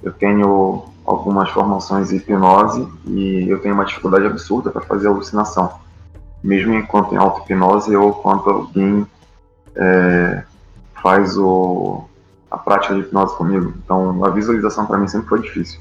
[0.03, 5.71] eu tenho algumas formações de hipnose e eu tenho uma dificuldade absurda para fazer alucinação.
[6.43, 9.05] Mesmo enquanto em auto-hipnose ou quando alguém
[9.75, 10.43] é,
[11.01, 12.03] faz o,
[12.49, 13.73] a prática de hipnose comigo.
[13.83, 15.79] Então a visualização para mim sempre foi difícil.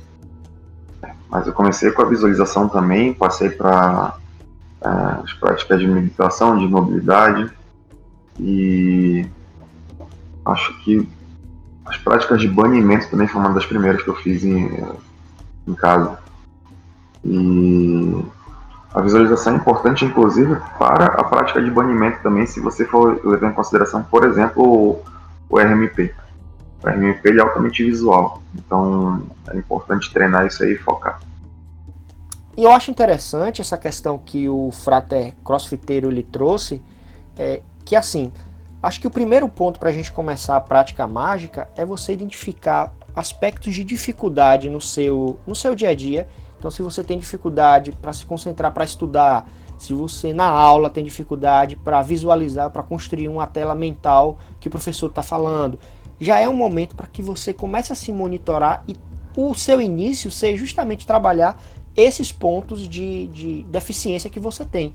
[1.28, 4.16] Mas eu comecei com a visualização também, passei para
[4.82, 4.88] é,
[5.22, 7.50] as práticas de meditação, de mobilidade
[8.38, 9.26] e
[10.44, 11.08] acho que
[11.84, 14.66] as práticas de banimento também foi uma das primeiras que eu fiz em,
[15.66, 16.18] em casa.
[17.24, 18.24] E
[18.92, 23.50] a visualização é importante, inclusive, para a prática de banimento também, se você for levar
[23.50, 25.00] em consideração, por exemplo,
[25.48, 26.12] o, RMP.
[26.82, 31.20] O RMP é altamente visual, então é importante treinar isso aí e focar.
[32.56, 36.82] E eu acho interessante essa questão que o frater crossfiteiro lhe trouxe,
[37.38, 38.32] é, que assim,
[38.82, 42.92] acho que o primeiro ponto para a gente começar a prática mágica é você identificar
[43.14, 46.28] aspectos de dificuldade no seu, no seu dia a dia.
[46.58, 51.02] Então, se você tem dificuldade para se concentrar para estudar, se você na aula tem
[51.02, 55.78] dificuldade para visualizar, para construir uma tela mental que o professor está falando,
[56.20, 58.94] já é um momento para que você comece a se monitorar e
[59.34, 61.58] o seu início seja justamente trabalhar
[61.96, 64.92] esses pontos de, de deficiência que você tem.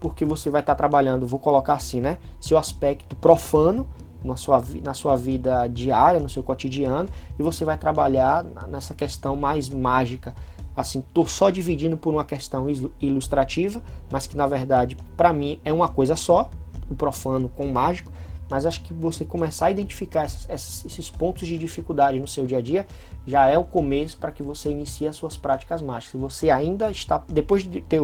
[0.00, 2.18] Porque você vai estar trabalhando, vou colocar assim, né?
[2.40, 3.88] Seu aspecto profano
[4.24, 9.36] na sua, na sua vida diária, no seu cotidiano, e você vai trabalhar nessa questão
[9.36, 10.34] mais mágica.
[10.76, 12.66] Assim, tô só dividindo por uma questão
[13.00, 13.80] ilustrativa,
[14.10, 16.50] mas que na verdade, para mim, é uma coisa só,
[16.90, 18.10] o profano com o mágico,
[18.48, 22.58] mas acho que você começar a identificar esses, esses, pontos de dificuldade no seu dia
[22.58, 22.86] a dia
[23.26, 26.12] já é o começo para que você inicie as suas práticas mágicas.
[26.12, 28.00] Se você ainda está, depois de ter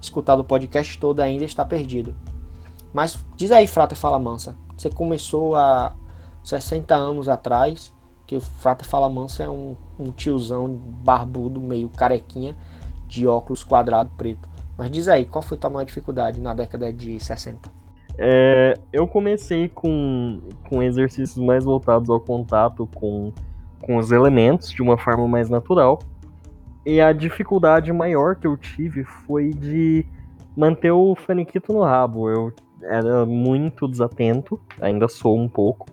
[0.00, 2.14] escutado o podcast todo, ainda está perdido.
[2.92, 5.92] Mas diz aí, Frata Fala Mansa, você começou há
[6.42, 7.92] 60 anos atrás,
[8.26, 12.56] que o Frata Fala Mansa é um, um tiozão barbudo, meio carequinha,
[13.06, 14.48] de óculos quadrado preto.
[14.78, 17.70] Mas diz aí, qual foi a tua maior dificuldade na década de 60?
[18.16, 23.32] É, eu comecei com, com exercícios mais voltados ao contato com,
[23.82, 25.98] com os elementos de uma forma mais natural.
[26.86, 30.06] E a dificuldade maior que eu tive foi de
[30.56, 32.30] manter o faniquito no rabo.
[32.30, 32.50] Eu
[32.82, 35.86] era muito desatento, ainda sou um pouco.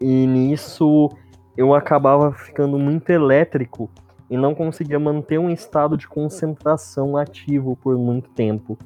[0.00, 1.08] E nisso
[1.56, 3.90] eu acabava ficando muito elétrico
[4.30, 8.78] e não conseguia manter um estado de concentração ativo por muito tempo.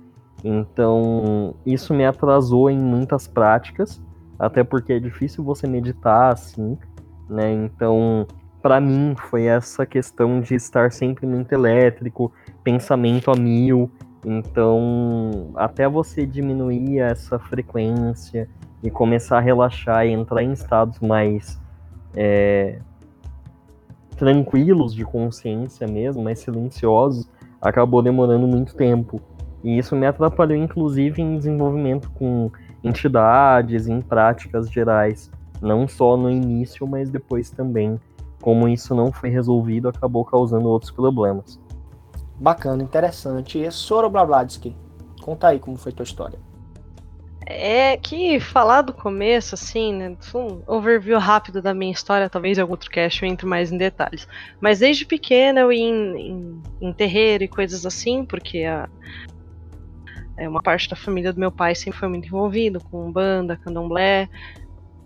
[0.45, 4.03] Então, isso me atrasou em muitas práticas,
[4.39, 6.77] até porque é difícil você meditar assim,
[7.29, 7.53] né?
[7.53, 8.27] Então,
[8.61, 12.33] para mim foi essa questão de estar sempre muito elétrico,
[12.63, 13.91] pensamento a mil.
[14.25, 18.49] Então, até você diminuir essa frequência
[18.83, 21.61] e começar a relaxar e entrar em estados mais
[22.15, 22.79] é,
[24.17, 27.29] tranquilos de consciência mesmo, mais silenciosos,
[27.61, 29.21] acabou demorando muito tempo.
[29.65, 32.51] E isso me atrapalhou, inclusive, em desenvolvimento com
[32.83, 35.31] entidades, em práticas gerais,
[35.61, 37.99] não só no início, mas depois também.
[38.41, 41.61] Como isso não foi resolvido, acabou causando outros problemas.
[42.43, 43.57] Bacana, interessante.
[43.57, 44.75] E Soro Blabladsky,
[45.21, 46.41] conta aí como foi tua história.
[47.47, 50.17] É que falar do começo, assim, né?
[50.35, 53.79] Um overview rápido da minha história, talvez em algum outro cast eu entre mais em
[53.79, 54.27] detalhes.
[54.61, 58.89] Mas desde pequena eu ia em, em, em terreiro e coisas assim, porque a,
[60.37, 64.29] é, uma parte da família do meu pai sempre foi muito envolvido com banda, candomblé.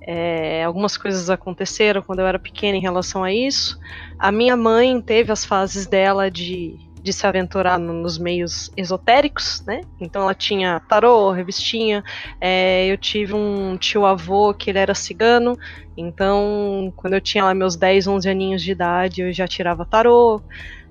[0.00, 3.78] É, algumas coisas aconteceram quando eu era pequena em relação a isso.
[4.18, 9.62] A minha mãe teve as fases dela de, de se aventurar no, nos meios esotéricos,
[9.64, 9.80] né?
[10.00, 12.02] Então ela tinha tarô, revistinha.
[12.40, 15.56] É, eu tive um tio-avô que ele era cigano.
[15.96, 20.42] Então, quando eu tinha lá meus 10, 11 aninhos de idade, eu já tirava tarô.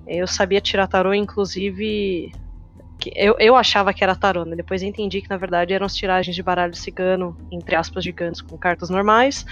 [0.06, 2.32] Eu sabia tirar tarô, inclusive
[3.14, 4.56] eu, eu achava que era tarô, né?
[4.56, 8.56] Depois entendi que na verdade eram as tiragens de baralho cigano, entre aspas, gigantes, com
[8.56, 9.44] cartas normais.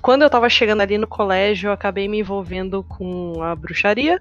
[0.00, 4.20] Quando eu tava chegando ali no colégio, eu acabei me envolvendo com a bruxaria.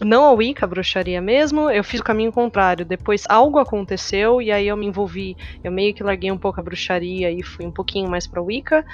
[0.00, 2.86] Não a Wicca, a bruxaria mesmo, eu fiz o caminho contrário.
[2.86, 5.36] Depois algo aconteceu e aí eu me envolvi.
[5.62, 8.84] Eu meio que larguei um pouco a bruxaria e fui um pouquinho mais pra Wicca.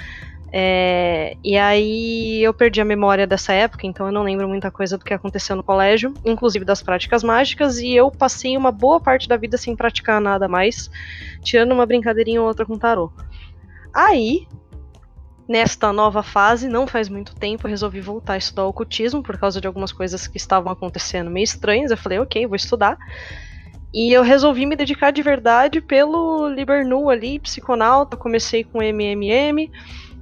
[0.57, 4.97] É, e aí eu perdi a memória dessa época, então eu não lembro muita coisa
[4.97, 9.27] do que aconteceu no colégio, inclusive das práticas mágicas, e eu passei uma boa parte
[9.27, 10.89] da vida sem praticar nada mais,
[11.43, 13.11] tirando uma brincadeirinha ou outra com tarô.
[13.93, 14.47] Aí,
[15.47, 19.67] nesta nova fase, não faz muito tempo, resolvi voltar a estudar ocultismo por causa de
[19.67, 21.91] algumas coisas que estavam acontecendo meio estranhas.
[21.91, 22.97] Eu falei, ok, vou estudar.
[23.93, 28.17] E eu resolvi me dedicar de verdade pelo Libernu ali, psiconauta.
[28.17, 29.71] Comecei com MMM.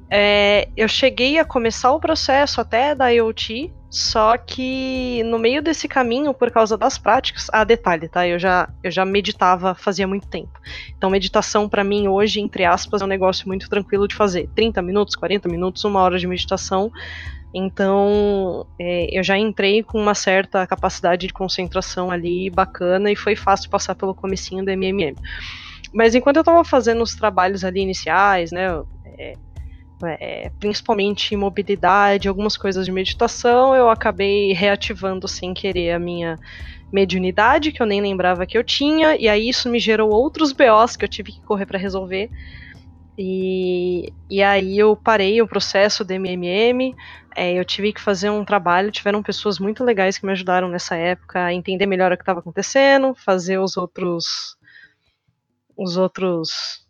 [0.09, 5.87] É, eu cheguei a começar o processo até da IoT, Só que no meio desse
[5.87, 8.27] caminho, por causa das práticas, ah, detalhe, tá?
[8.27, 10.59] Eu já, eu já meditava fazia muito tempo.
[10.97, 14.49] Então, meditação para mim hoje, entre aspas, é um negócio muito tranquilo de fazer.
[14.55, 16.91] 30 minutos, 40 minutos, uma hora de meditação.
[17.53, 23.35] Então, é, eu já entrei com uma certa capacidade de concentração ali bacana e foi
[23.35, 25.13] fácil passar pelo comecinho do MMM.
[25.93, 28.69] Mas enquanto eu estava fazendo os trabalhos ali iniciais, né,
[29.19, 29.33] é,
[30.05, 36.37] é, principalmente mobilidade, algumas coisas de meditação, eu acabei reativando sem querer a minha
[36.91, 40.95] mediunidade, que eu nem lembrava que eu tinha, e aí isso me gerou outros BOs
[40.95, 42.29] que eu tive que correr para resolver.
[43.17, 46.95] E, e aí eu parei o processo do MMM,
[47.35, 50.95] é, eu tive que fazer um trabalho, tiveram pessoas muito legais que me ajudaram nessa
[50.95, 54.57] época a entender melhor o que estava acontecendo, fazer os outros
[55.75, 56.82] os outros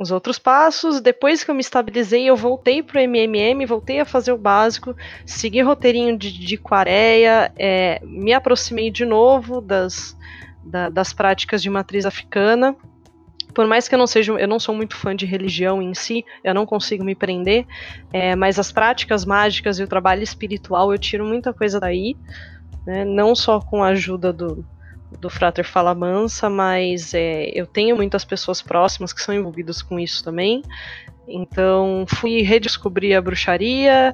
[0.00, 1.00] os outros passos.
[1.00, 4.96] Depois que eu me estabilizei, eu voltei pro MMM, voltei a fazer o básico,
[5.26, 10.16] segui roteirinho de, de Quareia, é, me aproximei de novo das,
[10.64, 12.74] da, das práticas de matriz africana.
[13.54, 16.24] Por mais que eu não seja, eu não sou muito fã de religião em si,
[16.42, 17.66] eu não consigo me prender,
[18.12, 22.16] é, mas as práticas mágicas e o trabalho espiritual eu tiro muita coisa daí,
[22.86, 24.64] né, não só com a ajuda do,
[25.18, 29.98] do Frater Fala Mansa, mas é, eu tenho muitas pessoas próximas que são envolvidas com
[29.98, 30.62] isso também.
[31.26, 34.12] Então fui redescobrir a bruxaria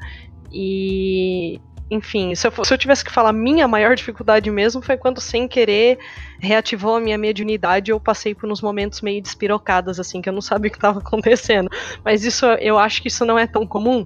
[0.53, 1.61] e.
[1.89, 5.47] Enfim, se eu, se eu tivesse que falar, minha maior dificuldade mesmo foi quando, sem
[5.47, 6.01] querer,
[6.41, 10.41] reativou a minha mediunidade eu passei por uns momentos meio despirocadas, assim, que eu não
[10.41, 11.71] sabia o que estava acontecendo.
[12.05, 14.05] Mas isso, eu acho que isso não é tão comum.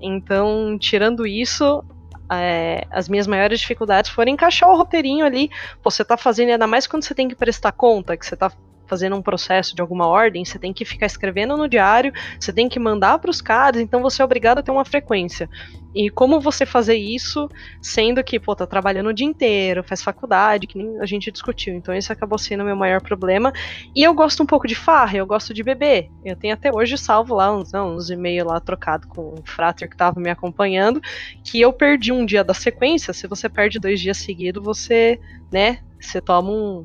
[0.00, 1.82] Então, tirando isso,
[2.30, 5.50] é, as minhas maiores dificuldades foram encaixar o roteirinho ali.
[5.82, 8.50] Você tá fazendo, ainda mais quando você tem que prestar conta, que você tá
[8.86, 12.68] fazendo um processo de alguma ordem, você tem que ficar escrevendo no diário, você tem
[12.68, 15.48] que mandar para os caras, então você é obrigado a ter uma frequência.
[15.96, 17.48] E como você fazer isso,
[17.80, 21.74] sendo que, pô, tá trabalhando o dia inteiro, faz faculdade, que nem a gente discutiu.
[21.74, 23.50] Então esse acabou sendo o meu maior problema.
[23.94, 26.10] E eu gosto um pouco de farra, eu gosto de beber.
[26.22, 29.96] Eu tenho até hoje salvo lá uns, uns e-mails lá trocado com o frater que
[29.96, 31.00] tava me acompanhando,
[31.42, 33.14] que eu perdi um dia da sequência.
[33.14, 35.18] Se você perde dois dias seguidos, você,
[35.50, 36.84] né, você toma um,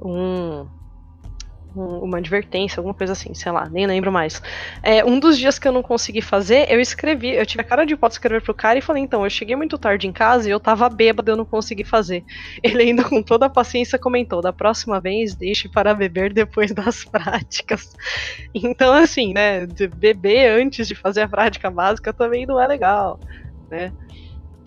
[0.00, 0.66] um
[1.76, 4.40] uma advertência, alguma coisa assim, sei lá, nem lembro mais.
[4.82, 7.84] É, um dos dias que eu não consegui fazer, eu escrevi, eu tive a cara
[7.84, 10.48] de pau de escrever pro cara e falei, então, eu cheguei muito tarde em casa
[10.48, 12.24] e eu tava bêbado, eu não consegui fazer.
[12.62, 17.04] Ele ainda com toda a paciência comentou, da próxima vez deixe para beber depois das
[17.04, 17.82] práticas.
[18.54, 19.66] Então, assim, né,
[19.96, 23.18] beber antes de fazer a prática básica também não é legal,
[23.70, 23.92] né.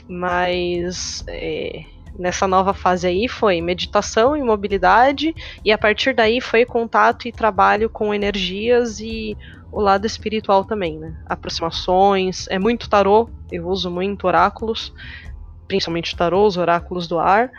[0.07, 1.23] Mas...
[1.27, 5.33] É nessa nova fase aí foi meditação e mobilidade,
[5.63, 9.37] e a partir daí foi contato e trabalho com energias e
[9.71, 11.15] o lado espiritual também, né?
[11.25, 14.93] Aproximações, é muito tarô, eu uso muito oráculos,
[15.67, 17.49] principalmente tarôs, oráculos do ar,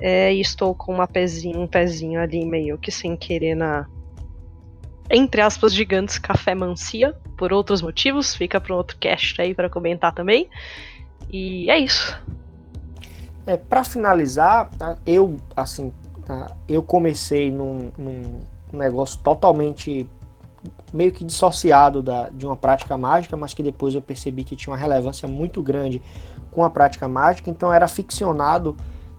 [0.00, 3.86] é, e estou com uma pezinho, um pezinho ali meio que sem querer na
[5.10, 10.12] entre aspas gigantes café mancia, por outros motivos, fica para outro cast aí para comentar
[10.12, 10.48] também.
[11.30, 12.20] E é isso.
[13.48, 15.90] É, para finalizar, tá, eu assim,
[16.26, 20.06] tá, eu comecei num, num, negócio totalmente
[20.92, 24.70] meio que dissociado da, de uma prática mágica, mas que depois eu percebi que tinha
[24.70, 26.02] uma relevância muito grande
[26.50, 28.76] com a prática mágica, então era ficcionado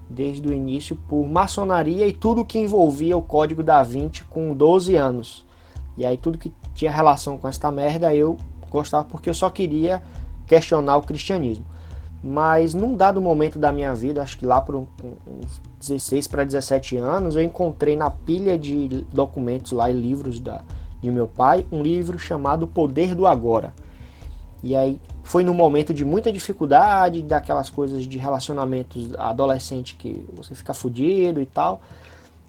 [0.07, 4.95] desde o início por maçonaria e tudo que envolvia o código da Vinci com 12
[4.95, 5.43] anos.
[5.97, 8.37] E aí tudo que tinha relação com esta merda eu
[8.69, 10.03] gostava porque eu só queria
[10.45, 11.65] questionar o cristianismo.
[12.21, 14.87] Mas num dado momento da minha vida, acho que lá por uns
[15.79, 20.61] 16 para 17 anos, eu encontrei na pilha de documentos lá e livros da,
[21.01, 23.73] de meu pai um livro chamado Poder do Agora.
[24.61, 30.53] E aí foi num momento de muita dificuldade, daquelas coisas de relacionamentos adolescente que você
[30.53, 31.81] fica fudido e tal.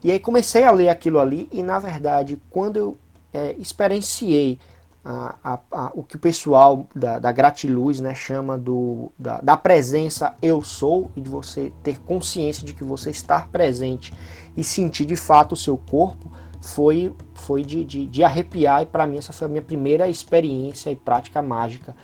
[0.03, 2.99] E aí comecei a ler aquilo ali e na verdade quando eu
[3.33, 4.59] é, experienciei
[5.05, 9.57] a, a, a, o que o pessoal da, da gratiluz né, chama do, da, da,
[9.57, 14.13] presença eu sou e de você ter consciência de que você está presente
[14.57, 19.07] e sentir de fato o seu corpo foi, foi de, de, de arrepiar e para
[19.07, 21.97] mim essa foi a minha primeira experiência e prática mágica.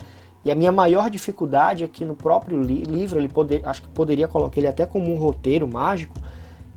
[0.43, 3.89] E a minha maior dificuldade é que no próprio li livro, ele poder, acho que
[3.89, 6.15] poderia colocar ele até como um roteiro mágico,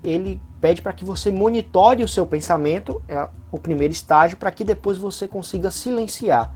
[0.02, 4.64] ele pede para que você monitore o seu pensamento, é o primeiro estágio, para que
[4.64, 6.54] depois você consiga silenciar.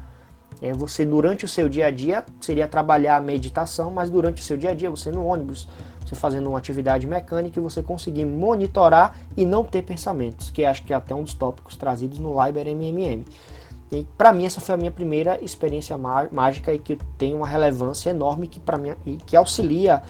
[0.62, 4.44] É, você, durante o seu dia a dia, seria trabalhar a meditação, mas durante o
[4.44, 5.68] seu dia a dia, você no ônibus,
[6.04, 10.92] você fazendo uma atividade mecânica, você conseguir monitorar e não ter pensamentos, que acho que
[10.92, 13.24] é até um dos tópicos trazidos no Liber MMM.
[13.90, 18.10] E para mim essa foi a minha primeira experiência mágica e que tem uma relevância
[18.10, 20.02] enorme que para mim e que auxilia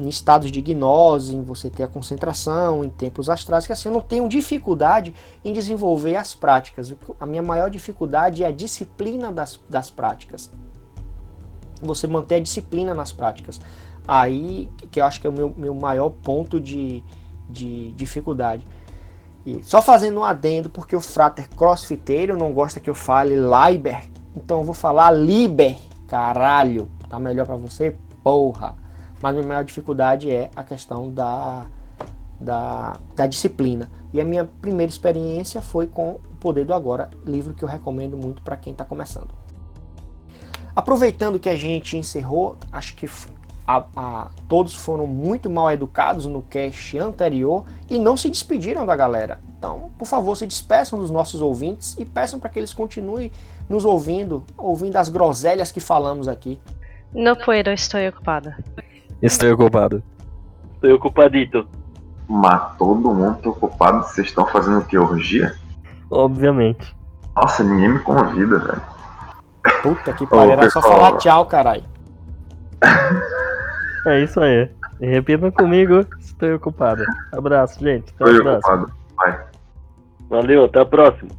[0.00, 3.92] em estados de gnose, em você ter a concentração, em tempos astrais, que assim eu
[3.92, 5.14] não tenho dificuldade
[5.44, 6.94] em desenvolver as práticas.
[7.18, 10.50] A minha maior dificuldade é a disciplina das, das práticas.
[11.82, 13.60] Você manter a disciplina nas práticas.
[14.08, 17.04] Aí que eu acho que é o meu, meu maior ponto de,
[17.48, 18.66] de dificuldade.
[19.44, 24.04] E só fazendo um adendo, porque o frater crossfiteiro não gosta que eu fale Liber,
[24.36, 26.90] então eu vou falar Liber, caralho.
[27.08, 27.96] Tá melhor para você?
[28.22, 28.74] Porra.
[29.22, 31.66] Mas a minha maior dificuldade é a questão da,
[32.40, 33.90] da, da disciplina.
[34.12, 38.16] E a minha primeira experiência foi com O Poder do Agora, livro que eu recomendo
[38.16, 39.28] muito para quem está começando.
[40.74, 43.08] Aproveitando que a gente encerrou, acho que
[43.66, 48.96] a, a, todos foram muito mal educados no cast anterior e não se despediram da
[48.96, 49.40] galera.
[49.58, 53.30] Então, por favor, se despeçam dos nossos ouvintes e peçam para que eles continuem
[53.68, 56.58] nos ouvindo, ouvindo as groselhas que falamos aqui.
[57.12, 58.56] Não puedo, estou ocupada.
[59.22, 60.02] Estou ocupado.
[60.74, 61.68] Estou ocupadito.
[62.28, 64.02] Mas todo mundo tá ocupado.
[64.02, 65.54] Vocês estão fazendo que orgia?
[66.10, 66.94] Obviamente.
[67.36, 68.82] Nossa, ninguém me convida, velho.
[69.82, 71.84] Puta que pariu, era só falar tchau, caralho.
[74.06, 74.66] É isso aí.
[74.98, 77.04] Repita comigo, estou ocupado.
[77.32, 78.14] Abraço, gente.
[78.18, 78.92] Até estou ocupado.
[79.14, 79.44] Vai.
[80.30, 81.30] Valeu, até a próxima.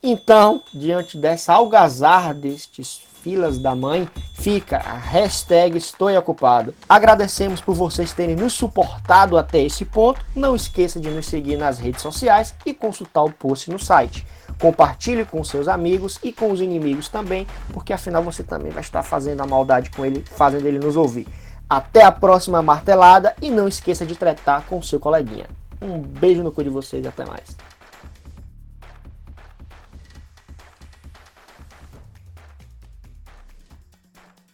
[0.00, 6.74] Então, diante dessa algazarra destes filas da mãe, fica a hashtag Estou Ocupado.
[6.86, 10.20] Agradecemos por vocês terem nos suportado até esse ponto.
[10.36, 14.26] Não esqueça de nos seguir nas redes sociais e consultar o post no site.
[14.60, 19.02] Compartilhe com seus amigos e com os inimigos também, porque afinal você também vai estar
[19.02, 21.26] fazendo a maldade com ele, fazendo ele nos ouvir.
[21.68, 25.46] Até a próxima martelada e não esqueça de tretar com seu coleguinha.
[25.80, 27.56] Um beijo no cu de vocês e até mais.